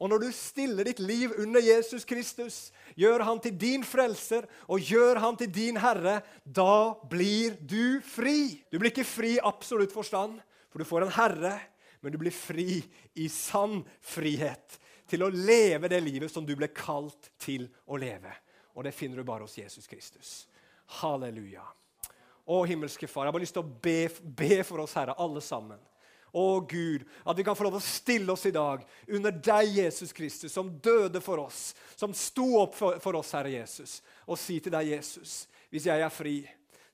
Og 0.00 0.10
når 0.10 0.24
du 0.24 0.30
stiller 0.34 0.88
ditt 0.88 0.98
liv 1.04 1.36
under 1.38 1.62
Jesus 1.62 2.08
Kristus, 2.08 2.72
gjør 2.96 3.22
han 3.28 3.38
til 3.44 3.54
din 3.60 3.84
frelser 3.86 4.48
og 4.66 4.80
gjør 4.80 5.20
han 5.22 5.36
til 5.38 5.52
din 5.54 5.78
herre, 5.78 6.18
da 6.44 6.96
blir 7.10 7.54
du 7.60 8.00
fri. 8.00 8.64
Du 8.72 8.80
blir 8.80 8.90
ikke 8.90 9.06
fri 9.06 9.36
i 9.36 9.44
absolutt 9.44 9.92
forstand, 9.94 10.40
for 10.72 10.82
du 10.82 10.88
får 10.88 11.06
en 11.06 11.14
herre, 11.20 11.54
men 12.04 12.12
du 12.12 12.20
blir 12.20 12.34
fri 12.34 12.82
i 13.20 13.28
sann 13.32 13.80
frihet 14.04 14.78
til 15.08 15.24
å 15.24 15.30
leve 15.32 15.88
det 15.90 16.00
livet 16.04 16.32
som 16.32 16.46
du 16.46 16.54
ble 16.56 16.68
kalt 16.74 17.30
til 17.40 17.66
å 17.88 17.98
leve. 18.00 18.32
Og 18.74 18.84
det 18.86 18.94
finner 18.96 19.20
du 19.20 19.26
bare 19.26 19.46
hos 19.46 19.56
Jesus 19.58 19.86
Kristus. 19.88 20.44
Halleluja. 21.00 21.64
Å, 22.44 22.60
himmelske 22.68 23.08
Far, 23.08 23.24
jeg 23.24 23.32
har 23.32 23.36
bare 23.36 23.44
lyst 23.46 23.56
til 23.56 23.64
å 23.64 23.76
be, 23.84 23.98
be 24.36 24.60
for 24.66 24.82
oss, 24.84 24.96
Herre, 24.98 25.16
alle 25.20 25.40
sammen. 25.44 25.80
Å 26.34 26.58
Gud, 26.66 27.04
at 27.24 27.38
vi 27.38 27.44
kan 27.46 27.54
få 27.54 27.68
lov 27.68 27.78
å 27.78 27.84
stille 27.84 28.34
oss 28.34 28.42
i 28.48 28.52
dag 28.52 28.82
under 29.06 29.32
deg, 29.32 29.70
Jesus 29.78 30.12
Kristus, 30.12 30.52
som 30.52 30.72
døde 30.82 31.22
for 31.22 31.44
oss, 31.44 31.68
som 31.94 32.12
sto 32.16 32.48
opp 32.58 32.74
for, 32.74 32.98
for 33.00 33.20
oss, 33.20 33.30
Herre 33.36 33.52
Jesus, 33.54 34.00
og 34.26 34.40
si 34.40 34.58
til 34.60 34.74
deg, 34.74 34.90
Jesus, 34.96 35.44
hvis 35.70 35.86
jeg 35.86 36.02
er 36.02 36.12
fri, 36.12 36.40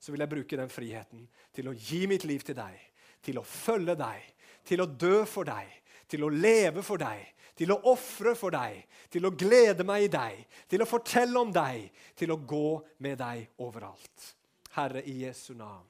så 0.01 0.13
vil 0.13 0.23
jeg 0.23 0.33
bruke 0.35 0.61
den 0.61 0.71
friheten 0.73 1.25
til 1.57 1.71
å 1.71 1.75
gi 1.77 2.05
mitt 2.09 2.27
liv 2.29 2.45
til 2.45 2.59
deg, 2.61 2.77
til 3.25 3.41
å 3.41 3.47
følge 3.49 3.97
deg, 4.01 4.29
til 4.71 4.85
å 4.85 4.87
dø 4.87 5.25
for 5.27 5.49
deg, 5.49 5.71
til 6.11 6.27
å 6.27 6.31
leve 6.31 6.85
for 6.87 7.03
deg, 7.03 7.27
til 7.59 7.75
å 7.75 7.81
ofre 7.91 8.37
for 8.39 8.55
deg, 8.55 8.79
til 9.11 9.27
å 9.27 9.35
glede 9.35 9.85
meg 9.87 10.07
i 10.07 10.13
deg, 10.13 10.45
til 10.71 10.85
å 10.85 10.89
fortelle 10.89 11.43
om 11.43 11.51
deg, 11.53 11.91
til 12.17 12.33
å 12.33 12.39
gå 12.39 12.79
med 13.03 13.19
deg 13.21 13.63
overalt. 13.67 14.31
Herre, 14.77 15.03
i 15.03 15.25
Jesu 15.25 15.53
navn, 15.59 15.89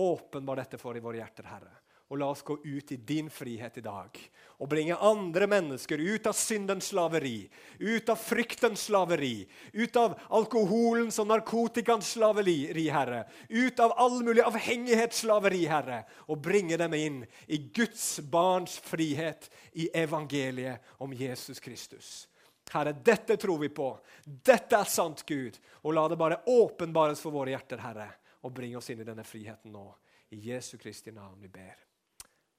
åpenbar 0.00 0.62
dette 0.62 0.80
for 0.80 0.96
i 0.96 1.04
våre 1.04 1.20
hjerter, 1.20 1.50
Herre. 1.52 1.81
Og 2.12 2.18
la 2.20 2.28
oss 2.28 2.44
gå 2.44 2.58
ut 2.60 2.92
i 2.92 2.98
din 3.00 3.30
frihet 3.32 3.78
i 3.80 3.84
dag 3.84 4.18
og 4.62 4.68
bringe 4.70 4.94
andre 5.00 5.48
mennesker 5.50 5.98
ut 5.98 6.26
av 6.30 6.36
syndens 6.38 6.92
slaveri, 6.92 7.48
ut 7.80 8.08
av 8.12 8.18
fryktens 8.20 8.84
slaveri, 8.86 9.48
ut 9.72 9.96
av 9.98 10.14
alkoholens 10.28 11.18
og 11.18 11.26
narkotikans 11.32 12.12
slaveri, 12.14 12.68
Herre, 12.92 13.24
ut 13.48 13.80
av 13.82 13.96
all 13.98 14.20
mulig 14.22 14.44
avhengighetsslaveri, 14.46 15.64
Herre, 15.66 16.02
og 16.30 16.38
bringe 16.44 16.78
dem 16.78 16.94
inn 16.94 17.18
i 17.48 17.58
Guds 17.74 18.20
barns 18.20 18.76
frihet 18.78 19.50
i 19.72 19.88
evangeliet 20.04 20.94
om 21.02 21.16
Jesus 21.16 21.58
Kristus. 21.60 22.28
Herre, 22.70 22.94
dette 22.94 23.36
tror 23.36 23.58
vi 23.58 23.68
på. 23.74 23.90
Dette 24.24 24.78
er 24.78 24.88
sant, 24.88 25.26
Gud. 25.26 25.58
Og 25.82 25.96
la 25.96 26.06
det 26.08 26.20
bare 26.20 26.38
åpenbares 26.46 27.20
for 27.20 27.34
våre 27.34 27.56
hjerter, 27.56 27.82
Herre, 27.82 28.12
og 28.46 28.54
bring 28.54 28.78
oss 28.78 28.94
inn 28.94 29.02
i 29.02 29.08
denne 29.08 29.26
friheten 29.26 29.74
nå. 29.74 29.88
I 30.32 30.38
Jesu 30.52 30.78
Kristi 30.78 31.12
navn 31.12 31.42
vi 31.42 31.50
ber. 31.52 31.91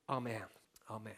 Amen. 0.09 0.43
Amen. 0.89 1.11